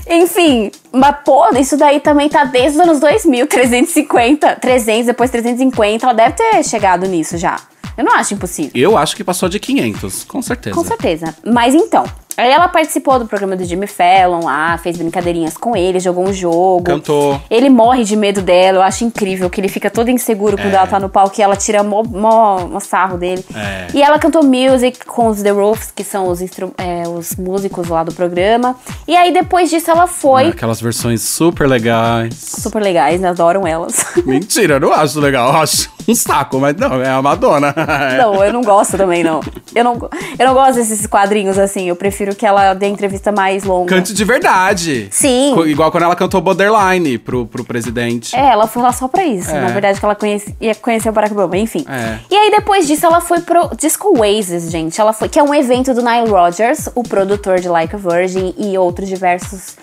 Enfim, 0.07 0.71
mas 0.91 1.15
pô, 1.25 1.47
isso 1.57 1.75
daí 1.75 1.99
também 1.99 2.29
tá 2.29 2.43
desde 2.43 2.77
os 2.77 2.83
anos 2.83 2.99
2000, 2.99 3.47
350, 3.47 4.55
300, 4.57 5.07
depois 5.07 5.31
350, 5.31 6.05
ela 6.05 6.13
deve 6.13 6.33
ter 6.33 6.63
chegado 6.63 7.07
nisso 7.07 7.37
já. 7.37 7.59
Eu 7.97 8.03
não 8.03 8.13
acho 8.13 8.33
impossível. 8.33 8.71
Eu 8.73 8.97
acho 8.97 9.15
que 9.15 9.23
passou 9.23 9.47
de 9.47 9.59
500, 9.59 10.23
com 10.25 10.41
certeza. 10.41 10.75
Com 10.75 10.83
certeza. 10.83 11.35
Mas 11.45 11.73
então, 11.73 12.05
aí 12.37 12.51
ela 12.51 12.67
participou 12.67 13.17
do 13.17 13.25
programa 13.25 13.55
do 13.55 13.63
Jimmy 13.63 13.87
Fallon 13.87 14.43
lá, 14.43 14.77
fez 14.77 14.97
brincadeirinhas 14.97 15.55
com 15.55 15.75
ele, 15.75 15.99
jogou 15.99 16.27
um 16.27 16.33
jogo. 16.33 16.83
Cantou. 16.83 17.41
Ele 17.49 17.69
morre 17.69 18.03
de 18.03 18.15
medo 18.15 18.41
dela, 18.41 18.79
eu 18.79 18.81
acho 18.81 19.05
incrível 19.05 19.49
que 19.49 19.61
ele 19.61 19.69
fica 19.69 19.89
todo 19.89 20.09
inseguro 20.09 20.57
quando 20.57 20.73
ela 20.73 20.87
tá 20.87 20.99
no 20.99 21.07
palco 21.07 21.35
e 21.39 21.41
ela 21.41 21.55
tira 21.55 21.83
mó, 21.83 22.03
mó, 22.03 22.67
mó 22.67 22.79
sarro 22.79 23.17
dele. 23.17 23.45
É. 23.55 23.87
E 23.93 24.01
ela 24.01 24.19
cantou 24.19 24.43
music 24.43 25.05
com 25.05 25.27
os 25.27 25.41
The 25.41 25.51
Roofs, 25.51 25.91
que 25.91 26.03
são 26.03 26.27
os, 26.27 26.41
é, 26.41 27.07
os 27.07 27.35
músicos 27.35 27.87
lá 27.87 28.03
do 28.03 28.13
programa. 28.13 28.75
E 29.07 29.15
aí 29.15 29.31
depois 29.31 29.69
disso 29.69 29.89
ela 29.89 30.07
foi. 30.07 30.49
Aquelas 30.49 30.81
versões 30.81 31.21
super 31.21 31.67
legais. 31.67 32.35
Super 32.35 32.81
legais, 32.81 33.21
né? 33.21 33.29
adoram 33.29 33.65
elas. 33.65 34.05
Mentira, 34.25 34.75
eu 34.75 34.79
não 34.79 34.91
acho 34.91 35.19
legal. 35.19 35.53
Eu 35.53 35.59
acho 35.59 35.94
um 36.11 36.15
saco, 36.15 36.59
mas 36.59 36.75
não, 36.75 37.01
é 37.01 37.09
a 37.09 37.21
Madonna. 37.21 37.73
Não, 38.17 38.43
eu 38.43 38.53
não 38.53 38.61
gosto 38.61 38.97
também, 38.97 39.23
não. 39.23 39.41
Eu 39.73 39.83
não, 39.83 40.09
eu 40.39 40.45
não 40.47 40.53
gosto 40.53 40.75
desses 40.75 41.05
quadrinhos 41.07 41.57
assim. 41.57 41.87
Eu 41.89 41.95
prefiro 41.95 42.35
que 42.35 42.45
ela 42.45 42.73
dê 42.73 42.87
entrevista 42.87 43.31
mais 43.31 43.63
longa. 43.63 43.93
Cante 43.95 44.13
de 44.13 44.23
verdade. 44.23 45.07
Sim. 45.11 45.51
Co- 45.55 45.65
Igual 45.65 45.91
quando 45.91 46.03
ela 46.03 46.15
cantou 46.15 46.39
Borderline 46.41 47.17
pro, 47.17 47.45
pro 47.45 47.63
presidente. 47.63 48.35
É, 48.35 48.51
ela 48.51 48.67
foi 48.67 48.81
lá 48.81 48.91
só 48.93 49.07
pra 49.07 49.25
isso. 49.25 49.51
É. 49.51 49.59
Na 49.61 49.67
verdade, 49.67 49.99
que 49.99 50.05
ela 50.05 50.15
conhece, 50.15 50.55
ia 50.61 50.75
conhecer 50.75 51.09
o 51.09 51.11
Barack 51.11 51.33
Obama, 51.33 51.57
enfim. 51.57 51.85
É. 51.89 52.19
E 52.29 52.35
aí, 52.35 52.51
depois 52.51 52.87
disso, 52.87 53.05
ela 53.05 53.19
foi 53.21 53.41
pro 53.41 53.71
Disco 53.75 54.17
Oasis, 54.19 54.69
gente. 54.71 54.99
Ela 54.99 55.13
foi, 55.13 55.27
que 55.29 55.39
é 55.39 55.43
um 55.43 55.53
evento 55.53 55.93
do 55.93 56.01
Nile 56.01 56.29
Rodgers, 56.29 56.87
o 56.95 57.03
produtor 57.03 57.59
de 57.59 57.67
Like 57.67 57.95
a 57.95 57.97
Virgin 57.99 58.53
e 58.57 58.77
outros 58.77 59.07
diversos. 59.09 59.75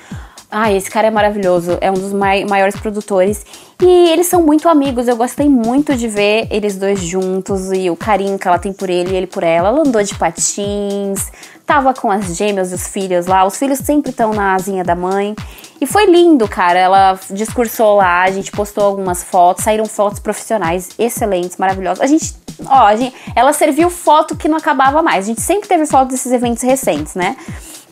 Ai, 0.55 0.77
esse 0.77 0.91
cara 0.91 1.07
é 1.07 1.11
maravilhoso. 1.11 1.79
É 1.81 1.91
um 1.91 1.95
dos 1.95 2.13
mai- 2.13 2.45
maiores 2.45 2.77
produtores. 2.79 3.43
E 3.81 4.11
eles 4.11 4.27
são 4.27 4.43
muito 4.43 4.69
amigos. 4.69 5.09
Eu 5.09 5.17
gostei 5.17 5.49
muito 5.49 5.97
de 5.97 6.07
ver 6.07 6.47
eles 6.51 6.77
dois 6.77 7.01
juntos 7.01 7.73
e 7.73 7.89
o 7.89 7.97
carinho 7.97 8.39
que 8.39 8.47
ela 8.47 8.59
tem 8.59 8.71
por 8.71 8.91
ele 8.91 9.13
e 9.13 9.17
ele 9.17 9.27
por 9.27 9.43
ela. 9.43 9.69
Ela 9.71 9.81
andou 9.81 10.03
de 10.03 10.15
patins, 10.15 11.33
tava 11.65 11.95
com 11.95 12.11
as 12.11 12.37
gêmeas 12.37 12.71
e 12.71 12.75
os 12.75 12.87
filhos 12.87 13.25
lá. 13.27 13.47
Os 13.47 13.57
filhos 13.57 13.79
sempre 13.79 14.11
estão 14.11 14.35
na 14.35 14.55
asinha 14.55 14.85
da 14.85 14.95
mãe. 14.95 15.35
E 15.81 15.87
foi 15.87 16.05
lindo, 16.05 16.47
cara. 16.47 16.79
Ela 16.79 17.19
discursou 17.31 17.97
lá, 17.97 18.23
a 18.25 18.31
gente 18.31 18.53
postou 18.53 18.85
algumas 18.85 19.23
fotos, 19.25 19.65
saíram 19.65 19.87
fotos 19.87 20.21
profissionais 20.21 20.91
excelentes, 20.99 21.57
maravilhosas. 21.57 22.03
A 22.03 22.07
gente, 22.07 22.35
ó, 22.67 22.89
a 22.89 22.95
gente, 22.95 23.17
ela 23.35 23.55
serviu 23.55 23.89
foto 23.89 24.37
que 24.37 24.49
não 24.49 24.59
acabava 24.59 25.03
mais. 25.03 25.25
A 25.25 25.29
gente 25.29 25.41
sempre 25.41 25.67
teve 25.67 25.87
foto 25.87 26.11
desses 26.11 26.31
eventos 26.31 26.63
recentes, 26.63 27.15
né? 27.15 27.37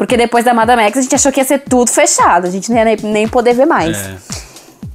Porque 0.00 0.16
depois 0.16 0.46
da 0.46 0.54
Madame 0.54 0.82
X 0.84 0.96
a 0.96 1.02
gente 1.02 1.14
achou 1.14 1.30
que 1.30 1.40
ia 1.40 1.44
ser 1.44 1.58
tudo 1.58 1.90
fechado, 1.90 2.46
a 2.46 2.50
gente 2.50 2.70
não 2.70 2.78
ia 2.78 2.86
nem, 2.86 2.96
nem 3.02 3.28
poder 3.28 3.52
ver 3.52 3.66
mais. 3.66 3.98
É. 3.98 4.16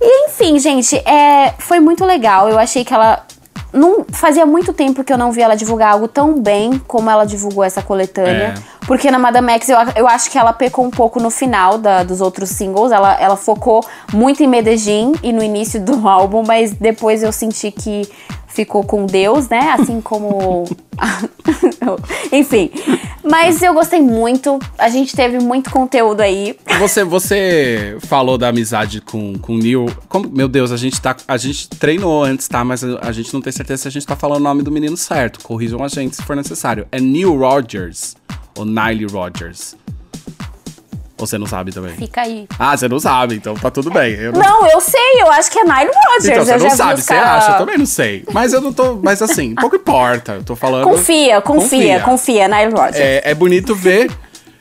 E 0.02 0.26
enfim, 0.26 0.58
gente, 0.58 0.96
é, 1.08 1.54
foi 1.60 1.80
muito 1.80 2.04
legal. 2.04 2.50
Eu 2.50 2.58
achei 2.58 2.84
que 2.84 2.91
ela. 2.91 3.24
Não, 3.72 4.04
fazia 4.12 4.48
muito 4.48 4.74
tempo 4.74 5.04
que 5.04 5.13
eu 5.13 5.18
não 5.18 5.32
vi 5.32 5.44
ela 5.44 5.54
divulgar 5.54 5.94
algo 5.94 6.08
tão 6.08 6.41
bem 6.41 6.82
como 6.88 7.08
ela 7.08 7.24
divulgou 7.24 7.63
essa 7.63 7.84
coletânea. 7.84 8.56
É. 8.58 8.62
Porque 8.88 9.10
na 9.10 9.17
Madame 9.17 9.52
X 9.54 9.69
eu, 9.69 9.78
eu 9.95 10.08
acho 10.08 10.30
que 10.30 10.38
ela 10.38 10.54
pecou 10.54 10.86
um 10.86 10.91
pouco 10.91 11.19
no 11.19 11.30
final 11.32 11.78
da- 11.78 12.04
dos 12.04 12.21
outros 12.21 12.50
singles. 12.50 12.91
Ela, 12.91 13.19
ela 13.19 13.36
focou 13.36 13.84
muito 14.13 14.43
em 14.43 14.48
Medellín 14.48 15.13
e 15.24 15.34
no 15.34 15.43
início 15.43 15.82
do 15.82 16.06
álbum, 16.08 16.43
mas 16.45 16.71
depois 16.74 17.24
eu 17.24 17.32
senti 17.32 17.71
que 17.71 18.08
ficou 18.48 18.84
com 18.84 19.06
Deus, 19.06 19.50
né? 19.50 19.71
Assim 19.78 20.00
como. 20.02 20.65
Enfim. 22.32 22.69
Mas 23.24 23.62
eu 23.62 23.74
gostei 23.74 24.02
muito. 24.02 24.60
A 24.78 24.88
gente 24.89 25.15
teve 25.15 25.39
muito 25.39 25.69
conteúdo 25.71 26.21
aí. 26.21 26.56
Você, 26.80 27.04
você 27.04 27.98
falou 28.02 28.38
da 28.38 28.50
amizade 28.50 29.02
com, 29.02 29.34
com 29.39 29.56
o 29.56 29.58
Neil. 29.58 29.88
Como- 30.08 30.30
meu 30.30 30.48
Deus, 30.48 30.71
a 30.71 30.78
gente, 30.78 31.02
tá, 31.02 31.15
a 31.28 31.38
gente 31.38 31.67
treinou 31.69 32.24
antes, 32.24 32.48
tá? 32.48 32.63
Mas 32.63 32.84
a, 32.84 33.00
a 33.02 33.12
gente 33.12 33.34
não 33.34 33.41
tem 33.41 33.52
certeza 33.52 33.84
se 33.84 33.88
a 33.88 33.91
gente 33.91 34.06
tá 34.06 34.15
falando 34.15 34.41
o 34.41 34.43
nome 34.43 34.62
do 34.62 34.71
menino 34.71 34.95
certo. 34.95 35.39
Corrijam 35.43 35.84
a 35.84 35.88
gente 35.88 36.15
se 36.15 36.21
for 36.21 36.36
necessário. 36.36 36.88
É 36.91 37.00
Neil 37.00 37.36
Rogers 37.38 38.15
ou 38.58 38.65
Nile 38.65 39.06
Rogers? 39.06 39.76
Ou 41.18 41.26
você 41.26 41.38
não 41.38 41.48
sabe 41.48 41.72
também? 41.72 41.96
Fica 41.96 42.22
aí. 42.24 42.46
Ah, 42.60 42.76
você 42.76 42.89
não 42.89 43.00
sabe, 43.00 43.36
então 43.36 43.56
tá 43.56 43.72
tudo 43.72 43.89
bem. 43.89 44.13
Eu 44.15 44.34
não- 44.34 44.41
Não, 44.41 44.68
eu 44.68 44.82
sei, 44.82 45.22
eu 45.22 45.32
acho 45.32 45.50
que 45.50 45.58
é 45.60 45.63
Nile 45.63 45.89
Rodgers. 46.10 46.26
então, 46.26 46.46
você 46.46 46.58
não 46.58 46.70
sabe, 46.72 47.02
você 47.02 47.13
cara- 47.13 47.36
acha? 47.38 47.52
Eu 47.54 47.58
também 47.58 47.78
não 47.78 47.86
sei. 47.86 48.26
Mas 48.34 48.52
eu 48.52 48.60
não 48.60 48.74
tô. 48.74 48.96
Mas 49.02 49.22
assim, 49.22 49.56
pouco 49.56 49.78
importa. 49.78 50.34
Eu 50.34 50.44
tô 50.44 50.56
falando. 50.58 50.84
Confia, 50.84 51.39
confia, 51.41 52.02
confia, 52.02 52.48
Nile 52.50 52.72
Rodgers. 52.74 52.98
É, 52.98 53.32
é 53.32 53.34
bonito 53.34 53.74
ver 53.74 54.12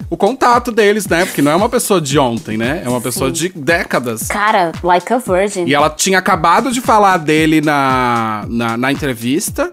o 0.08 0.16
contato 0.16 0.70
deles, 0.70 1.08
né? 1.08 1.24
Porque 1.24 1.42
não 1.42 1.50
é 1.50 1.56
uma 1.56 1.68
pessoa 1.68 2.00
de 2.00 2.16
ontem, 2.20 2.56
né? 2.56 2.82
É 2.84 2.88
uma 2.88 3.00
pessoa 3.00 3.32
de 3.32 3.48
décadas. 3.48 4.28
Cara, 4.28 4.70
like 4.80 5.12
a 5.12 5.18
virgin. 5.18 5.64
E 5.66 5.74
ela 5.74 5.90
tinha 5.90 6.20
acabado 6.20 6.70
de 6.70 6.80
falar 6.80 7.16
dele 7.16 7.60
na, 7.60 8.44
na, 8.48 8.76
na 8.76 8.92
entrevista. 8.92 9.72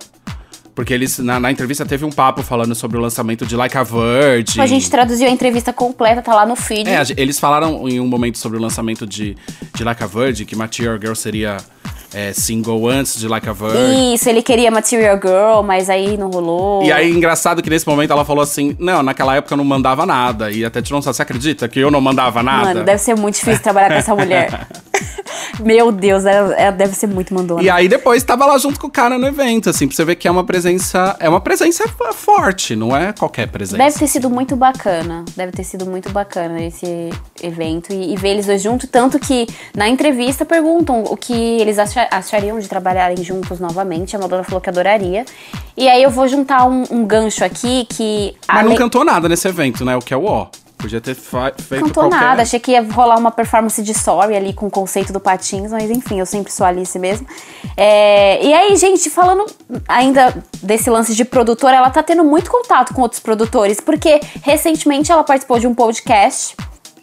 Porque 0.74 0.94
eles, 0.94 1.20
na, 1.20 1.40
na 1.40 1.52
entrevista 1.52 1.86
teve 1.86 2.06
um 2.06 2.10
papo 2.10 2.42
falando 2.42 2.74
sobre 2.74 2.98
o 2.98 3.02
lançamento 3.02 3.46
de 3.46 3.56
Like 3.56 3.78
a 3.78 3.84
Virgin. 3.84 4.62
A 4.62 4.68
gente 4.68 4.90
traduziu 4.90 5.28
a 5.28 5.30
entrevista 5.30 5.74
completa, 5.74 6.22
tá 6.22 6.34
lá 6.34 6.46
no 6.46 6.56
feed. 6.56 6.90
É, 6.90 7.02
eles 7.18 7.40
falaram 7.40 7.88
em 7.88 8.00
um 8.00 8.08
momento 8.08 8.38
sobre 8.38 8.58
o 8.58 8.62
lançamento 8.62 9.06
de, 9.06 9.36
de 9.76 9.84
Like 9.84 10.04
a 10.04 10.08
Virgin, 10.08 10.46
que 10.46 10.56
Material 10.56 10.98
Girl 11.00 11.14
seria 11.14 11.58
é, 12.14 12.34
single 12.34 12.88
antes 12.90 13.20
de 13.20 13.28
Like 13.28 13.48
a 13.48 13.54
Virgin. 13.54 14.14
Isso, 14.14 14.30
ele 14.30 14.42
queria 14.42 14.72
Material 14.72 15.16
Girl, 15.16 15.62
mas 15.64 15.90
aí 15.90 16.18
não 16.18 16.30
rolou. 16.30 16.84
E 16.84 16.92
aí, 16.92 17.12
engraçado 17.12 17.62
que 17.62 17.70
nesse 17.70 17.88
momento 17.88 18.12
ela 18.12 18.26
falou 18.26 18.44
assim: 18.44 18.76
Não, 18.80 19.02
naquela 19.04 19.36
época 19.36 19.54
eu 19.54 19.58
não 19.58 19.66
mandava 19.66 20.06
nada. 20.06 20.52
E 20.52 20.64
até 20.64 20.82
tirou 20.82 21.00
um 21.00 21.02
Você 21.02 21.22
acredita 21.22 21.68
que 21.68 21.80
eu 21.80 21.92
não 21.92 22.02
mandava 22.02 22.44
nada? 22.44 22.66
Mano, 22.66 22.84
deve 22.84 23.02
ser 23.02 23.16
muito 23.16 23.36
difícil 23.36 23.62
trabalhar 23.62 23.90
com 23.90 23.96
essa 23.96 24.16
mulher. 24.16 24.68
Meu 25.60 25.92
Deus, 25.92 26.26
ela, 26.26 26.54
ela 26.56 26.72
deve 26.72 26.96
ser 26.96 27.08
muito 27.08 27.34
mandona. 27.34 27.62
E 27.62 27.70
aí 27.70 27.88
depois 27.88 28.24
tava 28.24 28.46
lá 28.46 28.58
junto 28.58 28.80
com 28.80 28.88
o 28.88 28.92
cara 28.92 29.18
no 29.18 29.28
evento, 29.28 29.70
assim, 29.70 29.88
pra 29.88 29.96
você 29.96 30.06
ver 30.06 30.16
que 30.16 30.28
é 30.28 30.32
uma 30.32 30.44
presença. 30.44 31.16
É 31.20 31.30
uma 31.30 31.40
presença 31.42 31.88
forte, 32.14 32.76
não 32.76 32.96
é 32.96 33.14
qualquer 33.14 33.48
presença. 33.48 33.78
Deve 33.78 33.98
ter 34.00 34.08
sido 34.08 34.30
muito 34.30 34.56
bacana. 34.56 35.24
Deve 35.36 35.52
ter 35.52 35.64
sido 35.64 35.86
muito 35.86 36.10
bacana 36.12 36.62
esse 36.64 37.10
evento 37.42 37.94
e, 37.94 38.14
e 38.14 38.16
ver 38.16 38.30
eles 38.30 38.46
dois 38.46 38.62
juntos. 38.62 38.90
Tanto 38.90 39.20
que 39.20 39.48
na 39.76 39.88
entrevista 39.88 40.46
perguntam 40.46 41.04
o 41.04 41.16
que 41.18 41.34
eles 41.34 41.78
acha- 41.78 42.08
achariam 42.12 42.60
de 42.60 42.68
trabalharem 42.68 43.24
juntos 43.24 43.60
novamente. 43.60 44.16
A 44.16 44.20
Madonna 44.20 44.44
falou 44.44 44.62
que 44.62 44.70
adoraria. 44.70 45.26
E 45.78 45.88
aí 45.88 46.02
eu 46.02 46.10
vou 46.10 46.28
juntar 46.28 46.66
um, 46.68 46.84
um 46.92 47.06
gancho 47.06 47.44
aqui 47.44 47.86
que. 47.90 48.36
Mas 48.48 48.58
não 48.58 48.66
além- 48.72 48.78
cantou 48.78 49.04
nada 49.04 49.28
nesse 49.30 49.48
evento, 49.48 49.84
né? 49.86 49.96
O 49.96 50.00
que 50.00 50.14
é 50.14 50.18
o 50.18 50.26
ó. 50.26 50.48
Podia 50.82 51.00
ter 51.00 51.14
feito 51.14 51.86
cantou 51.86 52.10
qualquer... 52.10 52.20
nada, 52.20 52.42
achei 52.42 52.60
que 52.60 52.72
ia 52.72 52.82
rolar 52.82 53.18
uma 53.18 53.30
performance 53.30 53.82
de 53.84 53.92
story 53.92 54.36
ali 54.36 54.52
com 54.52 54.66
o 54.66 54.72
conceito 54.72 55.14
do 55.14 55.20
patins, 55.20 55.72
mas 55.72 55.90
enfim, 55.92 56.20
eu 56.20 56.26
sempre 56.26 56.52
sou 56.52 56.66
Alice 56.66 56.98
mesmo. 56.98 57.28
É, 57.78 58.44
e 58.44 58.52
aí, 58.52 58.76
gente, 58.76 59.10
falando 59.10 59.46
ainda 59.88 60.34
desse 60.64 60.90
lance 60.90 61.14
de 61.14 61.24
produtora, 61.24 61.78
ela 61.78 61.90
tá 61.92 62.02
tendo 62.02 62.24
muito 62.24 62.50
contato 62.50 62.94
com 62.94 63.02
outros 63.02 63.22
produtores, 63.22 63.80
porque 63.80 64.20
recentemente 64.42 65.12
ela 65.12 65.24
participou 65.24 65.60
de 65.60 65.68
um 65.68 65.76
podcast 65.76 66.56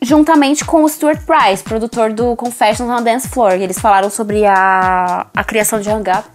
juntamente 0.03 0.65
com 0.65 0.85
o 0.85 0.89
Stuart 0.89 1.21
Price, 1.25 1.63
produtor 1.63 2.13
do 2.13 2.37
Confessions 2.37 2.91
on 2.91 3.03
the 3.03 3.13
Dance 3.13 3.29
Floor. 3.29 3.55
E 3.55 3.63
eles 3.63 3.79
falaram 3.79 4.11
sobre 4.11 4.45
a, 4.45 5.27
a 5.35 5.45
criação 5.45 5.81
de 5.81 5.89
Hang 5.89 6.11
Up. 6.11 6.29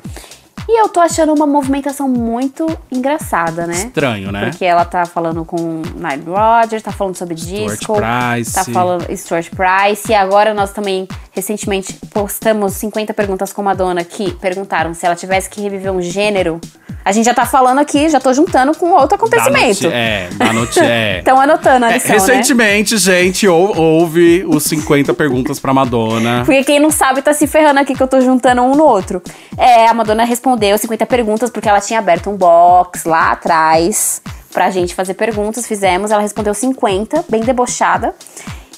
E 0.67 0.79
eu 0.81 0.87
tô 0.89 0.99
achando 1.01 1.33
uma 1.33 1.45
movimentação 1.45 2.07
muito 2.07 2.65
engraçada, 2.91 3.67
né? 3.67 3.73
Estranho, 3.73 4.31
né? 4.31 4.49
Porque 4.49 4.63
ela 4.63 4.85
tá 4.85 5.05
falando 5.05 5.43
com 5.43 5.57
Nile 5.95 6.23
Rodgers, 6.25 6.81
tá 6.81 6.91
falando 6.91 7.15
sobre 7.17 7.35
disco. 7.35 7.95
Price. 7.95 8.53
Tá 8.53 8.63
falando 8.65 9.05
Stuart 9.15 9.49
Price. 9.49 10.09
E 10.11 10.15
agora 10.15 10.53
nós 10.53 10.71
também, 10.71 11.07
recentemente, 11.31 11.93
postamos 12.13 12.73
50 12.73 13.13
perguntas 13.13 13.51
com 13.51 13.61
Madonna 13.61 14.03
que 14.03 14.31
perguntaram 14.35 14.93
se 14.93 15.05
ela 15.05 15.15
tivesse 15.15 15.49
que 15.49 15.61
reviver 15.61 15.91
um 15.91 16.01
gênero. 16.01 16.61
A 17.05 17.11
gente 17.11 17.25
já 17.25 17.33
tá 17.33 17.45
falando 17.45 17.79
aqui, 17.79 18.07
já 18.07 18.17
tô 18.17 18.31
juntando 18.31 18.73
com 18.77 18.91
outro 18.91 19.15
acontecimento. 19.15 19.87
é, 19.91 20.29
da 20.37 20.53
noti- 20.53 20.79
é. 20.79 21.19
Estão 21.23 21.37
anotando 21.37 21.83
a 21.85 21.91
É, 21.91 21.95
lição, 21.95 22.11
né? 22.15 22.15
recentemente, 22.15 22.97
gente, 22.97 23.45
ou, 23.45 23.77
houve 23.77 24.45
os 24.47 24.63
50 24.63 25.13
perguntas 25.13 25.59
pra 25.59 25.73
Madonna. 25.73 26.43
Porque 26.45 26.63
quem 26.63 26.79
não 26.79 26.89
sabe 26.89 27.21
tá 27.21 27.33
se 27.33 27.45
ferrando 27.45 27.81
aqui 27.81 27.93
que 27.93 28.01
eu 28.01 28.07
tô 28.07 28.21
juntando 28.21 28.61
um 28.61 28.73
no 28.75 28.85
outro. 28.85 29.21
É, 29.57 29.85
a 29.89 29.93
Madonna 29.93 30.23
respondeu 30.23 30.52
50 30.77 31.05
perguntas 31.05 31.49
porque 31.49 31.69
ela 31.69 31.79
tinha 31.81 31.99
aberto 31.99 32.29
um 32.29 32.37
box 32.37 33.05
lá 33.05 33.31
atrás 33.31 34.21
pra 34.51 34.69
gente 34.69 34.95
fazer 34.95 35.13
perguntas. 35.15 35.67
Fizemos, 35.67 36.11
ela 36.11 36.21
respondeu 36.21 36.53
50, 36.53 37.25
bem 37.29 37.41
debochada. 37.41 38.13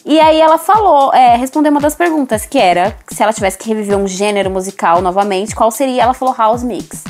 E 0.05 0.19
aí 0.19 0.39
ela 0.39 0.59
falou, 0.59 1.11
é, 1.13 1.35
respondeu 1.35 1.71
uma 1.71 1.81
das 1.81 1.95
perguntas, 1.95 2.45
que 2.45 2.59
era 2.59 2.95
se 3.07 3.23
ela 3.23 3.33
tivesse 3.33 3.57
que 3.57 3.67
reviver 3.67 3.97
um 3.97 4.07
gênero 4.07 4.51
musical 4.51 5.01
novamente, 5.01 5.55
qual 5.55 5.71
seria? 5.71 6.03
Ela 6.03 6.13
falou 6.13 6.35
house 6.37 6.61
mix. 6.61 7.03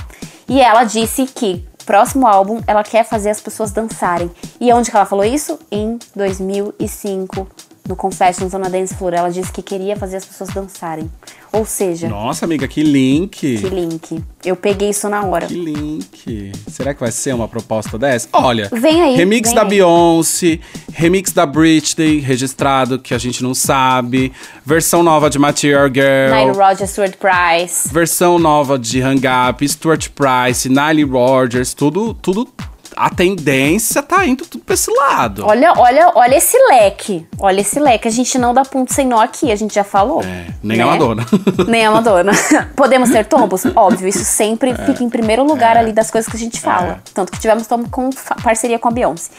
E 0.48 0.62
ela 0.62 0.86
disse 0.86 1.26
que 1.26 1.66
próximo 1.86 2.26
álbum 2.26 2.62
ela 2.66 2.84
quer 2.84 3.04
fazer 3.04 3.30
as 3.30 3.42
pessoas 3.42 3.72
dançarem. 3.72 4.32
E 4.60 4.72
onde 4.72 4.90
que 4.90 4.96
ela 4.96 5.06
falou 5.06 5.26
isso? 5.26 5.60
Em 5.72 6.00
2005, 6.16 7.48
no 7.88 7.96
Confessions 7.96 8.54
on 8.54 8.64
a 8.64 8.70
Dance 8.70 8.94
Floor. 8.96 9.14
Ela 9.14 9.30
disse 9.30 9.52
que 9.52 9.62
queria 9.62 9.96
fazer 9.96 10.18
as 10.18 10.26
pessoas 10.26 10.50
dançarem. 10.52 11.10
Ou 11.52 11.66
seja, 11.66 12.10
Nossa, 12.10 12.44
amiga, 12.44 12.68
que 12.68 12.84
link. 12.84 13.32
que 13.38 13.70
link. 13.70 14.22
Eu 14.44 14.56
peguei 14.58 14.90
isso 14.90 15.08
na 15.08 15.24
hora. 15.24 15.48
Que 15.48 15.54
link. 15.54 16.52
Será 16.68 16.94
que 16.94 17.00
vai 17.00 17.12
ser 17.12 17.34
uma 17.34 17.48
proposta 17.48 17.98
dessa? 17.98 18.28
Olha, 18.34 18.70
Vem 18.74 19.02
aí, 19.02 19.16
remix 19.16 19.50
vem 19.50 19.56
da 19.56 19.62
aí. 19.62 19.70
Beyoncé, 19.70 20.60
remix 20.92 21.32
da 21.32 21.46
Britney, 21.46 22.20
registrado, 22.20 23.00
que 23.00 23.14
a 23.14 23.18
gente 23.18 23.42
não 23.42 23.54
sabe, 23.54 24.34
versão 24.66 25.02
nova 25.02 25.30
de 25.30 25.40
Material 25.40 25.88
Girl, 25.88 26.36
Nile 26.36 26.58
Rodgers, 26.58 26.90
Stuart 26.90 27.14
Price. 27.18 27.88
versão 27.94 28.38
nova 28.38 28.78
de 28.78 29.02
Hang 29.02 29.22
Up, 29.50 29.68
Stuart 29.68 30.10
Price, 30.10 30.68
Nile 30.68 31.04
Rodgers, 31.04 31.74
tudo, 31.74 32.14
tudo, 32.16 32.48
a 32.96 33.10
tendência 33.10 34.02
tá 34.02 34.26
indo 34.26 34.46
tudo 34.46 34.64
pra 34.64 34.74
esse 34.74 34.92
lado. 34.92 35.46
Olha, 35.46 35.74
olha, 35.78 36.12
olha 36.16 36.36
esse 36.36 36.58
leque. 36.70 37.26
Olha 37.40 37.62
esse 37.62 37.80
leque. 37.80 38.08
A 38.08 38.12
gente 38.12 38.38
não 38.38 38.54
dá 38.54 38.64
ponto 38.64 38.94
sem 38.94 39.06
nó 39.08 39.20
aqui, 39.22 39.52
a 39.52 39.56
gente 39.56 39.76
já 39.76 39.84
falou. 39.84 40.24
É, 40.24 40.48
nem 40.64 40.78
né? 40.78 40.84
a 40.84 40.88
Madonna. 40.88 41.26
Nem 41.68 41.86
a 41.86 41.92
Madonna. 41.92 42.32
Podemos 42.76 43.10
ter 43.10 43.26
tombos? 43.26 43.66
Óbvio, 43.76 44.08
isso 44.08 44.24
sempre 44.24 44.72
É. 44.72 44.76
fica 44.76 45.04
em 45.04 45.10
primeiro 45.10 45.44
lugar 45.44 45.78
ali 45.78 45.92
das 45.92 46.10
coisas 46.10 46.30
que 46.30 46.38
a 46.38 46.40
gente 46.40 46.60
fala. 46.60 47.00
Tanto 47.14 47.32
que 47.32 47.40
tivemos 47.40 47.68
tombo 47.68 47.90
com 47.90 48.10
parceria 48.44 48.80
com 48.80 48.88
a 48.88 48.92
Beyoncé. 48.92 49.32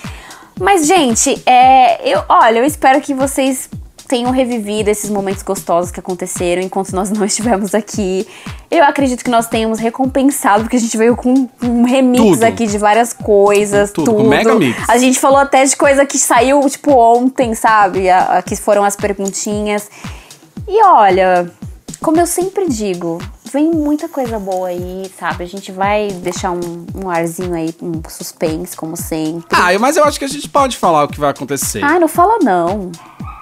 Mas, 0.58 0.86
gente, 0.86 1.42
é, 1.44 2.08
eu, 2.08 2.22
olha, 2.28 2.58
eu 2.58 2.64
espero 2.64 3.00
que 3.00 3.12
vocês 3.12 3.68
tenham 4.06 4.30
revivido 4.30 4.88
esses 4.88 5.10
momentos 5.10 5.42
gostosos 5.42 5.90
que 5.90 6.00
aconteceram 6.00 6.62
enquanto 6.62 6.92
nós 6.92 7.10
não 7.10 7.24
estivemos 7.26 7.74
aqui. 7.74 8.26
Eu 8.70 8.84
acredito 8.84 9.24
que 9.24 9.30
nós 9.30 9.46
tenhamos 9.46 9.78
recompensado, 9.78 10.64
porque 10.64 10.76
a 10.76 10.80
gente 10.80 10.96
veio 10.96 11.16
com 11.16 11.48
um 11.62 11.84
remix 11.84 12.22
Tudo. 12.38 12.44
aqui 12.44 12.66
de 12.66 12.78
várias 12.78 13.12
coisas, 13.12 13.90
Tudo, 13.92 14.12
tudo. 14.12 14.28
mega 14.28 14.54
mix. 14.54 14.88
A 14.88 14.98
gente 14.98 15.18
falou 15.18 15.38
até 15.38 15.64
de 15.64 15.76
coisa 15.76 16.04
que 16.04 16.18
saiu, 16.18 16.60
tipo, 16.68 16.92
ontem, 16.92 17.54
sabe? 17.54 18.08
A, 18.10 18.38
a 18.38 18.42
que 18.42 18.56
foram 18.56 18.84
as 18.84 18.96
perguntinhas. 18.96 19.88
E 20.66 20.82
olha, 20.82 21.50
como 22.00 22.20
eu 22.20 22.26
sempre 22.26 22.68
digo, 22.68 23.18
vem 23.56 23.70
muita 23.70 24.06
coisa 24.06 24.38
boa 24.38 24.68
aí, 24.68 25.10
sabe? 25.18 25.42
A 25.42 25.46
gente 25.46 25.72
vai 25.72 26.08
deixar 26.08 26.50
um, 26.50 26.86
um 26.94 27.08
arzinho 27.08 27.54
aí, 27.54 27.74
um 27.80 28.02
suspense, 28.06 28.76
como 28.76 28.98
sempre. 28.98 29.46
Ah, 29.50 29.76
mas 29.78 29.96
eu 29.96 30.04
acho 30.04 30.18
que 30.18 30.26
a 30.26 30.28
gente 30.28 30.46
pode 30.46 30.76
falar 30.76 31.04
o 31.04 31.08
que 31.08 31.18
vai 31.18 31.30
acontecer. 31.30 31.82
Ai, 31.82 31.98
não 31.98 32.06
fala 32.06 32.38
não. 32.42 32.92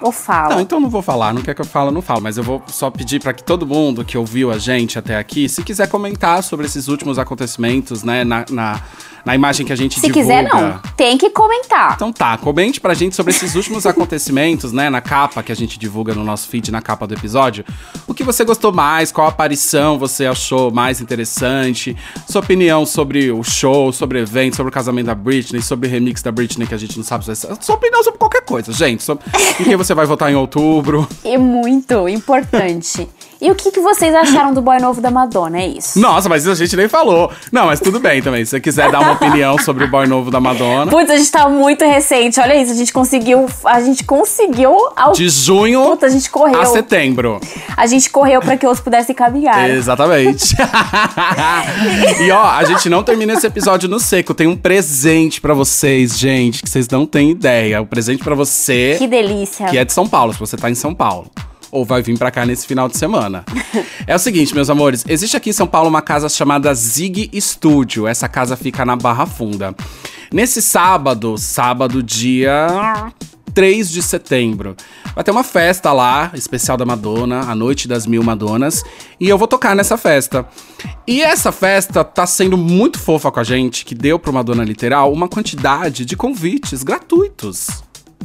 Ou 0.01 0.13
fala. 0.13 0.55
Não, 0.55 0.61
então 0.61 0.79
não 0.79 0.89
vou 0.89 1.01
falar, 1.01 1.33
não 1.33 1.41
quer 1.41 1.53
que 1.53 1.61
eu 1.61 1.65
fale, 1.65 1.91
não 1.91 2.01
falo, 2.01 2.21
mas 2.21 2.37
eu 2.37 2.43
vou 2.43 2.61
só 2.67 2.89
pedir 2.89 3.21
pra 3.21 3.33
que 3.33 3.43
todo 3.43 3.67
mundo 3.67 4.05
que 4.05 4.17
ouviu 4.17 4.51
a 4.51 4.57
gente 4.57 4.97
até 4.97 5.17
aqui, 5.17 5.49
se 5.49 5.61
quiser 5.63 5.89
comentar 5.89 6.41
sobre 6.43 6.65
esses 6.65 6.87
últimos 6.87 7.19
acontecimentos, 7.19 8.03
né, 8.03 8.23
na, 8.23 8.45
na, 8.49 8.81
na 9.25 9.35
imagem 9.35 9.65
que 9.65 9.73
a 9.73 9.75
gente 9.75 9.95
Se 9.99 10.07
divulga. 10.07 10.21
quiser, 10.21 10.43
não. 10.43 10.79
Tem 10.95 11.17
que 11.17 11.29
comentar. 11.29 11.93
Então 11.95 12.11
tá, 12.11 12.37
comente 12.37 12.79
pra 12.79 12.93
gente 12.93 13.15
sobre 13.15 13.31
esses 13.31 13.55
últimos 13.55 13.85
acontecimentos, 13.87 14.71
né, 14.71 14.89
na 14.89 15.01
capa 15.01 15.43
que 15.43 15.51
a 15.51 15.55
gente 15.55 15.77
divulga 15.77 16.13
no 16.13 16.23
nosso 16.23 16.47
feed, 16.47 16.71
na 16.71 16.81
capa 16.81 17.05
do 17.05 17.13
episódio. 17.13 17.65
O 18.07 18.13
que 18.13 18.23
você 18.23 18.45
gostou 18.45 18.71
mais, 18.71 19.11
qual 19.11 19.27
aparição 19.27 19.99
você 19.99 20.25
achou 20.25 20.71
mais 20.71 21.01
interessante, 21.01 21.95
sua 22.27 22.41
opinião 22.41 22.85
sobre 22.85 23.31
o 23.31 23.43
show, 23.43 23.91
sobre 23.91 24.19
o 24.19 24.21
evento, 24.21 24.55
sobre 24.55 24.69
o 24.69 24.73
casamento 24.73 25.07
da 25.07 25.15
Britney, 25.15 25.61
sobre 25.61 25.87
o 25.87 25.91
remix 25.91 26.21
da 26.21 26.31
Britney 26.31 26.67
que 26.67 26.73
a 26.73 26.77
gente 26.77 26.97
não 26.97 27.03
sabe 27.03 27.25
se 27.25 27.27
vai 27.27 27.35
ser. 27.35 27.63
Sua 27.63 27.75
opinião 27.75 28.03
sobre 28.03 28.19
qualquer 28.19 28.41
coisa, 28.43 28.71
gente. 28.71 29.03
Sobre... 29.03 29.25
em 29.59 29.63
quem 29.63 29.75
você 29.75 29.93
vai 29.93 30.05
votar 30.05 30.31
em 30.31 30.35
outubro. 30.35 31.07
É 31.25 31.37
muito 31.37 32.07
importante. 32.07 33.09
E 33.45 33.51
o 33.51 33.53
que, 33.53 33.69
que 33.69 33.79
vocês 33.79 34.11
acharam 34.15 34.51
do 34.51 34.59
boy 34.59 34.79
novo 34.79 34.99
da 34.99 35.11
Madonna? 35.11 35.59
É 35.61 35.67
isso. 35.67 35.99
Nossa, 35.99 36.27
mas 36.27 36.41
isso 36.41 36.51
a 36.51 36.55
gente 36.55 36.75
nem 36.75 36.87
falou. 36.89 37.31
Não, 37.51 37.67
mas 37.67 37.79
tudo 37.79 37.99
bem 37.99 38.19
também. 38.19 38.43
Se 38.43 38.49
você 38.49 38.59
quiser 38.59 38.91
dar 38.91 38.99
uma 39.01 39.11
opinião 39.11 39.55
sobre 39.59 39.83
o 39.83 39.87
boy 39.87 40.07
novo 40.07 40.31
da 40.31 40.39
Madonna. 40.39 40.89
Putz, 40.89 41.11
a 41.11 41.15
gente 41.15 41.29
tá 41.29 41.47
muito 41.47 41.85
recente. 41.85 42.39
Olha 42.39 42.59
isso, 42.59 42.71
a 42.71 42.75
gente 42.75 42.91
conseguiu. 42.91 43.45
A 43.63 43.79
gente 43.81 44.03
conseguiu. 44.03 44.75
Ao... 44.95 45.11
De 45.11 45.29
junho 45.29 45.83
Puta, 45.83 46.07
a 46.07 46.09
gente 46.09 46.27
correu. 46.27 46.59
a 46.59 46.65
setembro. 46.65 47.39
A 47.77 47.85
gente 47.85 48.09
correu 48.09 48.41
pra 48.41 48.57
que 48.57 48.65
outros 48.65 48.83
pudessem 48.83 49.13
caminhar. 49.13 49.69
Exatamente. 49.69 50.55
e 52.19 52.31
ó, 52.31 52.49
a 52.49 52.63
gente 52.63 52.89
não 52.89 53.03
termina 53.03 53.33
esse 53.33 53.45
episódio 53.45 53.87
no 53.87 53.99
seco. 53.99 54.33
Tem 54.33 54.47
um 54.47 54.57
presente 54.57 55.39
pra 55.39 55.53
vocês, 55.53 56.17
gente, 56.17 56.63
que 56.63 56.69
vocês 56.69 56.89
não 56.89 57.05
têm 57.05 57.29
ideia. 57.29 57.79
O 57.79 57.85
presente 57.85 58.23
pra 58.23 58.33
você, 58.33 58.95
Que 58.97 59.05
delícia. 59.05 59.67
que 59.67 59.77
é 59.77 59.85
de 59.85 59.93
São 59.93 60.07
Paulo, 60.07 60.33
se 60.33 60.39
você 60.39 60.57
tá 60.57 60.67
em 60.67 60.73
São 60.75 60.95
Paulo. 60.95 61.29
Ou 61.75 61.83
vai 61.83 62.01
vir 62.01 62.17
pra 62.17 62.31
cá 62.31 62.45
nesse 62.45 62.65
final 62.65 62.87
de 62.87 62.95
semana. 62.95 63.43
é 64.07 64.15
o 64.15 64.19
seguinte, 64.19 64.55
meus 64.55 64.69
amores. 64.69 65.03
Existe 65.09 65.35
aqui 65.35 65.49
em 65.49 65.53
São 65.53 65.67
Paulo 65.67 65.89
uma 65.89 66.01
casa 66.01 66.29
chamada 66.29 66.73
Zig 66.73 67.29
Studio. 67.37 68.07
Essa 68.07 68.29
casa 68.29 68.55
fica 68.55 68.85
na 68.85 68.95
Barra 68.95 69.25
Funda. 69.25 69.75
Nesse 70.31 70.61
sábado, 70.61 71.37
sábado, 71.37 72.01
dia 72.01 73.11
3 73.53 73.91
de 73.91 74.01
setembro. 74.01 74.73
Vai 75.13 75.21
ter 75.21 75.31
uma 75.31 75.43
festa 75.43 75.91
lá, 75.91 76.31
especial 76.33 76.77
da 76.77 76.85
Madonna, 76.85 77.41
a 77.41 77.53
Noite 77.53 77.89
das 77.89 78.07
Mil 78.07 78.23
Madonas, 78.23 78.81
e 79.19 79.27
eu 79.27 79.37
vou 79.37 79.47
tocar 79.47 79.75
nessa 79.75 79.97
festa. 79.97 80.47
E 81.05 81.21
essa 81.21 81.51
festa 81.51 82.05
tá 82.05 82.25
sendo 82.25 82.55
muito 82.55 82.97
fofa 82.97 83.29
com 83.29 83.41
a 83.41 83.43
gente, 83.43 83.83
que 83.83 83.93
deu 83.93 84.17
pro 84.17 84.31
Madonna 84.31 84.63
Literal 84.63 85.11
uma 85.11 85.27
quantidade 85.27 86.05
de 86.05 86.15
convites 86.15 86.83
gratuitos. 86.83 87.67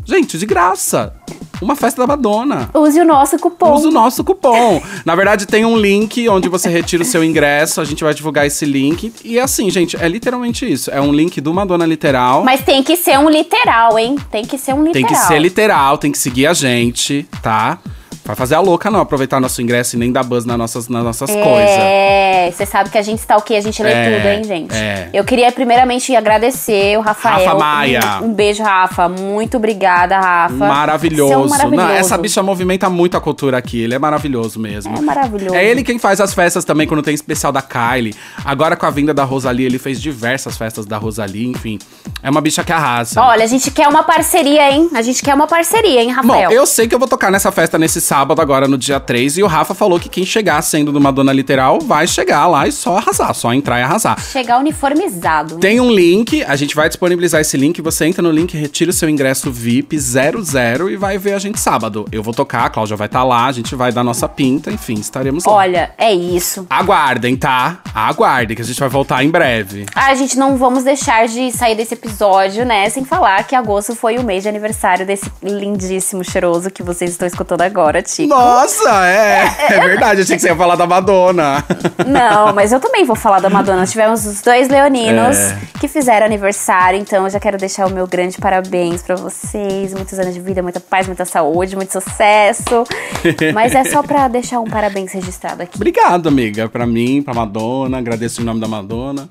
Gente, 0.04 0.38
de 0.38 0.46
graça. 0.46 1.12
Uma 1.60 1.76
festa 1.76 2.00
da 2.00 2.06
Madonna. 2.06 2.70
Use 2.74 2.98
o 3.00 3.04
nosso 3.04 3.38
cupom. 3.38 3.74
Usa 3.74 3.88
o 3.88 3.90
nosso 3.90 4.24
cupom. 4.24 4.82
Na 5.04 5.14
verdade, 5.14 5.46
tem 5.46 5.64
um 5.64 5.76
link 5.76 6.28
onde 6.28 6.48
você 6.48 6.68
retira 6.68 7.02
o 7.02 7.06
seu 7.06 7.22
ingresso. 7.22 7.80
A 7.80 7.84
gente 7.84 8.02
vai 8.02 8.14
divulgar 8.14 8.46
esse 8.46 8.64
link. 8.64 9.12
E 9.24 9.38
assim, 9.38 9.68
gente, 9.70 9.96
é 9.96 10.08
literalmente 10.08 10.70
isso. 10.70 10.90
É 10.90 11.00
um 11.00 11.12
link 11.12 11.40
do 11.40 11.52
Madonna 11.52 11.84
Literal. 11.84 12.42
Mas 12.44 12.62
tem 12.62 12.82
que 12.82 12.96
ser 12.96 13.18
um 13.18 13.28
literal, 13.28 13.98
hein? 13.98 14.16
Tem 14.30 14.44
que 14.44 14.56
ser 14.56 14.72
um 14.74 14.84
Tem 14.84 15.02
literal. 15.02 15.08
que 15.22 15.28
ser 15.28 15.38
literal, 15.38 15.98
tem 15.98 16.10
que 16.12 16.18
seguir 16.18 16.46
a 16.46 16.54
gente, 16.54 17.26
tá? 17.42 17.78
Vai 18.24 18.36
fazer 18.36 18.54
a 18.54 18.60
louca, 18.60 18.90
não. 18.90 19.00
Aproveitar 19.00 19.40
nosso 19.40 19.60
ingresso 19.62 19.96
e 19.96 19.98
nem 19.98 20.12
dar 20.12 20.22
buzz 20.22 20.44
nas 20.44 20.56
nossas, 20.56 20.88
nas 20.88 21.02
nossas 21.02 21.30
coisas. 21.30 21.70
É, 21.70 22.50
você 22.52 22.64
sabe 22.66 22.90
que 22.90 22.98
a 22.98 23.02
gente 23.02 23.18
está 23.18 23.36
o 23.36 23.42
quê? 23.42 23.54
A 23.54 23.60
gente 23.60 23.82
lê 23.82 23.90
É, 23.90 24.16
tudo, 24.16 24.28
hein, 24.28 24.44
gente? 24.44 24.74
é. 24.74 25.08
Eu 25.12 25.24
queria 25.24 25.50
primeiramente 25.50 26.14
agradecer 26.14 26.96
o 26.98 27.00
Rafael. 27.00 27.44
Rafa 27.46 27.58
Maia. 27.58 28.00
Um, 28.22 28.26
um 28.26 28.32
beijo, 28.34 28.62
Rafa. 28.62 29.08
Muito 29.08 29.56
obrigada, 29.56 30.18
Rafa. 30.20 30.54
Maravilhoso. 30.54 31.32
É 31.32 31.38
um 31.38 31.48
maravilhoso. 31.48 31.88
Não, 31.88 31.94
essa 31.94 32.16
bicha 32.18 32.42
movimenta 32.42 32.88
muito 32.90 33.16
a 33.16 33.20
cultura 33.20 33.56
aqui. 33.58 33.80
Ele 33.82 33.94
é 33.94 33.98
maravilhoso 33.98 34.60
mesmo. 34.60 34.96
É 34.96 35.00
maravilhoso. 35.00 35.54
É 35.54 35.64
ele 35.64 35.82
quem 35.82 35.98
faz 35.98 36.20
as 36.20 36.32
festas 36.34 36.64
também 36.64 36.86
quando 36.86 37.02
tem 37.02 37.14
especial 37.14 37.50
da 37.52 37.62
Kylie. 37.62 38.14
Agora 38.44 38.76
com 38.76 38.86
a 38.86 38.90
vinda 38.90 39.12
da 39.14 39.24
Rosalie, 39.24 39.64
ele 39.66 39.78
fez 39.78 40.00
diversas 40.00 40.56
festas 40.56 40.86
da 40.86 40.98
Rosalie, 40.98 41.46
enfim. 41.48 41.78
É 42.22 42.30
uma 42.30 42.40
bicha 42.40 42.62
que 42.62 42.72
arrasa. 42.72 43.20
Olha, 43.20 43.44
a 43.44 43.48
gente 43.48 43.70
quer 43.70 43.88
uma 43.88 44.02
parceria, 44.02 44.70
hein? 44.70 44.90
A 44.94 45.02
gente 45.02 45.22
quer 45.22 45.34
uma 45.34 45.46
parceria, 45.46 46.02
hein, 46.02 46.14
Bom, 46.22 46.32
Rafael? 46.32 46.50
eu 46.52 46.66
sei 46.66 46.86
que 46.86 46.94
eu 46.94 46.98
vou 46.98 47.08
tocar 47.08 47.30
nessa 47.30 47.50
festa 47.50 47.78
nesse 47.78 48.00
sábado, 48.10 48.42
agora 48.42 48.66
no 48.66 48.76
dia 48.76 48.98
3, 48.98 49.38
e 49.38 49.42
o 49.44 49.46
Rafa 49.46 49.72
falou 49.72 50.00
que 50.00 50.08
quem 50.08 50.26
chegar 50.26 50.60
sendo 50.62 50.92
de 50.92 50.98
Madonna 50.98 51.32
Literal 51.32 51.78
vai 51.78 52.08
chegar 52.08 52.48
lá 52.48 52.66
e 52.66 52.72
só 52.72 52.96
arrasar, 52.96 53.32
só 53.32 53.54
entrar 53.54 53.78
e 53.78 53.84
arrasar. 53.84 54.20
Chegar 54.20 54.58
uniformizado. 54.58 55.58
Tem 55.58 55.80
um 55.80 55.88
link, 55.88 56.42
a 56.42 56.56
gente 56.56 56.74
vai 56.74 56.88
disponibilizar 56.88 57.40
esse 57.40 57.56
link. 57.56 57.80
Você 57.80 58.06
entra 58.06 58.20
no 58.20 58.32
link, 58.32 58.56
retira 58.56 58.90
o 58.90 58.92
seu 58.92 59.08
ingresso 59.08 59.52
VIP 59.52 59.96
00 59.96 60.90
e 60.90 60.96
vai 60.96 61.18
ver 61.18 61.34
a 61.34 61.38
gente 61.38 61.60
sábado. 61.60 62.04
Eu 62.10 62.20
vou 62.20 62.34
tocar, 62.34 62.64
a 62.64 62.68
Cláudia 62.68 62.96
vai 62.96 63.06
estar 63.06 63.22
lá, 63.22 63.46
a 63.46 63.52
gente 63.52 63.76
vai 63.76 63.92
dar 63.92 64.02
nossa 64.02 64.28
pinta, 64.28 64.72
enfim, 64.72 64.94
estaremos 64.94 65.44
lá. 65.44 65.52
Olha, 65.52 65.92
é 65.96 66.12
isso. 66.12 66.66
Aguardem, 66.68 67.36
tá? 67.36 67.78
Aguardem, 67.94 68.56
que 68.56 68.62
a 68.62 68.64
gente 68.64 68.80
vai 68.80 68.88
voltar 68.88 69.22
em 69.22 69.30
breve. 69.30 69.86
Ah, 69.94 70.12
gente, 70.16 70.36
não 70.36 70.56
vamos 70.56 70.82
deixar 70.82 71.28
de 71.28 71.52
sair 71.52 71.76
desse 71.76 71.94
episódio, 71.94 72.64
né? 72.66 72.90
Sem 72.90 73.04
falar 73.04 73.44
que 73.44 73.54
agosto 73.54 73.94
foi 73.94 74.18
o 74.18 74.24
mês 74.24 74.42
de 74.42 74.48
aniversário 74.48 75.06
desse 75.06 75.30
lindíssimo, 75.40 76.24
cheiroso 76.24 76.72
que 76.72 76.82
vocês 76.82 77.12
estão 77.12 77.28
escutando 77.28 77.62
agora, 77.62 77.99
Tico. 78.02 78.28
Nossa, 78.28 79.06
é, 79.06 79.44
é 79.70 79.80
verdade, 79.80 80.22
achei 80.22 80.36
que 80.36 80.42
você 80.42 80.48
ia 80.48 80.56
falar 80.56 80.76
da 80.76 80.86
Madonna. 80.86 81.64
Não, 82.06 82.52
mas 82.54 82.72
eu 82.72 82.80
também 82.80 83.04
vou 83.04 83.16
falar 83.16 83.40
da 83.40 83.50
Madonna. 83.50 83.86
Tivemos 83.86 84.24
os 84.26 84.40
dois 84.40 84.68
leoninos 84.68 85.36
É. 85.36 85.58
que 85.80 85.88
fizeram 85.88 86.26
aniversário, 86.26 86.98
então 86.98 87.24
eu 87.24 87.30
já 87.30 87.40
quero 87.40 87.56
deixar 87.58 87.86
o 87.86 87.90
meu 87.90 88.06
grande 88.06 88.38
parabéns 88.38 89.02
pra 89.02 89.16
vocês. 89.16 89.92
Muitos 89.94 90.18
anos 90.18 90.34
de 90.34 90.40
vida, 90.40 90.62
muita 90.62 90.80
paz, 90.80 91.06
muita 91.06 91.24
saúde, 91.24 91.76
muito 91.76 91.92
sucesso. 91.92 92.84
Mas 93.54 93.74
é 93.74 93.84
só 93.84 94.02
pra 94.02 94.28
deixar 94.28 94.60
um 94.60 94.64
parabéns 94.66 95.12
registrado 95.12 95.62
aqui. 95.62 95.76
Obrigado, 95.76 96.28
amiga, 96.28 96.68
pra 96.68 96.86
mim, 96.86 97.22
pra 97.22 97.34
Madonna, 97.34 97.98
agradeço 97.98 98.40
em 98.40 98.44
nome 98.44 98.60
da 98.60 98.68
Madonna. 98.68 99.28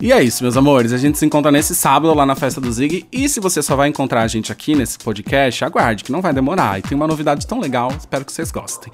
E 0.00 0.12
é 0.12 0.22
isso, 0.22 0.42
meus 0.42 0.56
amores. 0.56 0.92
A 0.92 0.98
gente 0.98 1.18
se 1.18 1.24
encontra 1.26 1.50
nesse 1.50 1.74
sábado 1.74 2.12
lá 2.14 2.26
na 2.26 2.34
festa 2.34 2.60
do 2.60 2.70
Zig. 2.70 3.06
E 3.12 3.28
se 3.28 3.40
você 3.40 3.62
só 3.62 3.76
vai 3.76 3.88
encontrar 3.88 4.22
a 4.22 4.28
gente 4.28 4.52
aqui 4.52 4.74
nesse 4.74 4.98
podcast, 4.98 5.64
aguarde, 5.64 6.04
que 6.04 6.12
não 6.12 6.20
vai 6.20 6.32
demorar. 6.32 6.78
E 6.78 6.82
tem 6.82 6.96
uma 6.96 7.06
novidade 7.06 7.46
tão 7.46 7.60
legal, 7.60 7.92
espero 7.96 8.24
que 8.24 8.32
vocês 8.32 8.50
gostem. 8.50 8.92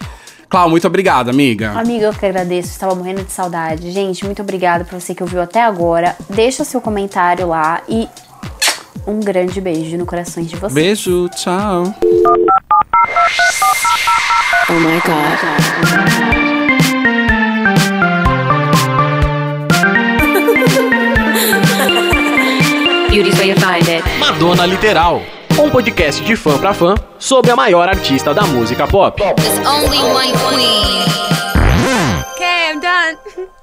Clau, 0.49 0.69
muito 0.69 0.87
obrigado, 0.87 1.29
amiga. 1.29 1.71
Amiga, 1.79 2.07
eu 2.07 2.13
que 2.13 2.27
agradeço, 2.27 2.71
estava 2.71 2.95
morrendo 2.95 3.23
de 3.23 3.31
saudade. 3.31 3.91
Gente, 3.93 4.25
muito 4.25 4.43
obrigada 4.43 4.85
por 4.85 5.01
você 5.01 5.15
que 5.15 5.23
ouviu 5.23 5.41
até 5.41 5.63
agora. 5.63 6.17
Deixa 6.29 6.65
o 6.65 6.67
seu 6.67 6.81
comentário 6.81 7.47
lá 7.47 7.81
e 7.89 8.09
um 9.07 9.21
grande 9.21 9.61
beijo 9.61 9.97
no 9.97 10.05
coração 10.05 10.43
de 10.43 10.57
vocês. 10.57 10.73
Beijo, 10.73 11.29
tchau. 11.31 11.95
Oh 14.69 14.73
my 14.73 15.01
god. 15.05 16.60
Madonna 24.19 24.67
Literal, 24.67 25.23
um 25.57 25.71
podcast 25.71 26.25
de 26.25 26.35
fã 26.35 26.59
pra 26.59 26.75
fã 26.75 26.97
sobre 27.21 27.53
a 27.53 27.57
maior 27.57 27.89
artista 27.89 28.35
da 28.35 28.43
música 28.43 28.85
pop. 28.85 29.23
There's 29.23 29.59
only 29.65 29.99
one 29.99 30.33
queen. 30.33 31.07
Okay, 32.35 32.73
I'm 32.73 32.81
done. 32.81 33.49